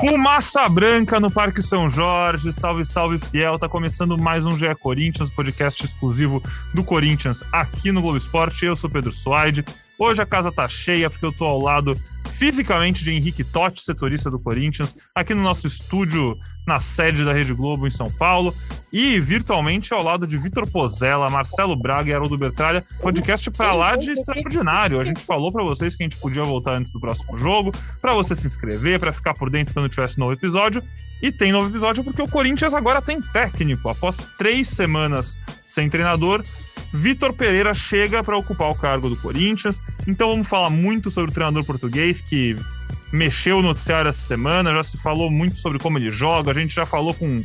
Fumaça 0.00 0.66
Branca 0.66 1.20
no 1.20 1.30
Parque 1.30 1.62
São 1.62 1.90
Jorge, 1.90 2.54
salve, 2.54 2.86
salve 2.86 3.18
fiel. 3.18 3.58
Tá 3.58 3.68
começando 3.68 4.16
mais 4.16 4.46
um 4.46 4.52
GE 4.52 4.74
Corinthians, 4.80 5.28
podcast 5.28 5.84
exclusivo 5.84 6.42
do 6.72 6.82
Corinthians 6.82 7.42
aqui 7.52 7.92
no 7.92 8.00
Globo 8.00 8.16
Esporte. 8.16 8.64
Eu 8.64 8.74
sou 8.74 8.88
Pedro 8.88 9.12
Suaide. 9.12 9.62
Hoje 9.98 10.22
a 10.22 10.26
casa 10.26 10.50
tá 10.50 10.66
cheia 10.66 11.10
porque 11.10 11.26
eu 11.26 11.32
tô 11.32 11.44
ao 11.44 11.60
lado 11.60 11.92
fisicamente 12.36 13.04
de 13.04 13.12
Henrique 13.12 13.44
Totti, 13.44 13.82
setorista 13.82 14.30
do 14.30 14.38
Corinthians, 14.38 14.94
aqui 15.14 15.34
no 15.34 15.42
nosso 15.42 15.66
estúdio 15.66 16.36
na 16.66 16.78
sede 16.78 17.24
da 17.24 17.32
Rede 17.32 17.52
Globo 17.52 17.86
em 17.86 17.90
São 17.90 18.10
Paulo 18.10 18.54
e 18.92 19.18
virtualmente 19.18 19.92
ao 19.92 20.02
lado 20.02 20.26
de 20.26 20.38
Vitor 20.38 20.70
Pozella, 20.70 21.30
Marcelo 21.30 21.74
Braga 21.76 22.10
e 22.10 22.14
Haroldo 22.14 22.38
Bertralha. 22.38 22.84
Podcast 23.00 23.50
para 23.50 23.72
lá 23.72 23.96
de 23.96 24.10
extraordinário. 24.10 25.00
A 25.00 25.04
gente 25.04 25.20
falou 25.20 25.52
para 25.52 25.64
vocês 25.64 25.96
que 25.96 26.02
a 26.02 26.08
gente 26.08 26.18
podia 26.18 26.44
voltar 26.44 26.78
antes 26.78 26.92
do 26.92 27.00
próximo 27.00 27.36
jogo, 27.38 27.72
para 28.00 28.14
você 28.14 28.36
se 28.36 28.46
inscrever, 28.46 29.00
para 29.00 29.12
ficar 29.12 29.34
por 29.34 29.50
dentro 29.50 29.74
quando 29.74 29.88
tivesse 29.88 30.18
novo 30.18 30.32
episódio. 30.32 30.82
E 31.22 31.30
tem 31.30 31.52
novo 31.52 31.68
episódio 31.68 32.02
porque 32.02 32.22
o 32.22 32.28
Corinthians 32.28 32.72
agora 32.72 33.02
tem 33.02 33.20
técnico. 33.20 33.90
Após 33.90 34.16
três 34.38 34.68
semanas 34.68 35.36
sem 35.70 35.88
treinador, 35.88 36.42
Vitor 36.92 37.32
Pereira 37.32 37.72
chega 37.74 38.22
para 38.22 38.36
ocupar 38.36 38.70
o 38.70 38.74
cargo 38.74 39.08
do 39.08 39.16
Corinthians. 39.16 39.80
Então 40.06 40.28
vamos 40.28 40.48
falar 40.48 40.70
muito 40.70 41.10
sobre 41.10 41.30
o 41.30 41.34
treinador 41.34 41.64
português 41.64 42.20
que 42.20 42.56
mexeu 43.12 43.58
o 43.58 43.62
noticiário 43.62 44.08
essa 44.08 44.20
semana, 44.20 44.72
já 44.72 44.82
se 44.82 44.98
falou 44.98 45.30
muito 45.30 45.60
sobre 45.60 45.78
como 45.78 45.98
ele 45.98 46.12
joga, 46.12 46.52
a 46.52 46.54
gente 46.54 46.74
já 46.74 46.86
falou 46.86 47.12
com 47.12 47.26
um 47.26 47.40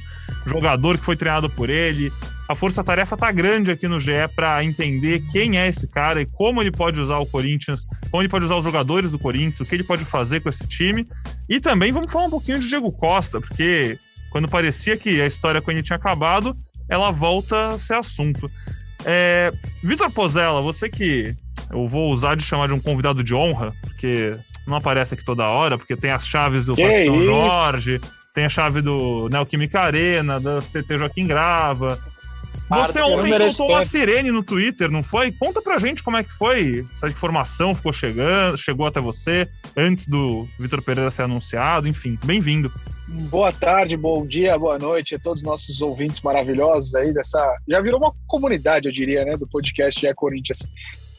jogador 0.46 0.98
que 0.98 1.06
foi 1.06 1.16
treinado 1.16 1.50
por 1.50 1.70
ele. 1.70 2.12
A 2.48 2.56
força-tarefa 2.56 3.18
tá 3.18 3.32
grande 3.32 3.72
aqui 3.72 3.88
no 3.88 4.00
GE 4.00 4.12
para 4.36 4.64
entender 4.64 5.24
quem 5.32 5.58
é 5.58 5.68
esse 5.68 5.88
cara 5.88 6.22
e 6.22 6.28
como 6.28 6.62
ele 6.62 6.72
pode 6.72 7.02
usar 7.02 7.18
o 7.18 7.26
Corinthians, 7.26 7.82
como 8.12 8.22
ele 8.22 8.30
pode 8.30 8.46
usar 8.46 8.56
os 8.56 8.64
jogadores 8.64 9.10
do 9.10 9.18
Corinthians, 9.18 9.62
o 9.62 9.66
que 9.66 9.76
ele 9.76 9.84
pode 9.84 10.06
fazer 10.06 10.42
com 10.42 10.50
esse 10.50 10.68
time. 10.68 11.08
E 11.50 11.60
também 11.60 11.92
vamos 11.92 12.12
falar 12.12 12.26
um 12.28 12.32
pouquinho 12.32 12.60
de 12.60 12.68
Diego 12.68 12.92
Costa, 12.92 13.42
porque 13.42 13.98
quando 14.30 14.48
parecia 14.48 14.96
que 14.96 15.20
a 15.20 15.26
história 15.26 15.62
com 15.62 15.72
ele 15.72 15.82
tinha 15.82 15.96
acabado, 15.96 16.56
ela 16.90 17.12
volta 17.12 17.70
a 17.70 17.80
ser 17.80 17.96
assunto. 17.96 18.50
É, 19.06 19.52
Vitor 19.84 20.10
Pozella, 20.12 20.62
você 20.62 20.90
que 20.90 21.36
eu 21.72 21.88
vou 21.88 22.12
usar 22.12 22.36
de 22.36 22.44
chamar 22.44 22.68
de 22.68 22.74
um 22.74 22.80
convidado 22.80 23.24
de 23.24 23.34
honra, 23.34 23.74
porque 23.82 24.36
não 24.68 24.78
aparece 24.78 25.14
aqui 25.14 25.24
toda 25.24 25.44
hora, 25.44 25.78
porque 25.78 25.96
tem 25.96 26.12
as 26.12 26.28
chaves 26.28 26.66
do 26.66 26.76
Parque 26.76 27.06
São 27.06 27.22
Jorge, 27.22 28.02
tem 28.34 28.46
a 28.46 28.50
chave 28.50 28.82
do 28.82 29.30
Neoquímica 29.30 29.80
Arena, 29.80 30.40
da 30.40 30.60
CT 30.62 30.98
Joaquim 30.98 31.28
Grava. 31.28 32.00
Você 32.70 33.02
ontem 33.02 33.52
soltou 33.52 33.76
uma 33.76 33.86
sirene 33.86 34.32
no 34.32 34.44
Twitter, 34.44 34.90
não 34.90 35.04
foi? 35.04 35.32
Conta 35.32 35.62
pra 35.62 35.78
gente 35.78 36.04
como 36.04 36.18
é 36.18 36.24
que 36.24 36.34
foi. 36.34 36.86
Essa 36.96 37.08
informação 37.08 37.76
ficou 37.76 37.94
chegando, 37.94 38.58
chegou 38.58 38.88
até 38.88 39.00
você 39.00 39.48
antes 39.78 40.08
do 40.08 40.48
Vitor 40.60 40.82
Pereira 40.82 41.12
ser 41.12 41.24
anunciado, 41.24 41.88
enfim, 41.88 42.18
bem-vindo. 42.26 42.72
Boa 43.08 43.52
tarde, 43.52 43.96
bom 43.96 44.26
dia, 44.26 44.58
boa 44.58 44.80
noite 44.80 45.16
a 45.16 45.20
todos 45.20 45.44
os 45.44 45.48
nossos 45.48 45.82
ouvintes 45.82 46.22
maravilhosos 46.22 46.96
aí 46.96 47.14
dessa. 47.14 47.56
Já 47.68 47.80
virou 47.80 48.00
uma 48.00 48.12
comunidade, 48.28 48.88
eu 48.88 48.92
diria, 48.92 49.24
né, 49.24 49.38
do 49.38 49.48
podcast 49.48 50.06
É 50.06 50.14
Corinthians. 50.14 50.60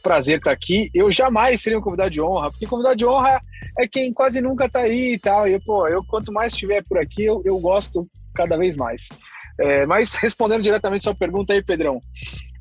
Prazer 0.03 0.37
estar 0.37 0.51
aqui. 0.51 0.89
Eu 0.93 1.11
jamais 1.11 1.61
seria 1.61 1.79
um 1.79 1.81
convidado 1.81 2.11
de 2.11 2.21
honra, 2.21 2.51
porque 2.51 2.67
convidado 2.67 2.95
de 2.95 3.05
honra 3.05 3.41
é 3.77 3.87
quem 3.87 4.13
quase 4.13 4.41
nunca 4.41 4.69
tá 4.69 4.81
aí 4.81 5.13
e 5.13 5.19
tal. 5.19 5.47
E, 5.47 5.59
pô, 5.61 5.87
eu 5.87 6.03
quanto 6.03 6.31
mais 6.31 6.53
estiver 6.53 6.83
por 6.87 6.97
aqui, 6.97 7.25
eu, 7.25 7.41
eu 7.45 7.57
gosto 7.59 8.07
cada 8.35 8.57
vez 8.57 8.75
mais. 8.75 9.09
É, 9.59 9.85
mas 9.85 10.15
respondendo 10.15 10.61
diretamente 10.61 11.03
sua 11.03 11.15
pergunta 11.15 11.53
aí, 11.53 11.63
Pedrão. 11.63 11.99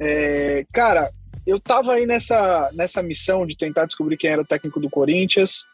É, 0.01 0.65
cara, 0.73 1.11
eu 1.47 1.61
tava 1.61 1.95
aí 1.95 2.07
nessa, 2.07 2.71
nessa 2.73 3.03
missão 3.03 3.47
de 3.47 3.57
tentar 3.57 3.87
descobrir 3.87 4.17
quem 4.17 4.31
era 4.31 4.43
o 4.43 4.47
técnico 4.47 4.81
do 4.81 4.91
Corinthians. 4.91 5.65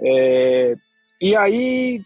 É, 0.00 0.74
e 1.20 1.36
aí 1.36 2.02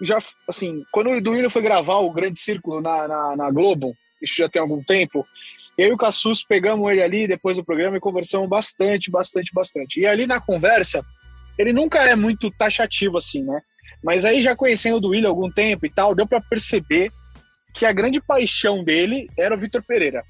já, 0.00 0.18
assim, 0.48 0.82
quando 0.92 1.10
o 1.10 1.20
Duílio 1.20 1.50
foi 1.50 1.62
gravar 1.62 1.96
o 1.96 2.10
Grande 2.10 2.38
Círculo 2.38 2.80
na, 2.80 3.06
na, 3.06 3.36
na, 3.36 3.50
Globo, 3.50 3.94
isso 4.22 4.34
já 4.36 4.48
tem 4.48 4.60
algum 4.60 4.82
tempo, 4.82 5.26
eu 5.76 5.90
e 5.90 5.92
o 5.92 5.96
Cassus 5.96 6.44
pegamos 6.44 6.90
ele 6.90 7.02
ali 7.02 7.26
depois 7.26 7.56
do 7.56 7.64
programa 7.64 7.96
e 7.96 8.00
conversamos 8.00 8.48
bastante, 8.48 9.10
bastante, 9.10 9.52
bastante. 9.52 10.00
E 10.00 10.06
ali 10.06 10.26
na 10.26 10.40
conversa, 10.40 11.04
ele 11.58 11.72
nunca 11.72 11.98
é 12.02 12.14
muito 12.14 12.50
taxativo 12.50 13.18
assim, 13.18 13.42
né? 13.42 13.60
Mas 14.02 14.24
aí 14.24 14.40
já 14.40 14.54
conhecendo 14.54 14.96
o 14.96 15.00
Duílio 15.00 15.26
há 15.26 15.30
algum 15.30 15.50
tempo 15.50 15.84
e 15.86 15.90
tal, 15.90 16.14
deu 16.14 16.26
para 16.26 16.40
perceber 16.40 17.10
que 17.74 17.84
a 17.84 17.92
grande 17.92 18.20
paixão 18.20 18.84
dele 18.84 19.28
era 19.36 19.54
o 19.54 19.58
Vitor 19.58 19.82
Pereira. 19.82 20.22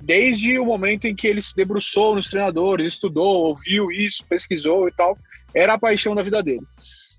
Desde 0.00 0.58
o 0.58 0.66
momento 0.66 1.06
em 1.06 1.16
que 1.16 1.26
ele 1.26 1.40
se 1.40 1.56
debruçou 1.56 2.14
nos 2.14 2.28
treinadores, 2.28 2.92
estudou, 2.92 3.46
ouviu 3.46 3.90
isso, 3.90 4.24
pesquisou 4.28 4.86
e 4.86 4.92
tal, 4.92 5.16
era 5.54 5.74
a 5.74 5.78
paixão 5.78 6.14
da 6.14 6.22
vida 6.22 6.42
dele. 6.42 6.62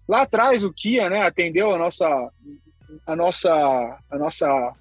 Lá 0.08 0.22
atrás 0.22 0.64
o 0.64 0.72
Kia, 0.72 1.10
né, 1.10 1.22
atendeu 1.24 1.74
a 1.74 1.80
nossa 1.80 2.32
a 3.08 3.16
nossa 3.16 3.52
a 4.12 4.18
nossa 4.18 4.74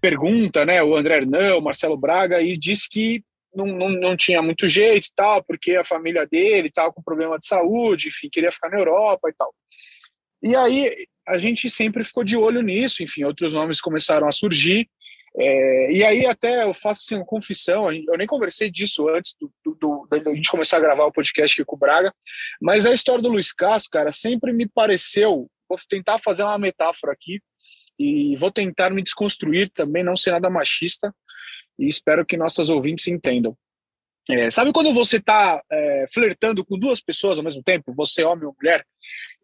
pergunta, 0.00 0.64
né, 0.64 0.80
o 0.80 0.94
André 0.96 1.16
Hernan, 1.16 1.56
o 1.56 1.62
Marcelo 1.62 1.96
Braga 1.96 2.40
e 2.40 2.56
disse 2.56 2.88
que 2.88 3.20
não, 3.52 3.66
não, 3.66 3.88
não 3.88 4.16
tinha 4.16 4.40
muito 4.40 4.68
jeito 4.68 5.08
e 5.08 5.12
tal, 5.16 5.42
porque 5.42 5.74
a 5.74 5.84
família 5.84 6.24
dele 6.24 6.68
estava 6.68 6.92
com 6.92 7.02
problema 7.02 7.36
de 7.36 7.46
saúde, 7.48 8.08
enfim, 8.08 8.28
queria 8.30 8.52
ficar 8.52 8.68
na 8.68 8.78
Europa 8.78 9.28
e 9.28 9.32
tal. 9.32 9.52
E 10.40 10.54
aí 10.54 10.94
a 11.28 11.38
gente 11.38 11.70
sempre 11.70 12.04
ficou 12.04 12.24
de 12.24 12.36
olho 12.36 12.62
nisso, 12.62 13.02
enfim, 13.02 13.24
outros 13.24 13.52
nomes 13.52 13.80
começaram 13.80 14.26
a 14.26 14.32
surgir. 14.32 14.88
É, 15.36 15.92
e 15.92 16.02
aí 16.02 16.26
até 16.26 16.64
eu 16.64 16.74
faço 16.74 17.02
assim, 17.04 17.14
uma 17.14 17.24
confissão, 17.24 17.92
eu 17.92 18.16
nem 18.16 18.26
conversei 18.26 18.70
disso 18.70 19.08
antes 19.08 19.36
do, 19.38 19.52
do, 19.64 19.74
do, 19.74 20.06
da 20.08 20.34
gente 20.34 20.50
começar 20.50 20.78
a 20.78 20.80
gravar 20.80 21.04
o 21.04 21.12
podcast 21.12 21.54
aqui 21.54 21.66
com 21.66 21.76
o 21.76 21.78
Braga, 21.78 22.12
mas 22.60 22.86
a 22.86 22.92
história 22.92 23.22
do 23.22 23.28
Luiz 23.28 23.52
Castro, 23.52 23.90
cara, 23.90 24.10
sempre 24.10 24.52
me 24.52 24.66
pareceu, 24.66 25.48
vou 25.68 25.78
tentar 25.88 26.18
fazer 26.18 26.42
uma 26.42 26.58
metáfora 26.58 27.12
aqui, 27.12 27.40
e 27.98 28.36
vou 28.36 28.50
tentar 28.50 28.90
me 28.90 29.02
desconstruir 29.02 29.70
também, 29.70 30.04
não 30.04 30.16
ser 30.16 30.30
nada 30.30 30.48
machista, 30.48 31.14
e 31.78 31.88
espero 31.88 32.24
que 32.24 32.36
nossas 32.36 32.70
ouvintes 32.70 33.08
entendam. 33.08 33.56
É, 34.30 34.50
sabe 34.50 34.72
quando 34.72 34.92
você 34.92 35.16
está 35.16 35.62
é, 35.70 36.06
flertando 36.12 36.64
com 36.64 36.78
duas 36.78 37.00
pessoas 37.00 37.38
ao 37.38 37.44
mesmo 37.44 37.62
tempo, 37.62 37.94
você 37.94 38.22
homem 38.22 38.44
ou 38.44 38.54
mulher, 38.60 38.84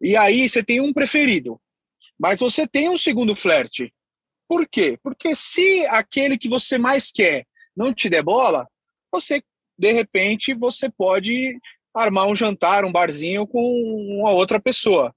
e 0.01 0.15
aí 0.15 0.47
você 0.47 0.63
tem 0.63 0.79
um 0.79 0.93
preferido, 0.93 1.59
mas 2.19 2.39
você 2.39 2.67
tem 2.67 2.89
um 2.89 2.97
segundo 2.97 3.35
flerte, 3.35 3.93
por 4.47 4.67
quê? 4.67 4.97
Porque 5.01 5.35
se 5.35 5.85
aquele 5.87 6.37
que 6.37 6.47
você 6.47 6.77
mais 6.77 7.11
quer 7.11 7.45
não 7.75 7.93
te 7.93 8.09
der 8.09 8.23
bola, 8.23 8.67
você, 9.11 9.41
de 9.77 9.91
repente, 9.91 10.53
você 10.53 10.89
pode 10.89 11.57
armar 11.93 12.27
um 12.27 12.35
jantar, 12.35 12.85
um 12.85 12.91
barzinho 12.91 13.47
com 13.47 13.59
uma 14.19 14.31
outra 14.31 14.59
pessoa. 14.59 15.13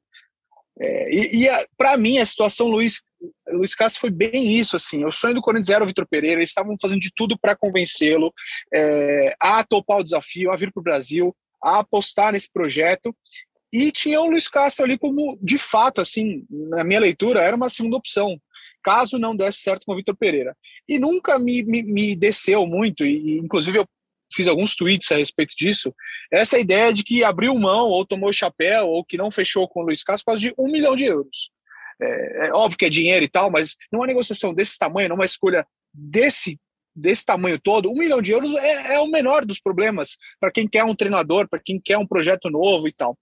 É, 0.80 1.14
e, 1.14 1.44
e 1.44 1.66
para 1.76 1.96
mim, 1.96 2.18
a 2.18 2.26
situação 2.26 2.68
Luiz, 2.68 3.02
Luiz 3.48 3.74
Castro 3.74 4.00
foi 4.00 4.10
bem 4.10 4.56
isso. 4.56 4.76
assim. 4.76 5.04
O 5.04 5.10
sonho 5.10 5.34
do 5.34 5.42
Corinthians 5.42 5.70
era 5.70 5.84
o 5.84 5.86
Vitor 5.86 6.06
Pereira, 6.08 6.38
eles 6.38 6.50
estavam 6.50 6.76
fazendo 6.80 7.00
de 7.00 7.10
tudo 7.14 7.38
para 7.38 7.56
convencê-lo 7.56 8.32
é, 8.72 9.34
a 9.40 9.62
topar 9.64 9.98
o 9.98 10.04
desafio, 10.04 10.52
a 10.52 10.56
vir 10.56 10.72
para 10.72 10.80
o 10.80 10.84
Brasil, 10.84 11.36
a 11.62 11.80
apostar 11.80 12.32
nesse 12.32 12.50
projeto. 12.50 13.14
E 13.72 13.92
tinha 13.92 14.20
o 14.20 14.30
Luiz 14.30 14.48
Castro 14.48 14.84
ali 14.84 14.96
como, 14.96 15.38
de 15.42 15.58
fato, 15.58 16.00
assim, 16.00 16.46
na 16.50 16.82
minha 16.82 17.00
leitura, 17.00 17.42
era 17.42 17.54
uma 17.54 17.68
segunda 17.68 17.96
opção 17.96 18.40
caso 18.82 19.18
não 19.18 19.36
desse 19.36 19.60
certo 19.60 19.84
com 19.84 19.92
o 19.92 19.96
Vitor 19.96 20.16
Pereira. 20.16 20.56
E 20.88 20.98
nunca 20.98 21.38
me, 21.38 21.62
me, 21.62 21.82
me 21.82 22.16
desceu 22.16 22.66
muito, 22.66 23.04
e 23.04 23.38
inclusive 23.38 23.78
eu 23.78 23.88
fiz 24.34 24.46
alguns 24.46 24.74
tweets 24.76 25.10
a 25.12 25.16
respeito 25.16 25.54
disso, 25.56 25.94
essa 26.32 26.58
ideia 26.58 26.92
de 26.92 27.02
que 27.02 27.24
abriu 27.24 27.54
mão, 27.54 27.88
ou 27.88 28.06
tomou 28.06 28.32
chapéu, 28.32 28.86
ou 28.86 29.04
que 29.04 29.16
não 29.16 29.30
fechou 29.30 29.68
com 29.68 29.80
o 29.80 29.84
Luiz 29.84 30.02
Castro 30.02 30.24
por 30.24 30.32
causa 30.32 30.40
de 30.40 30.54
um 30.58 30.70
milhão 30.70 30.94
de 30.94 31.04
euros. 31.04 31.50
É, 32.00 32.46
é, 32.46 32.52
óbvio 32.52 32.78
que 32.78 32.84
é 32.84 32.90
dinheiro 32.90 33.24
e 33.24 33.28
tal, 33.28 33.50
mas 33.50 33.76
numa 33.92 34.06
negociação 34.06 34.54
desse 34.54 34.78
tamanho, 34.78 35.08
numa 35.08 35.24
escolha 35.24 35.66
desse 35.92 36.58
desse 36.98 37.24
tamanho 37.24 37.58
todo, 37.58 37.90
um 37.90 37.96
milhão 37.96 38.20
de 38.20 38.32
euros 38.32 38.54
é, 38.56 38.94
é 38.94 39.00
o 39.00 39.06
menor 39.06 39.44
dos 39.44 39.60
problemas 39.60 40.16
para 40.40 40.50
quem 40.50 40.66
quer 40.66 40.84
um 40.84 40.94
treinador, 40.94 41.48
para 41.48 41.60
quem 41.64 41.80
quer 41.80 41.98
um 41.98 42.06
projeto 42.06 42.50
novo 42.50 42.88
e 42.88 42.92
tal. 42.92 43.16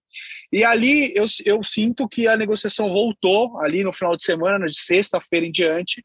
E 0.53 0.65
ali 0.65 1.15
eu, 1.15 1.25
eu 1.45 1.63
sinto 1.63 2.09
que 2.09 2.27
a 2.27 2.37
negociação 2.37 2.91
voltou 2.91 3.59
ali 3.61 3.85
no 3.85 3.93
final 3.93 4.17
de 4.17 4.25
semana, 4.25 4.67
de 4.67 4.81
sexta-feira 4.81 5.47
em 5.47 5.53
diante, 5.53 6.05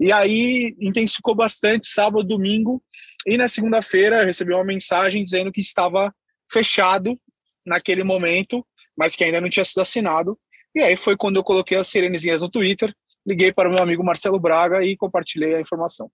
e 0.00 0.12
aí 0.12 0.74
intensificou 0.80 1.34
bastante 1.34 1.86
sábado, 1.86 2.24
domingo, 2.24 2.82
e 3.26 3.36
na 3.36 3.48
segunda-feira 3.48 4.24
recebi 4.24 4.52
uma 4.52 4.64
mensagem 4.64 5.22
dizendo 5.22 5.52
que 5.52 5.60
estava 5.60 6.12
fechado 6.50 7.16
naquele 7.64 8.02
momento, 8.02 8.66
mas 8.96 9.16
que 9.16 9.24
ainda 9.24 9.40
não 9.40 9.48
tinha 9.48 9.64
sido 9.64 9.80
assinado. 9.80 10.38
E 10.74 10.80
aí 10.80 10.96
foi 10.96 11.16
quando 11.16 11.36
eu 11.36 11.44
coloquei 11.44 11.78
as 11.78 11.88
sirenezinhas 11.88 12.42
no 12.42 12.50
Twitter, 12.50 12.92
liguei 13.26 13.52
para 13.52 13.68
o 13.68 13.72
meu 13.72 13.82
amigo 13.82 14.04
Marcelo 14.04 14.38
Braga 14.38 14.84
e 14.84 14.96
compartilhei 14.96 15.54
a 15.54 15.60
informação. 15.60 16.10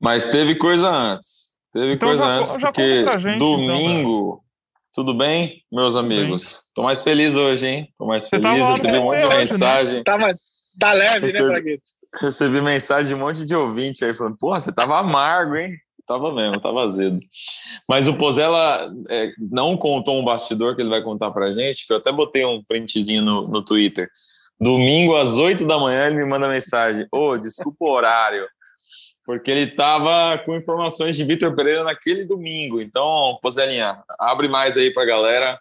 Mas 0.00 0.28
teve 0.28 0.54
coisa 0.54 0.88
antes. 0.88 1.50
Teve 1.72 1.92
então 1.92 2.08
coisa 2.08 2.24
já, 2.24 2.30
antes, 2.30 2.60
já 2.60 2.72
porque 2.72 3.18
gente, 3.18 3.36
então, 3.36 3.38
domingo, 3.38 4.28
então, 4.28 4.40
Tudo 4.92 5.14
bem, 5.14 5.62
meus 5.70 5.94
amigos? 5.94 6.62
Tô 6.74 6.82
mais 6.82 7.02
feliz 7.02 7.36
hoje, 7.36 7.66
hein? 7.66 7.94
Tô 7.96 8.06
mais 8.06 8.28
feliz, 8.28 8.50
recebi 8.50 8.98
um 8.98 9.04
monte 9.04 9.22
de 9.22 9.28
né? 9.28 9.36
mensagem. 9.36 10.02
Tá, 10.02 10.18
tá 10.78 10.92
leve, 10.92 11.26
Recebi- 11.26 11.44
né, 11.44 11.48
Bragueto? 11.48 11.88
Recebi 12.20 12.60
mensagem 12.60 13.08
de 13.08 13.14
um 13.14 13.24
monte 13.24 13.44
de 13.44 13.54
ouvinte 13.54 14.04
aí 14.04 14.16
falando, 14.16 14.36
porra, 14.36 14.58
você 14.60 14.72
tava 14.72 14.98
amargo, 14.98 15.54
hein? 15.54 15.76
Tava 16.08 16.34
mesmo, 16.34 16.60
tava 16.60 16.82
azedo. 16.82 17.20
Mas 17.88 18.08
o 18.08 18.16
Pozella 18.18 18.92
é, 19.08 19.30
não 19.38 19.76
contou 19.76 20.18
um 20.18 20.24
bastidor 20.24 20.74
que 20.74 20.82
ele 20.82 20.90
vai 20.90 21.02
contar 21.04 21.30
pra 21.30 21.52
gente, 21.52 21.86
que 21.86 21.92
eu 21.92 21.98
até 21.98 22.10
botei 22.10 22.44
um 22.44 22.64
printzinho 22.64 23.22
no, 23.22 23.46
no 23.46 23.64
Twitter. 23.64 24.10
Domingo, 24.60 25.14
às 25.14 25.38
8 25.38 25.64
da 25.68 25.78
manhã, 25.78 26.08
ele 26.08 26.16
me 26.16 26.24
manda 26.24 26.48
mensagem. 26.48 27.06
Ô, 27.12 27.38
desculpa 27.38 27.84
o 27.84 27.90
horário. 27.92 28.44
Porque 29.24 29.50
ele 29.50 29.66
tava 29.68 30.38
com 30.44 30.56
informações 30.56 31.16
de 31.16 31.24
Vitor 31.24 31.54
Pereira 31.54 31.84
naquele 31.84 32.24
domingo. 32.24 32.80
Então, 32.80 33.38
Pozelinha, 33.42 34.02
abre 34.18 34.48
mais 34.48 34.76
aí 34.76 34.92
pra 34.92 35.04
galera. 35.04 35.58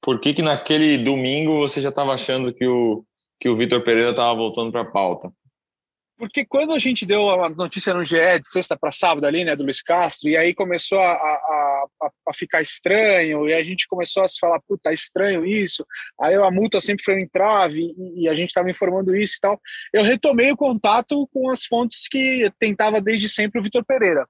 Por 0.00 0.18
que 0.18 0.34
que 0.34 0.42
naquele 0.42 0.98
domingo 0.98 1.58
você 1.58 1.80
já 1.80 1.92
tava 1.92 2.14
achando 2.14 2.52
que 2.52 2.66
o, 2.66 3.04
que 3.38 3.48
o 3.48 3.56
Vitor 3.56 3.82
Pereira 3.82 4.14
tava 4.14 4.34
voltando 4.34 4.72
pra 4.72 4.84
pauta? 4.84 5.32
Porque 6.22 6.44
quando 6.44 6.72
a 6.72 6.78
gente 6.78 7.04
deu 7.04 7.28
a 7.30 7.50
notícia 7.50 7.92
no 7.92 8.04
GE 8.04 8.14
de 8.14 8.48
sexta 8.48 8.78
para 8.78 8.92
sábado 8.92 9.26
ali, 9.26 9.44
né, 9.44 9.56
do 9.56 9.64
Luiz 9.64 9.82
Castro, 9.82 10.30
e 10.30 10.36
aí 10.36 10.54
começou 10.54 11.00
a, 11.00 11.12
a, 11.14 11.84
a, 12.00 12.10
a 12.28 12.32
ficar 12.32 12.62
estranho, 12.62 13.48
e 13.48 13.52
a 13.52 13.64
gente 13.64 13.88
começou 13.88 14.22
a 14.22 14.28
se 14.28 14.38
falar, 14.38 14.60
puta, 14.60 14.82
tá 14.84 14.92
estranho 14.92 15.44
isso, 15.44 15.84
aí 16.20 16.36
a 16.36 16.48
multa 16.48 16.80
sempre 16.80 17.02
foi 17.02 17.16
um 17.16 17.18
entrave, 17.18 17.80
e, 17.80 18.22
e 18.22 18.28
a 18.28 18.36
gente 18.36 18.50
estava 18.50 18.70
informando 18.70 19.16
isso 19.16 19.34
e 19.36 19.40
tal. 19.40 19.60
Eu 19.92 20.04
retomei 20.04 20.52
o 20.52 20.56
contato 20.56 21.28
com 21.32 21.50
as 21.50 21.64
fontes 21.64 22.06
que 22.08 22.48
tentava 22.56 23.00
desde 23.00 23.28
sempre 23.28 23.58
o 23.58 23.62
Vitor 23.64 23.84
Pereira. 23.84 24.24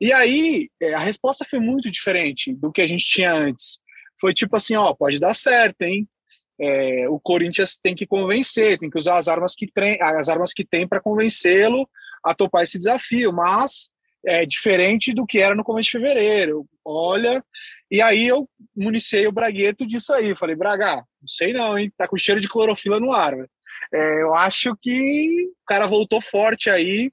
E 0.00 0.14
aí 0.14 0.70
é, 0.80 0.94
a 0.94 1.00
resposta 1.00 1.44
foi 1.44 1.58
muito 1.58 1.90
diferente 1.90 2.54
do 2.54 2.72
que 2.72 2.80
a 2.80 2.86
gente 2.86 3.04
tinha 3.04 3.34
antes. 3.34 3.78
Foi 4.18 4.32
tipo 4.32 4.56
assim, 4.56 4.74
ó, 4.74 4.94
pode 4.94 5.20
dar 5.20 5.34
certo, 5.34 5.82
hein? 5.82 6.08
É, 6.58 7.08
o 7.08 7.20
Corinthians 7.20 7.78
tem 7.82 7.94
que 7.94 8.06
convencer, 8.06 8.78
tem 8.78 8.88
que 8.88 8.98
usar 8.98 9.18
as 9.18 9.28
armas 9.28 9.54
que 9.54 9.66
tem, 9.70 9.98
as 10.00 10.28
armas 10.28 10.52
que 10.52 10.64
tem 10.64 10.88
para 10.88 11.00
convencê-lo 11.00 11.88
a 12.24 12.34
topar 12.34 12.62
esse 12.62 12.78
desafio, 12.78 13.32
mas 13.32 13.90
é 14.24 14.44
diferente 14.44 15.12
do 15.12 15.26
que 15.26 15.38
era 15.38 15.54
no 15.54 15.62
começo 15.62 15.90
de 15.90 15.98
fevereiro. 15.98 16.66
Olha, 16.84 17.44
e 17.90 18.00
aí 18.02 18.26
eu 18.26 18.48
municiei 18.74 19.26
o 19.26 19.32
Bragueto 19.32 19.86
disso 19.86 20.12
aí. 20.12 20.36
Falei, 20.36 20.56
Braga, 20.56 20.96
não 20.96 21.28
sei 21.28 21.52
não, 21.52 21.78
hein? 21.78 21.92
Tá 21.96 22.08
com 22.08 22.18
cheiro 22.18 22.40
de 22.40 22.48
clorofila 22.48 22.98
no 22.98 23.12
ar. 23.12 23.34
É, 23.92 24.22
eu 24.22 24.34
acho 24.34 24.76
que 24.80 25.50
o 25.62 25.66
cara 25.66 25.86
voltou 25.86 26.20
forte 26.20 26.70
aí 26.70 27.10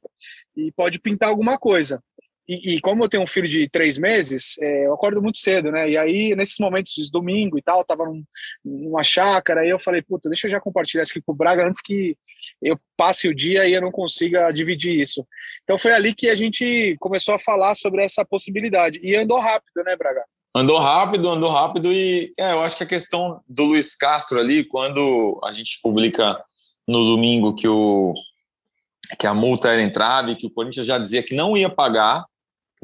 e 0.55 0.71
pode 0.71 0.99
pintar 0.99 1.29
alguma 1.29 1.57
coisa. 1.57 2.01
E, 2.47 2.75
e 2.75 2.81
como 2.81 3.03
eu 3.03 3.09
tenho 3.09 3.23
um 3.23 3.27
filho 3.27 3.47
de 3.47 3.69
três 3.69 3.97
meses, 3.97 4.57
é, 4.59 4.85
eu 4.85 4.93
acordo 4.93 5.21
muito 5.21 5.37
cedo, 5.37 5.71
né? 5.71 5.89
E 5.89 5.97
aí, 5.97 6.35
nesses 6.35 6.59
momentos 6.59 6.93
de 6.93 7.09
domingo 7.09 7.57
e 7.57 7.61
tal, 7.61 7.85
tava 7.85 8.05
num, 8.05 8.23
numa 8.63 9.03
chácara, 9.03 9.61
aí 9.61 9.69
eu 9.69 9.79
falei, 9.79 10.01
puta, 10.01 10.29
deixa 10.29 10.47
eu 10.47 10.51
já 10.51 10.59
compartilhar 10.59 11.03
isso 11.03 11.13
aqui 11.13 11.21
com 11.21 11.31
o 11.31 11.35
Braga 11.35 11.65
antes 11.65 11.81
que 11.81 12.17
eu 12.61 12.77
passe 12.97 13.27
o 13.27 13.35
dia 13.35 13.67
e 13.67 13.73
eu 13.73 13.81
não 13.81 13.91
consiga 13.91 14.51
dividir 14.51 14.99
isso. 14.99 15.25
Então 15.63 15.77
foi 15.77 15.93
ali 15.93 16.13
que 16.13 16.29
a 16.29 16.35
gente 16.35 16.97
começou 16.99 17.33
a 17.33 17.39
falar 17.39 17.75
sobre 17.75 18.03
essa 18.03 18.25
possibilidade. 18.25 18.99
E 19.01 19.15
andou 19.15 19.39
rápido, 19.39 19.83
né, 19.85 19.95
Braga? 19.95 20.23
Andou 20.55 20.77
rápido, 20.79 21.29
andou 21.29 21.49
rápido 21.49 21.91
e 21.91 22.31
é, 22.37 22.51
eu 22.51 22.61
acho 22.61 22.77
que 22.77 22.83
a 22.83 22.87
questão 22.87 23.41
do 23.47 23.63
Luiz 23.63 23.95
Castro 23.95 24.39
ali, 24.39 24.63
quando 24.63 25.39
a 25.43 25.51
gente 25.51 25.79
publica 25.81 26.39
no 26.87 27.03
domingo 27.05 27.55
que, 27.55 27.67
o, 27.67 28.13
que 29.17 29.25
a 29.25 29.33
multa 29.33 29.69
era 29.69 29.81
entrave, 29.81 30.35
que 30.35 30.45
o 30.45 30.51
Corinthians 30.51 30.85
já 30.85 30.99
dizia 30.99 31.23
que 31.23 31.33
não 31.33 31.57
ia 31.57 31.69
pagar, 31.69 32.23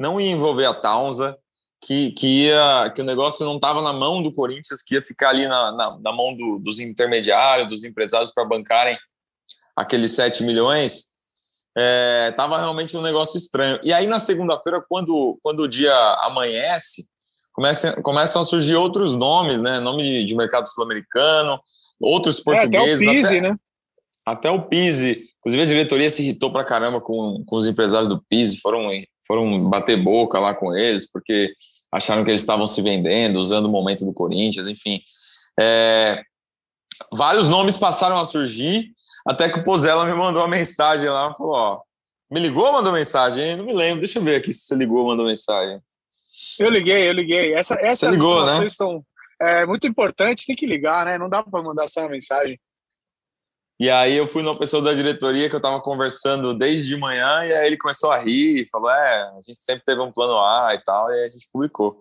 não 0.00 0.18
ia 0.18 0.30
envolver 0.30 0.64
a 0.64 0.72
Taunza, 0.72 1.38
que, 1.82 2.12
que, 2.12 2.46
ia, 2.46 2.90
que 2.94 3.02
o 3.02 3.04
negócio 3.04 3.44
não 3.44 3.56
estava 3.56 3.82
na 3.82 3.92
mão 3.92 4.22
do 4.22 4.32
Corinthians, 4.32 4.82
que 4.82 4.94
ia 4.94 5.02
ficar 5.02 5.28
ali 5.28 5.46
na, 5.46 5.72
na, 5.72 5.98
na 5.98 6.12
mão 6.12 6.34
do, 6.34 6.58
dos 6.58 6.80
intermediários, 6.80 7.68
dos 7.68 7.84
empresários 7.84 8.32
para 8.32 8.46
bancarem 8.46 8.98
aqueles 9.76 10.12
7 10.12 10.42
milhões, 10.42 11.06
estava 12.28 12.58
realmente 12.58 12.96
um 12.96 13.02
negócio 13.02 13.36
estranho. 13.36 13.78
E 13.82 13.92
aí, 13.92 14.06
na 14.06 14.18
segunda-feira, 14.18 14.82
quando, 14.88 15.38
quando 15.42 15.60
o 15.60 15.68
dia 15.68 15.94
amanhece, 16.22 17.06
começam, 17.52 17.92
começam 18.02 18.42
a 18.42 18.44
surgir 18.44 18.76
outros 18.76 19.14
nomes, 19.14 19.60
né? 19.60 19.80
Nome 19.80 20.02
de, 20.02 20.24
de 20.24 20.34
mercado 20.34 20.66
sul-americano, 20.66 21.60
outros 22.00 22.38
É, 22.38 22.40
até 22.40 22.50
o 22.50 22.70
portugueses. 22.70 23.08
Pise, 23.08 23.40
né? 23.40 23.54
até 24.24 24.50
o 24.50 24.62
Pise. 24.62 25.28
Inclusive, 25.38 25.62
a 25.62 25.66
diretoria 25.66 26.10
se 26.10 26.22
irritou 26.22 26.52
pra 26.52 26.64
caramba 26.64 27.00
com, 27.00 27.42
com 27.46 27.56
os 27.56 27.66
empresários 27.66 28.08
do 28.08 28.22
Pise, 28.28 28.60
foram, 28.60 28.88
foram 29.30 29.70
bater 29.70 29.96
boca 29.96 30.40
lá 30.40 30.52
com 30.52 30.76
eles, 30.76 31.08
porque 31.08 31.54
acharam 31.92 32.24
que 32.24 32.30
eles 32.32 32.40
estavam 32.40 32.66
se 32.66 32.82
vendendo, 32.82 33.38
usando 33.38 33.66
o 33.66 33.70
momento 33.70 34.04
do 34.04 34.12
Corinthians, 34.12 34.66
enfim. 34.66 35.00
É, 35.56 36.20
vários 37.12 37.48
nomes 37.48 37.76
passaram 37.76 38.18
a 38.18 38.24
surgir, 38.24 38.90
até 39.24 39.48
que 39.48 39.60
o 39.60 39.62
Pozella 39.62 40.04
me 40.04 40.14
mandou 40.14 40.42
uma 40.42 40.48
mensagem 40.48 41.08
lá, 41.08 41.32
falou, 41.36 41.52
ó, 41.52 41.80
me 42.28 42.40
ligou 42.40 42.66
ou 42.66 42.72
mandou 42.72 42.92
mensagem? 42.92 43.56
Não 43.56 43.64
me 43.64 43.72
lembro, 43.72 44.00
deixa 44.00 44.18
eu 44.18 44.24
ver 44.24 44.34
aqui 44.34 44.52
se 44.52 44.62
você 44.62 44.74
ligou 44.74 44.98
ou 44.98 45.06
mandou 45.06 45.24
mensagem. 45.24 45.80
Eu 46.58 46.68
liguei, 46.68 47.08
eu 47.08 47.12
liguei. 47.12 47.54
Essa, 47.54 47.78
essas 47.80 48.10
ligou, 48.10 48.44
né? 48.44 48.68
são 48.68 49.04
é, 49.40 49.64
muito 49.64 49.86
importantes, 49.86 50.44
tem 50.44 50.56
que 50.56 50.66
ligar, 50.66 51.06
né? 51.06 51.16
Não 51.16 51.28
dá 51.28 51.40
para 51.40 51.62
mandar 51.62 51.86
só 51.86 52.00
uma 52.00 52.08
mensagem. 52.08 52.58
E 53.80 53.88
aí 53.88 54.14
eu 54.14 54.28
fui 54.28 54.42
numa 54.42 54.58
pessoa 54.58 54.82
da 54.82 54.92
diretoria 54.92 55.48
que 55.48 55.54
eu 55.54 55.58
estava 55.58 55.80
conversando 55.80 56.52
desde 56.52 56.86
de 56.86 56.98
manhã, 56.98 57.42
e 57.46 57.50
aí 57.54 57.66
ele 57.66 57.78
começou 57.78 58.10
a 58.10 58.18
rir, 58.18 58.68
falou, 58.70 58.90
é, 58.90 59.22
a 59.22 59.40
gente 59.40 59.58
sempre 59.58 59.82
teve 59.86 60.02
um 60.02 60.12
plano 60.12 60.36
A 60.38 60.74
e 60.74 60.84
tal, 60.84 61.10
e 61.10 61.24
a 61.24 61.30
gente 61.30 61.48
publicou. 61.50 61.98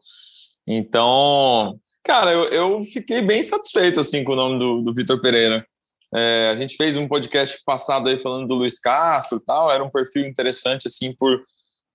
Então, 0.68 1.80
cara, 2.04 2.34
eu, 2.34 2.44
eu 2.50 2.84
fiquei 2.84 3.22
bem 3.22 3.42
satisfeito, 3.44 3.98
assim, 3.98 4.26
com 4.26 4.34
o 4.34 4.36
nome 4.36 4.60
do, 4.60 4.82
do 4.82 4.94
Vitor 4.94 5.22
Pereira. 5.22 5.66
É, 6.14 6.50
a 6.52 6.56
gente 6.58 6.76
fez 6.76 6.98
um 6.98 7.08
podcast 7.08 7.62
passado 7.66 8.10
aí 8.10 8.20
falando 8.20 8.46
do 8.46 8.56
Luiz 8.56 8.78
Castro 8.78 9.38
e 9.38 9.46
tal, 9.46 9.72
era 9.72 9.82
um 9.82 9.90
perfil 9.90 10.28
interessante, 10.28 10.90
assim, 10.90 11.16
por, 11.18 11.42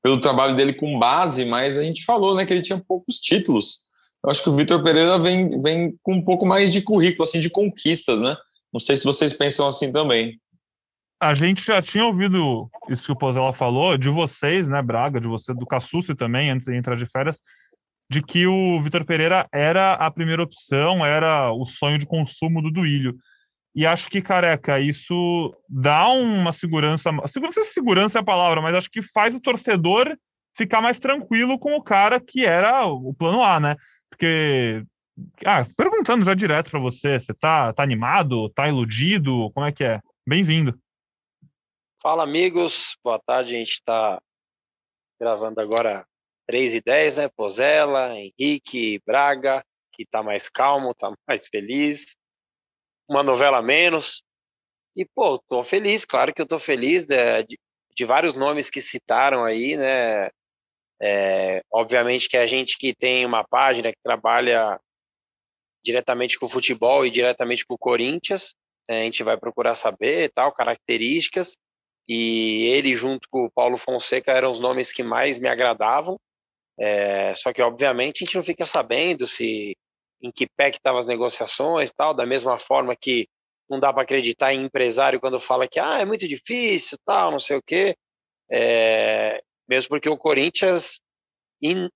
pelo 0.03 0.19
trabalho 0.19 0.57
dele 0.57 0.73
com 0.73 0.99
base, 0.99 1.45
mas 1.45 1.77
a 1.77 1.83
gente 1.83 2.07
falou, 2.07 2.35
né, 2.35 2.47
que 2.47 2.55
ele 2.55 2.63
tinha 2.63 2.83
poucos 2.89 3.21
títulos. 3.21 3.81
Eu 4.25 4.31
acho 4.31 4.43
que 4.43 4.49
o 4.49 4.57
Vitor 4.57 4.83
Pereira 4.83 5.19
vem, 5.19 5.59
vem 5.59 5.95
com 6.03 6.15
um 6.15 6.25
pouco 6.25 6.47
mais 6.47 6.73
de 6.73 6.81
currículo, 6.81 7.25
assim, 7.25 7.39
de 7.39 7.51
conquistas, 7.51 8.19
né? 8.19 8.35
Não 8.75 8.81
sei 8.81 8.97
se 8.97 9.05
vocês 9.05 9.33
pensam 9.33 9.69
assim 9.69 9.93
também. 9.93 10.41
A 11.23 11.33
gente 11.33 11.65
já 11.65 11.81
tinha 11.81 12.05
ouvido 12.05 12.69
isso 12.91 13.05
que 13.05 13.13
o 13.13 13.17
Pozella 13.17 13.53
falou, 13.53 13.97
de 13.97 14.11
vocês, 14.11 14.69
né, 14.69 14.83
Braga, 14.83 15.21
de 15.21 15.29
você, 15.29 15.55
do 15.55 15.65
Cassucci 15.65 16.13
também, 16.13 16.51
antes 16.51 16.67
de 16.67 16.77
entrar 16.77 16.97
de 16.97 17.07
férias, 17.07 17.39
de 18.11 18.21
que 18.21 18.49
o 18.49 18.81
Vitor 18.83 19.05
Pereira 19.05 19.47
era 19.53 19.93
a 19.93 20.11
primeira 20.11 20.43
opção, 20.43 21.07
era 21.07 21.53
o 21.53 21.65
sonho 21.65 22.01
de 22.01 22.05
consumo 22.05 22.61
do 22.61 22.69
Duílio. 22.69 23.17
E 23.77 23.87
acho 23.87 24.11
que, 24.11 24.21
careca, 24.21 24.81
isso 24.81 25.57
dá 25.69 26.09
uma 26.09 26.51
segurança. 26.53 27.11
Segurança, 27.29 27.63
segurança 27.65 28.19
é 28.19 28.21
a 28.21 28.25
palavra, 28.25 28.61
mas 28.61 28.75
acho 28.75 28.91
que 28.91 29.03
faz 29.03 29.35
o 29.37 29.41
torcedor 29.41 30.17
ficar 30.57 30.81
mais 30.81 30.99
tranquilo 30.99 31.61
com 31.61 31.77
o 31.77 31.83
cara 31.83 32.21
que 32.21 32.45
era 32.45 32.85
o 32.87 33.15
plano 33.15 33.41
A, 33.41 33.61
né? 33.61 33.77
Porque. 34.11 34.83
Ah, 35.47 35.65
perguntando 35.77 36.25
já 36.25 36.35
direto 36.35 36.71
para 36.71 36.81
você, 36.81 37.21
você 37.21 37.33
tá, 37.33 37.73
tá 37.73 37.83
animado? 37.83 38.49
Tá 38.51 38.69
iludido? 38.69 39.51
Como 39.53 39.67
é 39.67 39.73
que 39.73 39.85
é? 39.85 40.01
Bem-vindo. 40.27 40.79
Fala, 42.03 42.25
amigos. 42.25 42.97
Boa 43.03 43.21
tarde. 43.25 43.55
A 43.55 43.59
gente 43.59 43.73
está 43.73 44.21
gravando 45.21 45.61
agora 45.61 46.05
3 46.47 46.75
e 46.75 46.81
10, 46.81 47.17
né? 47.19 47.29
Pozella, 47.29 48.15
Henrique, 48.17 49.01
Braga, 49.07 49.65
que 49.93 50.03
está 50.03 50.23
mais 50.23 50.49
calmo, 50.49 50.91
está 50.91 51.13
mais 51.29 51.47
feliz. 51.47 52.17
Uma 53.09 53.23
novela 53.23 53.63
menos. 53.63 54.25
E, 54.97 55.05
pô, 55.05 55.39
tô 55.49 55.63
feliz, 55.63 56.05
claro 56.05 56.33
que 56.33 56.41
eu 56.41 56.47
tô 56.47 56.59
feliz 56.59 57.07
de, 57.07 57.43
de, 57.45 57.59
de 57.97 58.05
vários 58.05 58.35
nomes 58.35 58.71
que 58.71 58.81
citaram 58.81 59.45
aí, 59.45 59.77
né? 59.77 60.29
É, 61.01 61.63
obviamente 61.71 62.29
que 62.29 62.37
a 62.37 62.47
gente 62.47 62.79
que 62.79 62.95
tem 62.95 63.27
uma 63.27 63.45
página 63.45 63.91
que 63.91 63.99
trabalha 64.03 64.81
diretamente 65.85 66.39
com 66.39 66.47
o 66.47 66.49
futebol 66.49 67.05
e 67.05 67.11
diretamente 67.11 67.67
com 67.67 67.75
o 67.75 67.79
Corinthians, 67.79 68.55
né, 68.89 69.03
a 69.03 69.05
gente 69.05 69.23
vai 69.23 69.37
procurar 69.37 69.75
saber 69.75 70.31
tal, 70.35 70.53
características 70.53 71.57
e 72.09 72.67
ele 72.67 72.95
junto 72.95 73.29
com 73.31 73.45
o 73.45 73.51
Paulo 73.51 73.77
Fonseca 73.77 74.33
eram 74.33 74.53
os 74.53 74.61
nomes 74.61 74.93
que 74.93 75.03
mais 75.03 75.39
me 75.39 75.49
agradavam. 75.49 76.19
É, 76.79 77.35
só 77.37 77.53
que 77.53 77.63
obviamente 77.63 78.23
a 78.23 78.27
gente 78.27 78.35
não 78.35 78.43
fica 78.43 78.67
sabendo 78.67 79.27
se 79.27 79.77
em 80.21 80.33
que 80.33 80.47
pé 80.47 80.71
que 80.71 80.79
estavam 80.79 80.99
as 80.99 81.07
negociações, 81.07 81.93
tal, 81.93 82.15
da 82.15 82.25
mesma 82.25 82.57
forma 82.57 82.97
que 82.97 83.29
não 83.69 83.79
dá 83.79 83.93
para 83.93 84.03
acreditar 84.03 84.53
em 84.53 84.63
empresário 84.63 85.21
quando 85.21 85.39
fala 85.39 85.69
que 85.69 85.79
ah, 85.79 86.01
é 86.01 86.05
muito 86.05 86.27
difícil, 86.27 86.99
tal, 87.05 87.31
não 87.31 87.39
sei 87.39 87.59
o 87.59 87.63
quê. 87.63 87.95
É, 88.51 89.43
mesmo 89.69 89.91
porque 89.91 90.09
o 90.09 90.17
Corinthians 90.17 91.01
in, 91.63 91.89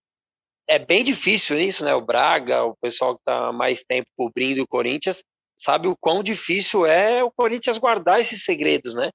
é 0.68 0.78
bem 0.78 1.02
difícil 1.02 1.58
isso, 1.58 1.84
né? 1.84 1.94
O 1.94 2.00
Braga, 2.00 2.64
o 2.64 2.76
pessoal 2.76 3.14
que 3.14 3.22
está 3.22 3.50
mais 3.52 3.82
tempo 3.82 4.08
cobrindo 4.16 4.62
o 4.62 4.68
Corinthians, 4.68 5.24
sabe 5.56 5.88
o 5.88 5.96
quão 5.98 6.22
difícil 6.22 6.84
é 6.84 7.24
o 7.24 7.32
Corinthians 7.32 7.78
guardar 7.78 8.20
esses 8.20 8.44
segredos, 8.44 8.94
né? 8.94 9.10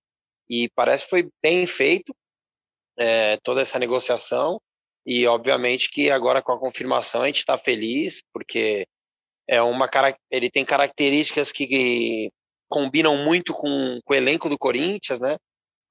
E 0.50 0.68
parece 0.76 1.04
que 1.06 1.12
foi 1.12 1.30
bem 1.42 1.66
feito 1.68 2.14
é, 2.98 3.38
toda 3.44 3.62
essa 3.62 3.78
negociação. 3.78 4.60
E 5.06 5.28
obviamente 5.28 5.90
que 5.90 6.10
agora 6.10 6.42
com 6.42 6.54
a 6.54 6.60
confirmação 6.60 7.22
a 7.22 7.28
gente 7.28 7.40
está 7.40 7.58
feliz, 7.58 8.22
porque 8.34 8.86
é 9.48 9.62
uma 9.62 9.90
ele 10.32 10.50
tem 10.50 10.66
características 10.66 11.52
que 11.52 12.32
combinam 12.70 13.18
muito 13.18 13.54
com, 13.54 14.00
com 14.04 14.14
o 14.14 14.16
elenco 14.16 14.50
do 14.50 14.58
Corinthians, 14.58 15.20
né? 15.20 15.38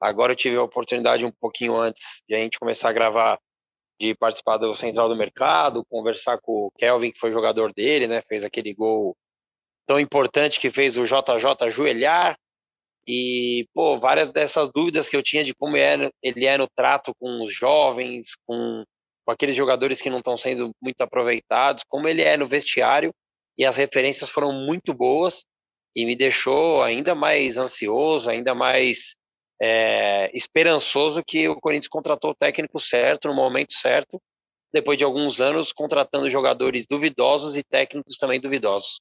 Agora 0.00 0.32
eu 0.32 0.36
tive 0.36 0.56
a 0.56 0.62
oportunidade 0.62 1.24
um 1.24 1.32
pouquinho 1.40 1.76
antes 1.76 2.22
de 2.28 2.34
a 2.34 2.38
gente 2.38 2.58
começar 2.58 2.88
a 2.88 2.92
gravar 2.92 3.38
de 4.02 4.16
participar 4.16 4.56
do 4.56 4.74
Central 4.74 5.08
do 5.08 5.14
Mercado, 5.14 5.84
conversar 5.88 6.38
com 6.40 6.66
o 6.66 6.70
Kelvin, 6.76 7.12
que 7.12 7.20
foi 7.20 7.30
jogador 7.30 7.72
dele, 7.72 8.08
né? 8.08 8.20
Fez 8.28 8.42
aquele 8.42 8.74
gol 8.74 9.16
tão 9.86 10.00
importante 10.00 10.58
que 10.58 10.70
fez 10.70 10.96
o 10.96 11.04
JJ 11.04 11.54
ajoelhar. 11.60 12.36
E, 13.06 13.68
pô, 13.72 13.96
várias 13.98 14.32
dessas 14.32 14.70
dúvidas 14.70 15.08
que 15.08 15.16
eu 15.16 15.22
tinha 15.22 15.44
de 15.44 15.54
como 15.54 15.76
é, 15.76 16.10
ele 16.20 16.46
é 16.46 16.58
no 16.58 16.66
trato 16.68 17.14
com 17.20 17.44
os 17.44 17.54
jovens, 17.54 18.36
com, 18.44 18.84
com 19.24 19.32
aqueles 19.32 19.54
jogadores 19.54 20.02
que 20.02 20.10
não 20.10 20.18
estão 20.18 20.36
sendo 20.36 20.72
muito 20.80 21.00
aproveitados, 21.00 21.84
como 21.88 22.08
ele 22.08 22.22
é 22.22 22.36
no 22.36 22.46
vestiário, 22.46 23.12
e 23.56 23.64
as 23.64 23.76
referências 23.76 24.30
foram 24.30 24.52
muito 24.52 24.92
boas 24.92 25.44
e 25.94 26.04
me 26.04 26.16
deixou 26.16 26.82
ainda 26.82 27.14
mais 27.14 27.56
ansioso, 27.56 28.28
ainda 28.28 28.54
mais 28.54 29.14
é, 29.64 30.36
esperançoso 30.36 31.22
que 31.24 31.48
o 31.48 31.54
Corinthians 31.54 31.86
contratou 31.86 32.32
o 32.32 32.34
técnico 32.34 32.80
certo, 32.80 33.28
no 33.28 33.34
momento 33.34 33.72
certo, 33.72 34.20
depois 34.74 34.98
de 34.98 35.04
alguns 35.04 35.40
anos 35.40 35.70
contratando 35.72 36.28
jogadores 36.28 36.84
duvidosos 36.84 37.56
e 37.56 37.62
técnicos 37.62 38.16
também 38.16 38.40
duvidosos. 38.40 39.00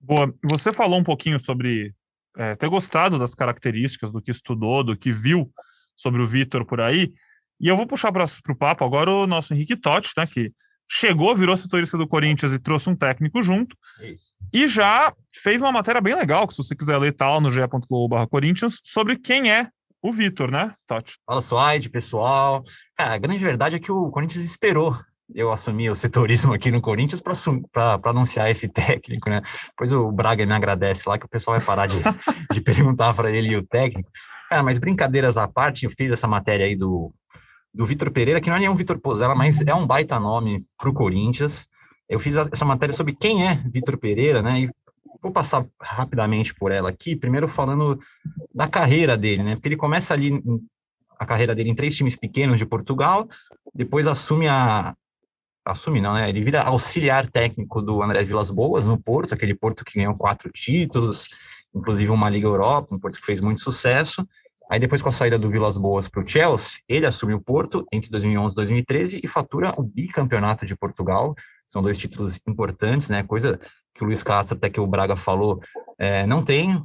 Boa. 0.00 0.32
Você 0.50 0.72
falou 0.72 0.98
um 0.98 1.04
pouquinho 1.04 1.38
sobre 1.38 1.92
é, 2.38 2.56
ter 2.56 2.68
gostado 2.70 3.18
das 3.18 3.34
características, 3.34 4.10
do 4.10 4.22
que 4.22 4.30
estudou, 4.30 4.82
do 4.82 4.96
que 4.96 5.12
viu 5.12 5.52
sobre 5.94 6.22
o 6.22 6.26
Vitor 6.26 6.64
por 6.64 6.80
aí. 6.80 7.12
E 7.60 7.68
eu 7.68 7.76
vou 7.76 7.86
puxar 7.86 8.10
para 8.10 8.24
o 8.24 8.56
papo 8.56 8.86
agora 8.86 9.10
o 9.10 9.26
nosso 9.26 9.52
Henrique 9.52 9.76
Totti, 9.76 10.12
né, 10.16 10.26
que 10.26 10.50
chegou, 10.90 11.36
virou 11.36 11.58
setorista 11.58 11.98
do 11.98 12.08
Corinthians 12.08 12.54
e 12.54 12.58
trouxe 12.58 12.88
um 12.88 12.96
técnico 12.96 13.42
junto. 13.42 13.76
Isso. 14.00 14.34
E 14.50 14.66
já 14.66 15.12
fez 15.42 15.60
uma 15.60 15.72
matéria 15.72 16.00
bem 16.00 16.14
legal, 16.14 16.46
que 16.46 16.54
se 16.54 16.62
você 16.62 16.74
quiser 16.74 16.96
ler 16.96 17.12
tal 17.12 17.38
no 17.38 17.50
ge.globo 17.50 18.26
Corinthians, 18.28 18.80
sobre 18.82 19.18
quem 19.18 19.52
é 19.52 19.68
o 20.04 20.12
Vitor, 20.12 20.50
né, 20.50 20.74
Totti? 20.86 21.16
Fala, 21.24 21.40
Suaide, 21.40 21.88
pessoal. 21.88 22.62
Cara, 22.94 23.14
a 23.14 23.18
grande 23.18 23.38
verdade 23.38 23.76
é 23.76 23.78
que 23.78 23.90
o 23.90 24.10
Corinthians 24.10 24.44
esperou 24.44 24.94
eu 25.34 25.50
assumir 25.50 25.88
o 25.88 25.96
setorismo 25.96 26.52
aqui 26.52 26.70
no 26.70 26.82
Corinthians 26.82 27.22
para 27.22 27.98
anunciar 28.04 28.50
esse 28.50 28.68
técnico, 28.68 29.30
né? 29.30 29.40
Depois 29.68 29.90
o 29.94 30.12
Braga 30.12 30.44
me 30.44 30.52
agradece 30.52 31.08
lá 31.08 31.18
que 31.18 31.24
o 31.24 31.28
pessoal 31.28 31.56
vai 31.56 31.64
parar 31.64 31.86
de, 31.86 31.96
de 32.52 32.60
perguntar 32.60 33.14
para 33.14 33.30
ele 33.30 33.48
e 33.48 33.56
o 33.56 33.66
técnico. 33.66 34.10
Cara, 34.50 34.62
mas 34.62 34.76
brincadeiras 34.76 35.38
à 35.38 35.48
parte, 35.48 35.86
eu 35.86 35.90
fiz 35.90 36.12
essa 36.12 36.28
matéria 36.28 36.66
aí 36.66 36.76
do, 36.76 37.10
do 37.72 37.86
Vitor 37.86 38.10
Pereira, 38.10 38.42
que 38.42 38.50
não 38.50 38.56
é 38.56 38.60
nenhum 38.60 38.74
Vitor 38.74 38.98
Pozella, 38.98 39.34
mas 39.34 39.62
é 39.62 39.74
um 39.74 39.86
baita 39.86 40.20
nome 40.20 40.66
para 40.78 40.90
o 40.90 40.92
Corinthians. 40.92 41.66
Eu 42.06 42.20
fiz 42.20 42.36
essa 42.36 42.66
matéria 42.66 42.94
sobre 42.94 43.16
quem 43.18 43.48
é 43.48 43.54
Vitor 43.54 43.96
Pereira, 43.96 44.42
né? 44.42 44.60
E 44.60 44.70
vou 45.22 45.32
passar 45.32 45.66
rapidamente 45.80 46.54
por 46.54 46.70
ela 46.70 46.90
aqui, 46.90 47.16
primeiro 47.16 47.48
falando 47.48 47.98
da 48.54 48.68
carreira 48.68 49.16
dele, 49.16 49.42
né? 49.42 49.54
Porque 49.54 49.68
ele 49.68 49.76
começa 49.76 50.12
ali 50.12 50.42
a 51.18 51.26
carreira 51.26 51.54
dele 51.54 51.70
em 51.70 51.74
três 51.74 51.96
times 51.96 52.16
pequenos 52.16 52.58
de 52.58 52.66
Portugal, 52.66 53.28
depois 53.74 54.06
assume 54.06 54.48
a 54.48 54.94
assume 55.64 56.00
não, 56.00 56.12
né? 56.12 56.28
Ele 56.28 56.44
vira 56.44 56.62
auxiliar 56.62 57.30
técnico 57.30 57.80
do 57.80 58.02
André 58.02 58.22
Vilas 58.22 58.50
Boas 58.50 58.84
no 58.84 58.98
Porto, 58.98 59.32
aquele 59.32 59.54
Porto 59.54 59.84
que 59.84 59.98
ganhou 59.98 60.14
quatro 60.14 60.50
títulos, 60.52 61.30
inclusive 61.74 62.10
uma 62.10 62.28
Liga 62.28 62.46
Europa, 62.46 62.94
um 62.94 62.98
Porto 62.98 63.18
que 63.18 63.24
fez 63.24 63.40
muito 63.40 63.62
sucesso. 63.62 64.26
Aí 64.70 64.78
depois 64.78 65.00
com 65.00 65.08
a 65.08 65.12
saída 65.12 65.38
do 65.38 65.50
Vilas 65.50 65.78
Boas 65.78 66.06
para 66.06 66.22
o 66.22 66.26
Chelsea, 66.26 66.80
ele 66.88 67.06
assume 67.06 67.34
o 67.34 67.40
Porto 67.40 67.86
entre 67.92 68.10
2011 68.10 68.54
e 68.54 68.56
2013 68.56 69.20
e 69.22 69.28
fatura 69.28 69.74
o 69.78 69.82
bicampeonato 69.82 70.66
de 70.66 70.76
Portugal. 70.76 71.34
São 71.66 71.82
dois 71.82 71.96
títulos 71.96 72.38
importantes, 72.46 73.08
né? 73.08 73.22
Coisa 73.22 73.58
que 73.94 74.02
o 74.02 74.06
Luiz 74.06 74.22
Castro, 74.22 74.56
até 74.56 74.68
que 74.68 74.80
o 74.80 74.86
Braga 74.86 75.16
falou, 75.16 75.60
é, 75.98 76.26
não 76.26 76.44
tem. 76.44 76.82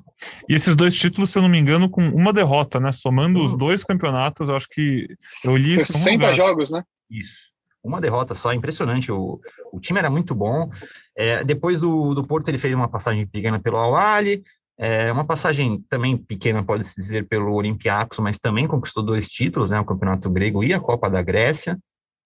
E 0.47 0.53
esses 0.53 0.75
dois 0.75 0.93
títulos, 0.95 1.31
se 1.31 1.37
eu 1.37 1.41
não 1.41 1.49
me 1.49 1.57
engano, 1.57 1.89
com 1.89 2.07
uma 2.09 2.31
derrota, 2.31 2.79
né? 2.79 2.91
Somando 2.91 3.43
os 3.43 3.57
dois 3.57 3.83
campeonatos, 3.83 4.49
eu 4.49 4.55
acho 4.55 4.67
que 4.69 5.07
eu 5.45 5.55
li 5.55 5.83
60 5.83 6.33
jogos, 6.33 6.71
né? 6.71 6.83
Isso. 7.09 7.49
Uma 7.83 8.01
derrota 8.01 8.35
só, 8.35 8.53
impressionante. 8.53 9.11
O, 9.11 9.39
o 9.71 9.79
time 9.79 9.99
era 9.99 10.09
muito 10.09 10.35
bom. 10.35 10.69
É, 11.17 11.43
depois 11.43 11.81
do, 11.81 12.13
do 12.13 12.23
Porto, 12.23 12.49
ele 12.49 12.57
fez 12.57 12.73
uma 12.73 12.89
passagem 12.89 13.25
pequena 13.25 13.59
pelo 13.59 13.77
Awali, 13.77 14.43
é 14.81 15.11
uma 15.11 15.25
passagem 15.25 15.83
também 15.89 16.17
pequena, 16.17 16.63
pode-se 16.63 16.95
dizer, 16.95 17.27
pelo 17.27 17.53
Olympiacos, 17.53 18.19
mas 18.19 18.39
também 18.39 18.65
conquistou 18.65 19.03
dois 19.03 19.27
títulos, 19.27 19.71
né, 19.71 19.77
o 19.77 19.83
Campeonato 19.83 20.29
Grego 20.29 20.63
e 20.63 20.73
a 20.73 20.79
Copa 20.79 21.09
da 21.09 21.21
Grécia. 21.21 21.77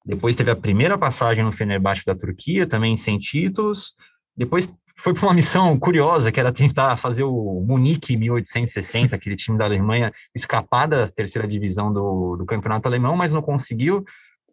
Depois 0.06 0.36
teve 0.36 0.52
a 0.52 0.56
primeira 0.56 0.96
passagem 0.96 1.44
no 1.44 1.52
Fenerbahçe 1.52 2.06
da 2.06 2.13
Turquia, 2.13 2.68
também 2.68 2.96
sem 2.96 3.18
títulos. 3.18 3.96
Depois 4.36 4.74
foi 4.96 5.13
para 5.13 5.25
uma 5.25 5.34
missão 5.34 5.78
curiosa, 5.78 6.32
que 6.32 6.40
era 6.40 6.52
tentar 6.52 6.98
fazer 6.98 7.24
o 7.24 7.63
Munique 7.66 8.16
1860, 8.16 9.16
aquele 9.16 9.36
time 9.36 9.58
da 9.58 9.66
Alemanha, 9.66 10.12
escapar 10.36 10.88
da 10.88 11.08
terceira 11.08 11.48
divisão 11.48 11.92
do, 11.92 12.38
do 12.38 12.46
campeonato 12.46 12.88
alemão, 12.88 13.16
mas 13.16 13.34
não 13.34 13.42
conseguiu. 13.42 14.04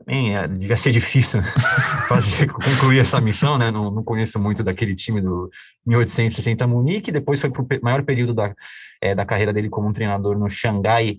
Bem, 0.06 0.34
é, 0.34 0.48
devia 0.48 0.76
ser 0.76 0.92
difícil 0.92 1.42
fazer, 2.08 2.50
concluir 2.50 3.00
essa 3.00 3.20
missão, 3.20 3.58
né? 3.58 3.70
Não, 3.70 3.90
não, 3.90 4.02
conheço 4.02 4.38
muito 4.38 4.64
daquele 4.64 4.94
time 4.94 5.20
do 5.20 5.50
1860 5.86 6.66
Munique. 6.66 7.12
Depois 7.12 7.40
foi 7.40 7.50
para 7.50 7.62
o 7.62 7.66
maior 7.82 8.02
período 8.02 8.32
da, 8.32 8.54
é, 9.00 9.14
da 9.14 9.26
carreira 9.26 9.52
dele 9.52 9.68
como 9.68 9.88
um 9.88 9.92
treinador 9.92 10.38
no 10.38 10.48
Xangai 10.48 11.18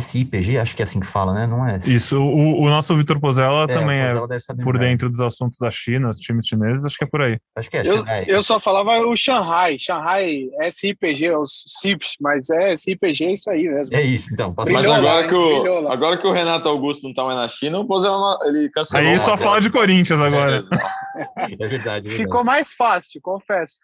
SIPG, 0.00 0.58
acho 0.58 0.74
que 0.74 0.82
é 0.82 0.84
assim 0.84 1.00
que 1.00 1.06
fala, 1.06 1.32
né? 1.32 1.46
Não 1.46 1.66
é? 1.66 1.78
Isso, 1.86 2.20
o, 2.20 2.62
o 2.62 2.68
nosso 2.68 2.94
Vitor 2.96 3.20
Pozella 3.20 3.64
é, 3.64 3.66
também 3.66 4.00
é 4.00 4.14
por 4.62 4.78
dentro 4.78 5.10
dos 5.10 5.20
assuntos 5.20 5.58
da 5.58 5.70
China, 5.70 6.10
os 6.10 6.18
times 6.18 6.46
chineses, 6.46 6.84
acho 6.84 6.96
que 6.96 7.04
é 7.04 7.06
por 7.06 7.22
aí. 7.22 7.38
Acho 7.56 7.70
que 7.70 7.76
é. 7.76 7.86
Eu, 7.86 8.04
eu 8.26 8.42
só 8.42 8.58
falava 8.60 8.98
o 9.06 9.16
Shanghai, 9.16 9.76
Shanghai 9.78 10.48
SIPG, 10.70 11.30
os 11.32 11.64
CIPs, 11.66 12.16
mas 12.20 12.50
é 12.50 12.76
SIPG 12.76 13.24
é 13.24 13.32
isso 13.32 13.50
aí 13.50 13.68
mesmo. 13.68 13.96
É 13.96 14.02
isso, 14.02 14.32
então. 14.32 14.54
Mas 14.56 14.88
agora, 14.88 15.26
que 15.26 15.34
o, 15.34 15.88
agora 15.88 16.16
que 16.16 16.26
o 16.26 16.32
Renato 16.32 16.68
Augusto 16.68 17.06
não 17.06 17.14
tá 17.14 17.24
mais 17.24 17.36
na 17.36 17.48
China, 17.48 17.80
o 17.80 17.86
Pozella 17.86 18.38
ele 18.44 18.68
cancelou. 18.70 19.06
Aí 19.06 19.18
só 19.20 19.36
fala 19.36 19.60
de 19.60 19.70
Corinthians 19.70 20.20
agora. 20.20 20.64
É, 21.36 21.54
é, 21.54 21.56
verdade, 21.56 21.64
é 21.64 21.68
verdade. 21.68 22.10
Ficou 22.10 22.44
mais 22.44 22.74
fácil, 22.74 23.20
confesso. 23.22 23.76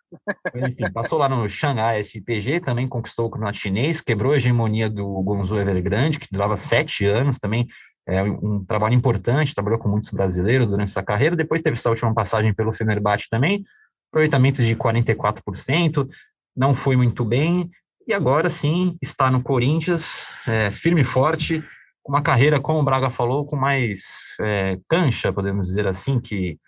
Enfim, 0.55 0.93
passou 0.93 1.19
lá 1.19 1.29
no 1.29 1.49
Shanghai 1.49 2.03
SIPG, 2.03 2.61
também 2.61 2.89
conquistou 2.89 3.27
o 3.27 3.31
campeonato 3.31 3.59
chinês, 3.59 4.01
quebrou 4.01 4.33
a 4.33 4.37
hegemonia 4.37 4.89
do 4.89 5.07
Gonzalo 5.23 5.61
Evergrande 5.61 6.02
grande, 6.03 6.19
que 6.19 6.29
durava 6.31 6.57
sete 6.57 7.07
anos 7.07 7.39
também, 7.39 7.67
é 8.07 8.23
um 8.23 8.65
trabalho 8.65 8.95
importante, 8.95 9.55
trabalhou 9.55 9.79
com 9.79 9.89
muitos 9.89 10.11
brasileiros 10.11 10.69
durante 10.69 10.91
essa 10.91 11.03
carreira, 11.03 11.37
depois 11.37 11.63
teve 11.63 11.75
essa 11.75 11.89
última 11.89 12.13
passagem 12.13 12.53
pelo 12.53 12.73
Fenerbahçe 12.73 13.29
também, 13.31 13.65
aproveitamento 14.11 14.63
de 14.63 14.75
44%, 14.75 16.09
não 16.57 16.75
foi 16.75 16.97
muito 16.97 17.25
bem, 17.25 17.71
e 18.07 18.13
agora 18.13 18.51
sim 18.51 18.97
está 19.01 19.31
no 19.31 19.43
Corinthians, 19.43 20.27
é, 20.47 20.71
firme 20.73 21.03
e 21.03 21.05
forte, 21.05 21.65
uma 22.05 22.21
carreira, 22.21 22.61
como 22.61 22.81
o 22.81 22.85
Braga 22.85 23.09
falou, 23.09 23.47
com 23.47 23.55
mais 23.55 24.35
é, 24.41 24.77
cancha, 24.89 25.33
podemos 25.33 25.69
dizer 25.69 25.87
assim, 25.87 26.19
que, 26.19 26.59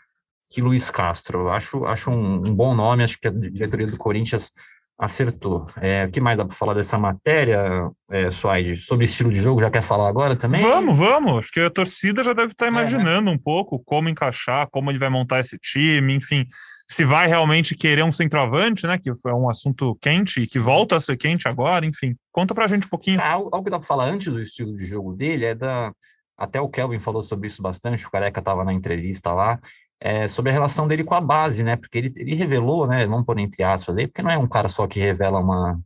que 0.48 0.62
Luiz 0.62 0.88
Castro. 0.90 1.48
Acho, 1.48 1.84
acho 1.86 2.08
um, 2.08 2.36
um 2.36 2.54
bom 2.54 2.72
nome, 2.72 3.02
acho 3.02 3.18
que 3.18 3.26
a 3.26 3.32
diretoria 3.32 3.88
do 3.88 3.96
Corinthians 3.96 4.52
Acertou. 4.96 5.66
É, 5.80 6.04
o 6.04 6.10
que 6.10 6.20
mais 6.20 6.36
dá 6.36 6.44
para 6.44 6.56
falar 6.56 6.74
dessa 6.74 6.96
matéria, 6.96 7.90
é, 8.08 8.30
Suaide? 8.30 8.76
Sobre 8.76 9.06
estilo 9.06 9.32
de 9.32 9.40
jogo, 9.40 9.60
já 9.60 9.68
quer 9.68 9.82
falar 9.82 10.08
agora 10.08 10.36
também? 10.36 10.62
Vamos, 10.62 10.96
vamos. 10.96 11.38
Acho 11.38 11.52
que 11.52 11.60
a 11.60 11.70
torcida 11.70 12.22
já 12.22 12.32
deve 12.32 12.52
estar 12.52 12.68
imaginando 12.68 13.28
é, 13.28 13.32
né? 13.32 13.36
um 13.36 13.38
pouco 13.38 13.82
como 13.84 14.08
encaixar, 14.08 14.68
como 14.70 14.92
ele 14.92 14.98
vai 14.98 15.08
montar 15.08 15.40
esse 15.40 15.58
time, 15.58 16.14
enfim. 16.14 16.46
Se 16.88 17.04
vai 17.04 17.26
realmente 17.26 17.74
querer 17.74 18.04
um 18.04 18.12
centroavante, 18.12 18.86
né? 18.86 18.96
Que 18.96 19.12
foi 19.16 19.32
um 19.32 19.48
assunto 19.48 19.98
quente 20.00 20.42
e 20.42 20.46
que 20.46 20.60
volta 20.60 20.94
a 20.94 21.00
ser 21.00 21.16
quente 21.16 21.48
agora, 21.48 21.84
enfim. 21.84 22.14
Conta 22.30 22.54
pra 22.54 22.68
gente 22.68 22.86
um 22.86 22.90
pouquinho. 22.90 23.20
Ah, 23.20 23.32
algo 23.32 23.64
que 23.64 23.70
dá 23.70 23.78
para 23.78 23.88
falar 23.88 24.04
antes 24.04 24.32
do 24.32 24.40
estilo 24.40 24.76
de 24.76 24.84
jogo 24.84 25.12
dele 25.12 25.46
é 25.46 25.54
da. 25.56 25.92
Até 26.36 26.60
o 26.60 26.68
Kelvin 26.68 26.98
falou 26.98 27.22
sobre 27.22 27.46
isso 27.46 27.62
bastante, 27.62 28.04
o 28.04 28.10
Careca 28.10 28.40
estava 28.40 28.64
na 28.64 28.72
entrevista 28.72 29.32
lá 29.32 29.58
é, 30.04 30.28
sobre 30.28 30.50
a 30.50 30.52
relação 30.52 30.86
dele 30.86 31.02
com 31.02 31.14
a 31.14 31.20
base, 31.20 31.64
né? 31.64 31.76
Porque 31.76 31.96
ele, 31.96 32.12
ele 32.18 32.34
revelou, 32.34 32.86
né? 32.86 33.06
Vamos 33.06 33.24
pôr 33.24 33.38
entre 33.38 33.62
aspas 33.62 33.96
aí, 33.96 34.06
porque 34.06 34.20
não 34.20 34.30
é 34.30 34.36
um 34.36 34.46
cara 34.46 34.68
só 34.68 34.86
que 34.86 35.00
revela 35.00 35.40
uma, 35.40 35.80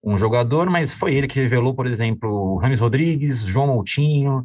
um 0.00 0.16
jogador, 0.16 0.70
mas 0.70 0.92
foi 0.92 1.12
ele 1.12 1.26
que 1.26 1.40
revelou, 1.40 1.74
por 1.74 1.88
exemplo, 1.88 2.56
Rames 2.58 2.78
Rodrigues, 2.78 3.40
João 3.40 3.66
Moutinho, 3.66 4.44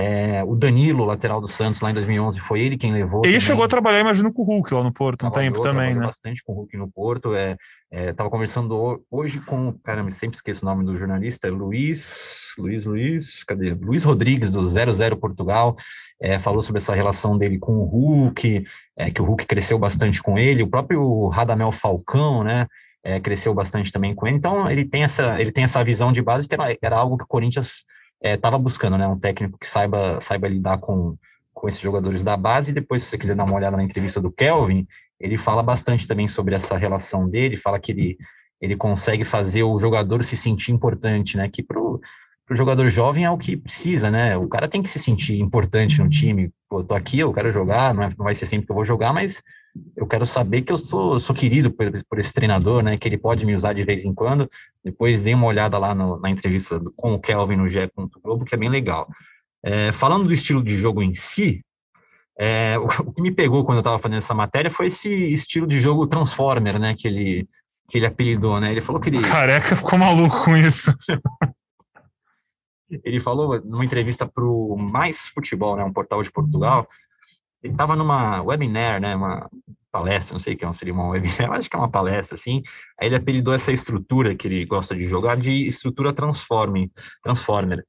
é, 0.00 0.42
o 0.42 0.56
Danilo, 0.56 1.04
lateral 1.04 1.40
do 1.40 1.46
Santos, 1.46 1.80
lá 1.80 1.90
em 1.90 1.94
2011, 1.94 2.40
foi 2.40 2.60
ele 2.60 2.78
quem 2.78 2.92
levou. 2.92 3.20
Ele 3.20 3.34
também. 3.34 3.40
chegou 3.40 3.64
a 3.64 3.68
trabalhar, 3.68 4.00
imagino, 4.00 4.32
com 4.32 4.42
o 4.42 4.44
Hulk 4.46 4.72
lá 4.72 4.82
no 4.82 4.92
Porto, 4.92 5.26
um 5.26 5.30
tempo 5.30 5.60
também, 5.60 5.94
né? 5.94 6.06
bastante 6.06 6.42
com 6.42 6.52
o 6.52 6.56
Hulk 6.56 6.76
no 6.76 6.90
Porto. 6.90 7.34
É, 7.34 7.56
é, 7.92 8.12
tava 8.12 8.30
conversando 8.30 9.04
hoje 9.10 9.40
com, 9.40 9.72
caramba, 9.84 10.10
sempre 10.10 10.36
esqueço 10.36 10.64
o 10.64 10.68
nome 10.68 10.84
do 10.84 10.96
jornalista, 10.96 11.48
é 11.48 11.50
Luiz, 11.50 12.52
Luiz, 12.58 12.84
Luiz, 12.86 13.44
cadê? 13.44 13.74
Luiz 13.74 14.02
Rodrigues, 14.02 14.50
do 14.50 14.64
00 14.64 15.16
Portugal 15.16 15.76
é, 16.20 16.38
falou 16.38 16.62
sobre 16.62 16.78
essa 16.78 16.94
relação 16.94 17.36
dele 17.36 17.58
com 17.58 17.72
o 17.72 17.84
Hulk, 17.84 18.64
é, 18.96 19.10
que 19.10 19.22
o 19.22 19.24
Hulk 19.24 19.46
cresceu 19.46 19.78
bastante 19.78 20.22
com 20.22 20.38
ele, 20.38 20.62
o 20.62 20.68
próprio 20.68 21.28
Radamel 21.28 21.72
Falcão, 21.72 22.44
né, 22.44 22.66
é, 23.02 23.18
cresceu 23.18 23.54
bastante 23.54 23.90
também 23.90 24.14
com 24.14 24.26
ele, 24.26 24.36
então 24.36 24.70
ele 24.70 24.84
tem 24.84 25.02
essa, 25.02 25.40
ele 25.40 25.50
tem 25.50 25.64
essa 25.64 25.82
visão 25.82 26.12
de 26.12 26.20
base 26.20 26.46
que 26.46 26.54
era, 26.54 26.76
era 26.82 26.96
algo 26.96 27.16
que 27.16 27.24
o 27.24 27.28
Corinthians 27.28 27.84
estava 28.22 28.56
é, 28.56 28.58
buscando, 28.58 28.98
né, 28.98 29.06
um 29.06 29.18
técnico 29.18 29.58
que 29.58 29.68
saiba, 29.68 30.20
saiba 30.20 30.48
lidar 30.48 30.78
com, 30.78 31.16
com 31.52 31.68
esses 31.68 31.80
jogadores 31.80 32.22
da 32.22 32.36
base, 32.36 32.70
e 32.70 32.74
depois 32.74 33.02
se 33.02 33.10
você 33.10 33.18
quiser 33.18 33.34
dar 33.34 33.44
uma 33.44 33.56
olhada 33.56 33.76
na 33.76 33.82
entrevista 33.82 34.20
do 34.20 34.30
Kelvin, 34.30 34.86
ele 35.18 35.36
fala 35.36 35.62
bastante 35.62 36.06
também 36.06 36.28
sobre 36.28 36.54
essa 36.54 36.76
relação 36.76 37.28
dele, 37.28 37.56
fala 37.56 37.78
que 37.78 37.92
ele, 37.92 38.18
ele 38.60 38.76
consegue 38.76 39.24
fazer 39.24 39.62
o 39.62 39.78
jogador 39.78 40.24
se 40.24 40.36
sentir 40.36 40.72
importante, 40.72 41.36
né? 41.36 41.48
Que 41.48 41.62
pro, 41.62 42.00
pro 42.50 42.56
jogador 42.56 42.88
jovem 42.88 43.24
é 43.24 43.30
o 43.30 43.38
que 43.38 43.56
precisa, 43.56 44.10
né? 44.10 44.36
O 44.36 44.48
cara 44.48 44.66
tem 44.66 44.82
que 44.82 44.90
se 44.90 44.98
sentir 44.98 45.38
importante 45.40 46.02
no 46.02 46.08
time. 46.08 46.50
Pô, 46.68 46.80
eu 46.80 46.84
tô 46.84 46.94
aqui, 46.96 47.20
eu 47.20 47.32
quero 47.32 47.52
jogar, 47.52 47.94
não, 47.94 48.02
é, 48.02 48.08
não 48.18 48.24
vai 48.24 48.34
ser 48.34 48.44
sempre 48.44 48.66
que 48.66 48.72
eu 48.72 48.74
vou 48.74 48.84
jogar, 48.84 49.12
mas 49.12 49.40
eu 49.96 50.04
quero 50.04 50.26
saber 50.26 50.62
que 50.62 50.72
eu 50.72 50.76
sou, 50.76 51.20
sou 51.20 51.32
querido 51.32 51.70
por, 51.70 51.88
por, 52.08 52.18
esse 52.18 52.32
treinador, 52.32 52.82
né? 52.82 52.96
Que 52.96 53.06
ele 53.06 53.16
pode 53.16 53.46
me 53.46 53.54
usar 53.54 53.72
de 53.72 53.84
vez 53.84 54.04
em 54.04 54.12
quando. 54.12 54.50
Depois 54.84 55.22
dei 55.22 55.32
uma 55.32 55.46
olhada 55.46 55.78
lá 55.78 55.94
no, 55.94 56.18
na 56.18 56.28
entrevista 56.28 56.82
com 56.96 57.14
o 57.14 57.20
Kelvin 57.20 57.54
no 57.54 57.68
GE. 57.68 57.88
Globo, 58.20 58.44
que 58.44 58.56
é 58.56 58.58
bem 58.58 58.68
legal. 58.68 59.08
É, 59.64 59.92
falando 59.92 60.26
do 60.26 60.34
estilo 60.34 60.60
de 60.60 60.76
jogo 60.76 61.04
em 61.04 61.14
si, 61.14 61.64
é, 62.36 62.76
o, 62.80 62.86
o, 62.86 63.12
que 63.12 63.22
me 63.22 63.30
pegou 63.30 63.64
quando 63.64 63.78
eu 63.78 63.82
estava 63.82 63.98
fazendo 64.00 64.18
essa 64.18 64.34
matéria 64.34 64.72
foi 64.72 64.88
esse 64.88 65.08
estilo 65.08 65.68
de 65.68 65.78
jogo 65.78 66.04
Transformer, 66.04 66.80
né? 66.80 66.96
Que 66.98 67.06
ele, 67.06 67.48
que 67.88 67.96
ele 67.96 68.06
apelidou, 68.06 68.58
né? 68.58 68.72
Ele 68.72 68.82
falou 68.82 69.00
que 69.00 69.08
ele. 69.08 69.22
Careca 69.22 69.76
ficou 69.76 69.96
maluco 69.96 70.46
com 70.46 70.56
isso. 70.56 70.92
ele 73.04 73.20
falou 73.20 73.60
numa 73.64 73.84
entrevista 73.84 74.26
para 74.26 74.44
o 74.44 74.76
Mais 74.76 75.28
Futebol, 75.28 75.76
né? 75.76 75.84
Um 75.84 75.92
portal 75.92 76.22
de 76.22 76.30
Portugal. 76.30 76.88
Ele 77.62 77.72
estava 77.72 77.94
numa 77.94 78.42
webinar, 78.42 79.00
né? 79.00 79.14
Uma 79.14 79.48
palestra, 79.90 80.34
não 80.34 80.40
sei 80.40 80.54
o 80.54 80.56
que 80.56 80.64
é, 80.64 80.72
seria 80.72 80.94
uma 80.94 81.08
webinar, 81.08 81.52
acho 81.52 81.68
que 81.68 81.76
é 81.76 81.78
uma 81.78 81.90
palestra, 81.90 82.36
assim. 82.36 82.62
Aí 82.98 83.08
ele 83.08 83.16
apelidou 83.16 83.52
essa 83.52 83.72
estrutura 83.72 84.34
que 84.34 84.46
ele 84.46 84.64
gosta 84.64 84.94
de 84.94 85.04
jogar 85.04 85.36
de 85.36 85.66
estrutura 85.66 86.12
transforme, 86.12 86.90
Transformer. 87.22 87.84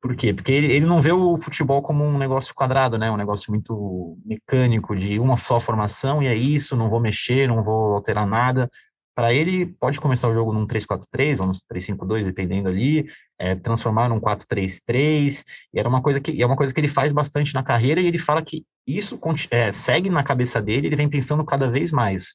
Por 0.00 0.14
quê? 0.14 0.32
Porque 0.32 0.52
ele, 0.52 0.72
ele 0.72 0.86
não 0.86 1.02
vê 1.02 1.10
o 1.10 1.36
futebol 1.36 1.82
como 1.82 2.04
um 2.04 2.18
negócio 2.18 2.54
quadrado, 2.54 2.98
né? 2.98 3.10
Um 3.10 3.16
negócio 3.16 3.50
muito 3.50 4.18
mecânico, 4.24 4.94
de 4.94 5.18
uma 5.18 5.36
só 5.36 5.58
formação 5.58 6.22
e 6.22 6.26
é 6.26 6.34
isso, 6.34 6.76
não 6.76 6.90
vou 6.90 7.00
mexer, 7.00 7.48
não 7.48 7.62
vou 7.62 7.94
alterar 7.94 8.26
nada. 8.26 8.70
Para 9.16 9.32
ele, 9.32 9.64
pode 9.64 9.98
começar 9.98 10.28
o 10.28 10.34
jogo 10.34 10.52
num 10.52 10.66
3-4-3 10.66 11.40
ou 11.40 11.46
num 11.46 11.52
3-5-2, 11.52 12.24
dependendo 12.24 12.68
ali, 12.68 13.08
é, 13.38 13.54
transformar 13.54 14.10
num 14.10 14.20
4-3-3, 14.20 15.42
e 15.72 15.80
era 15.80 15.88
uma 15.88 16.02
coisa 16.02 16.20
que 16.20 16.42
é 16.42 16.44
uma 16.44 16.54
coisa 16.54 16.74
que 16.74 16.78
ele 16.78 16.86
faz 16.86 17.14
bastante 17.14 17.54
na 17.54 17.62
carreira, 17.62 17.98
e 17.98 18.06
ele 18.06 18.18
fala 18.18 18.44
que 18.44 18.66
isso 18.86 19.18
é, 19.50 19.72
segue 19.72 20.10
na 20.10 20.22
cabeça 20.22 20.60
dele, 20.60 20.88
ele 20.88 20.96
vem 20.96 21.08
pensando 21.08 21.42
cada 21.46 21.66
vez 21.66 21.90
mais. 21.90 22.34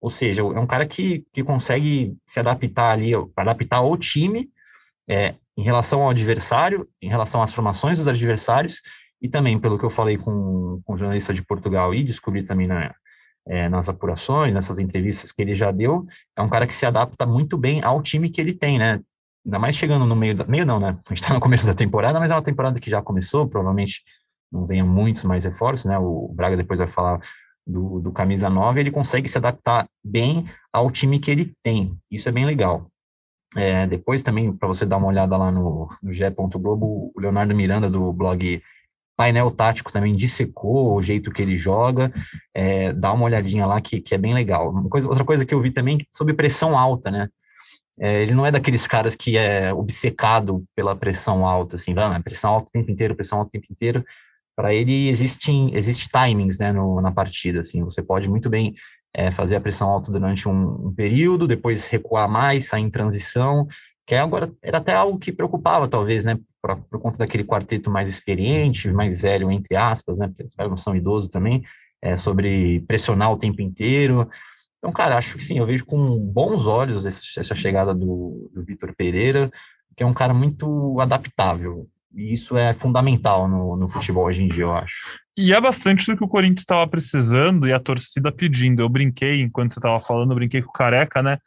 Ou 0.00 0.08
seja, 0.08 0.42
é 0.42 0.44
um 0.44 0.68
cara 0.68 0.86
que, 0.86 1.24
que 1.32 1.42
consegue 1.42 2.16
se 2.28 2.38
adaptar 2.38 2.92
ali, 2.92 3.10
adaptar 3.36 3.78
ao 3.78 3.96
time, 3.96 4.48
é, 5.08 5.34
em 5.58 5.64
relação 5.64 6.02
ao 6.02 6.10
adversário, 6.10 6.88
em 7.02 7.08
relação 7.08 7.42
às 7.42 7.52
formações 7.52 7.98
dos 7.98 8.06
adversários, 8.06 8.80
e 9.20 9.28
também, 9.28 9.58
pelo 9.58 9.76
que 9.76 9.84
eu 9.84 9.90
falei 9.90 10.16
com, 10.16 10.80
com 10.84 10.94
o 10.94 10.96
jornalista 10.96 11.34
de 11.34 11.44
Portugal 11.44 11.92
e 11.92 12.04
descobri 12.04 12.44
também 12.44 12.68
na, 12.68 12.94
é, 13.50 13.68
nas 13.68 13.88
apurações, 13.88 14.54
nessas 14.54 14.78
entrevistas 14.78 15.32
que 15.32 15.42
ele 15.42 15.56
já 15.56 15.72
deu, 15.72 16.06
é 16.36 16.40
um 16.40 16.48
cara 16.48 16.68
que 16.68 16.76
se 16.76 16.86
adapta 16.86 17.26
muito 17.26 17.58
bem 17.58 17.82
ao 17.82 18.00
time 18.00 18.30
que 18.30 18.40
ele 18.40 18.54
tem, 18.54 18.78
né? 18.78 19.00
Ainda 19.44 19.58
mais 19.58 19.74
chegando 19.74 20.06
no 20.06 20.14
meio 20.14 20.36
da. 20.36 20.44
Meio 20.44 20.64
não, 20.64 20.78
né? 20.78 20.96
A 21.04 21.08
gente 21.08 21.22
está 21.22 21.34
no 21.34 21.40
começo 21.40 21.66
da 21.66 21.74
temporada, 21.74 22.20
mas 22.20 22.30
é 22.30 22.34
uma 22.34 22.44
temporada 22.44 22.78
que 22.78 22.88
já 22.88 23.02
começou, 23.02 23.48
provavelmente 23.48 24.04
não 24.52 24.64
venham 24.64 24.86
muitos 24.86 25.24
mais 25.24 25.44
reforços, 25.44 25.84
né? 25.84 25.98
O 25.98 26.32
Braga 26.32 26.56
depois 26.56 26.78
vai 26.78 26.86
falar 26.86 27.20
do, 27.66 27.98
do 27.98 28.12
camisa 28.12 28.48
9, 28.48 28.78
ele 28.78 28.90
consegue 28.92 29.28
se 29.28 29.38
adaptar 29.38 29.88
bem 30.04 30.46
ao 30.72 30.88
time 30.88 31.18
que 31.18 31.30
ele 31.30 31.52
tem. 31.60 31.98
Isso 32.08 32.28
é 32.28 32.32
bem 32.32 32.46
legal. 32.46 32.88
É, 33.56 33.84
depois 33.84 34.22
também, 34.22 34.52
para 34.52 34.68
você 34.68 34.86
dar 34.86 34.96
uma 34.96 35.08
olhada 35.08 35.36
lá 35.36 35.50
no, 35.50 35.90
no. 36.00 36.58
Globo, 36.60 37.12
o 37.16 37.20
Leonardo 37.20 37.54
Miranda, 37.54 37.90
do 37.90 38.12
blog 38.12 38.62
Painel 39.20 39.50
Tático, 39.50 39.92
também 39.92 40.16
dissecou 40.16 40.94
o 40.94 41.02
jeito 41.02 41.30
que 41.30 41.42
ele 41.42 41.58
joga. 41.58 42.10
É, 42.54 42.90
dá 42.90 43.12
uma 43.12 43.26
olhadinha 43.26 43.66
lá 43.66 43.78
que, 43.78 44.00
que 44.00 44.14
é 44.14 44.18
bem 44.18 44.32
legal. 44.32 44.72
Coisa, 44.88 45.06
outra 45.06 45.26
coisa 45.26 45.44
que 45.44 45.52
eu 45.52 45.60
vi 45.60 45.70
também, 45.70 46.06
sobre 46.10 46.32
pressão 46.32 46.78
alta, 46.78 47.10
né? 47.10 47.28
É, 48.00 48.22
ele 48.22 48.32
não 48.32 48.46
é 48.46 48.50
daqueles 48.50 48.86
caras 48.86 49.14
que 49.14 49.36
é 49.36 49.74
obcecado 49.74 50.64
pela 50.74 50.96
pressão 50.96 51.46
alta, 51.46 51.76
assim, 51.76 51.92
vamos, 51.92 52.22
pressão 52.22 52.50
alta 52.50 52.68
o 52.68 52.72
tempo 52.72 52.90
inteiro, 52.90 53.14
pressão 53.14 53.40
alta 53.40 53.50
o 53.50 53.52
tempo 53.52 53.66
inteiro. 53.70 54.02
Para 54.56 54.72
ele 54.72 55.10
existem 55.10 55.76
existe 55.76 56.08
timings, 56.08 56.58
né, 56.58 56.72
no, 56.72 56.98
na 57.02 57.12
partida, 57.12 57.60
assim, 57.60 57.84
você 57.84 58.02
pode 58.02 58.26
muito 58.26 58.48
bem 58.48 58.74
é, 59.12 59.30
fazer 59.30 59.56
a 59.56 59.60
pressão 59.60 59.90
alta 59.90 60.10
durante 60.10 60.48
um, 60.48 60.86
um, 60.86 60.94
período, 60.94 61.46
depois 61.46 61.84
recuar 61.84 62.26
mais, 62.26 62.68
sair 62.68 62.84
em 62.84 62.90
transição, 62.90 63.66
que 64.10 64.16
agora 64.16 64.52
era 64.60 64.78
até 64.78 64.92
algo 64.92 65.20
que 65.20 65.30
preocupava, 65.30 65.86
talvez, 65.86 66.24
né, 66.24 66.36
por, 66.60 67.00
conta 67.00 67.18
daquele 67.18 67.44
quarteto 67.44 67.92
mais 67.92 68.08
experiente, 68.08 68.90
mais 68.90 69.20
velho, 69.20 69.52
entre 69.52 69.76
aspas, 69.76 70.18
né, 70.18 70.28
porque 70.36 70.50
não 70.58 70.76
são 70.76 70.96
idosos 70.96 71.30
também, 71.30 71.62
é, 72.02 72.16
sobre 72.16 72.80
pressionar 72.88 73.30
o 73.30 73.36
tempo 73.36 73.62
inteiro. 73.62 74.28
Então, 74.78 74.90
cara, 74.90 75.16
acho 75.16 75.38
que 75.38 75.44
sim, 75.44 75.58
eu 75.58 75.64
vejo 75.66 75.86
com 75.86 76.18
bons 76.18 76.66
olhos 76.66 77.06
essa, 77.06 77.20
essa 77.38 77.54
chegada 77.54 77.94
do, 77.94 78.50
do 78.52 78.64
Vitor 78.64 78.92
Pereira, 78.96 79.48
que 79.96 80.02
é 80.02 80.06
um 80.06 80.12
cara 80.12 80.34
muito 80.34 80.98
adaptável. 80.98 81.86
E 82.12 82.32
isso 82.32 82.56
é 82.56 82.72
fundamental 82.72 83.46
no, 83.46 83.76
no 83.76 83.88
futebol 83.88 84.24
hoje 84.24 84.42
em 84.42 84.48
dia, 84.48 84.64
eu 84.64 84.74
acho. 84.74 85.20
E 85.36 85.54
é 85.54 85.60
bastante 85.60 86.10
do 86.10 86.16
que 86.16 86.24
o 86.24 86.28
Corinthians 86.28 86.62
estava 86.62 86.84
precisando 86.88 87.68
e 87.68 87.72
a 87.72 87.78
torcida 87.78 88.32
pedindo. 88.32 88.82
Eu 88.82 88.88
brinquei, 88.88 89.40
enquanto 89.40 89.74
você 89.74 89.78
estava 89.78 90.00
falando, 90.00 90.32
eu 90.32 90.34
brinquei 90.36 90.62
com 90.62 90.70
o 90.70 90.72
Careca, 90.72 91.22
né? 91.22 91.38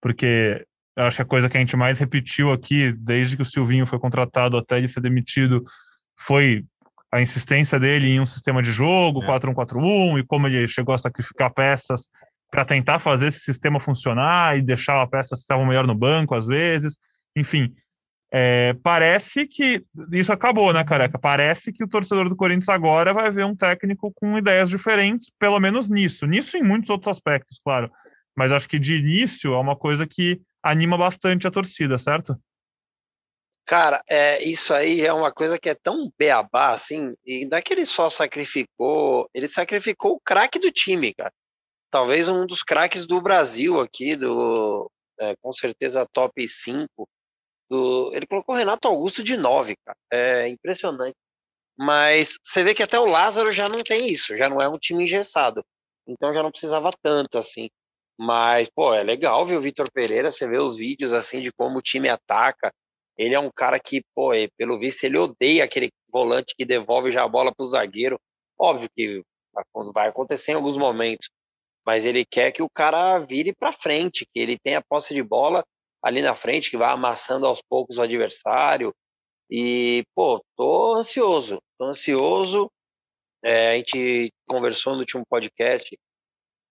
Porque 0.00 0.64
acho 0.96 1.16
que 1.16 1.22
a 1.22 1.26
coisa 1.26 1.48
que 1.48 1.56
a 1.56 1.60
gente 1.60 1.76
mais 1.76 1.98
repetiu 1.98 2.52
aqui, 2.52 2.92
desde 2.92 3.36
que 3.36 3.42
o 3.42 3.46
Silvinho 3.46 3.86
foi 3.86 3.98
contratado 3.98 4.56
até 4.56 4.78
ele 4.78 4.88
ser 4.88 5.00
demitido, 5.00 5.64
foi 6.18 6.64
a 7.10 7.20
insistência 7.20 7.78
dele 7.78 8.08
em 8.08 8.20
um 8.20 8.26
sistema 8.26 8.62
de 8.62 8.72
jogo, 8.72 9.22
é. 9.22 9.26
4-1-4-1, 9.26 10.18
e 10.18 10.24
como 10.24 10.46
ele 10.46 10.66
chegou 10.66 10.94
a 10.94 10.98
sacrificar 10.98 11.52
peças 11.52 12.08
para 12.50 12.64
tentar 12.64 12.98
fazer 12.98 13.28
esse 13.28 13.40
sistema 13.40 13.80
funcionar 13.80 14.58
e 14.58 14.62
deixar 14.62 15.06
peças 15.06 15.38
que 15.38 15.44
estavam 15.44 15.66
melhor 15.66 15.86
no 15.86 15.94
banco, 15.94 16.34
às 16.34 16.46
vezes. 16.46 16.96
Enfim, 17.34 17.74
é, 18.30 18.74
parece 18.82 19.46
que 19.46 19.84
isso 20.12 20.32
acabou, 20.32 20.72
né, 20.72 20.82
careca? 20.84 21.18
Parece 21.18 21.70
que 21.70 21.84
o 21.84 21.88
torcedor 21.88 22.28
do 22.30 22.36
Corinthians 22.36 22.70
agora 22.70 23.12
vai 23.12 23.30
ver 23.30 23.44
um 23.44 23.54
técnico 23.54 24.10
com 24.14 24.38
ideias 24.38 24.70
diferentes, 24.70 25.30
pelo 25.38 25.60
menos 25.60 25.88
nisso. 25.88 26.26
Nisso 26.26 26.56
e 26.56 26.60
em 26.60 26.62
muitos 26.62 26.88
outros 26.88 27.14
aspectos, 27.14 27.60
claro. 27.62 27.90
Mas 28.34 28.52
acho 28.52 28.68
que 28.68 28.78
de 28.78 28.96
início 28.96 29.52
é 29.52 29.58
uma 29.58 29.76
coisa 29.76 30.06
que 30.06 30.40
anima 30.62 30.96
bastante 30.96 31.46
a 31.46 31.50
torcida, 31.50 31.98
certo? 31.98 32.38
Cara, 33.64 34.02
é, 34.08 34.42
isso 34.42 34.74
aí 34.74 35.02
é 35.02 35.12
uma 35.12 35.32
coisa 35.32 35.58
que 35.58 35.68
é 35.68 35.74
tão 35.74 36.12
beabá, 36.18 36.70
assim, 36.70 37.14
e 37.24 37.46
daqui 37.46 37.72
ele 37.72 37.86
só 37.86 38.10
sacrificou, 38.10 39.30
ele 39.32 39.46
sacrificou 39.46 40.14
o 40.14 40.20
craque 40.20 40.58
do 40.58 40.70
time, 40.70 41.14
cara. 41.14 41.32
Talvez 41.90 42.26
um 42.26 42.44
dos 42.46 42.62
craques 42.62 43.06
do 43.06 43.20
Brasil 43.20 43.80
aqui, 43.80 44.16
do, 44.16 44.90
é, 45.20 45.36
com 45.40 45.52
certeza 45.52 46.08
top 46.12 46.46
5 46.46 47.08
do, 47.70 48.12
ele 48.14 48.26
colocou 48.26 48.54
o 48.54 48.58
Renato 48.58 48.88
Augusto 48.88 49.22
de 49.22 49.36
9, 49.36 49.76
cara. 49.84 49.98
É 50.12 50.48
impressionante. 50.48 51.16
Mas 51.76 52.38
você 52.42 52.62
vê 52.62 52.74
que 52.74 52.82
até 52.82 52.98
o 52.98 53.06
Lázaro 53.06 53.50
já 53.50 53.64
não 53.68 53.80
tem 53.82 54.06
isso, 54.06 54.36
já 54.36 54.48
não 54.48 54.60
é 54.60 54.68
um 54.68 54.78
time 54.78 55.04
engessado. 55.04 55.64
Então 56.06 56.34
já 56.34 56.42
não 56.42 56.50
precisava 56.50 56.90
tanto 57.02 57.38
assim. 57.38 57.70
Mas, 58.18 58.68
pô, 58.70 58.94
é 58.94 59.02
legal 59.02 59.44
ver 59.46 59.56
o 59.56 59.60
Vitor 59.60 59.90
Pereira, 59.92 60.30
você 60.30 60.46
vê 60.46 60.58
os 60.58 60.76
vídeos 60.76 61.12
assim 61.12 61.40
de 61.40 61.52
como 61.52 61.78
o 61.78 61.82
time 61.82 62.08
ataca. 62.08 62.72
Ele 63.16 63.34
é 63.34 63.40
um 63.40 63.50
cara 63.50 63.78
que, 63.78 64.02
pô, 64.14 64.32
é, 64.32 64.48
pelo 64.56 64.78
visto, 64.78 65.04
ele 65.04 65.18
odeia 65.18 65.64
aquele 65.64 65.90
volante 66.10 66.54
que 66.56 66.64
devolve 66.64 67.10
já 67.12 67.24
a 67.24 67.28
bola 67.28 67.52
pro 67.54 67.64
zagueiro. 67.64 68.18
Óbvio 68.58 68.88
que 68.94 69.22
vai 69.92 70.08
acontecer 70.08 70.52
em 70.52 70.54
alguns 70.54 70.76
momentos, 70.76 71.28
mas 71.84 72.04
ele 72.04 72.24
quer 72.24 72.52
que 72.52 72.62
o 72.62 72.70
cara 72.70 73.18
vire 73.18 73.54
para 73.54 73.72
frente, 73.72 74.26
que 74.32 74.40
ele 74.40 74.58
tenha 74.58 74.82
posse 74.82 75.14
de 75.14 75.22
bola 75.22 75.64
ali 76.02 76.22
na 76.22 76.34
frente, 76.34 76.70
que 76.70 76.76
vai 76.76 76.90
amassando 76.90 77.46
aos 77.46 77.60
poucos 77.62 77.98
o 77.98 78.02
adversário. 78.02 78.94
E, 79.50 80.04
pô, 80.14 80.42
tô 80.56 80.94
ansioso, 80.94 81.60
tô 81.78 81.86
ansioso. 81.86 82.70
É, 83.44 83.72
a 83.72 83.76
gente 83.76 84.32
conversou 84.48 84.94
no 84.94 85.00
último 85.00 85.24
podcast 85.28 85.98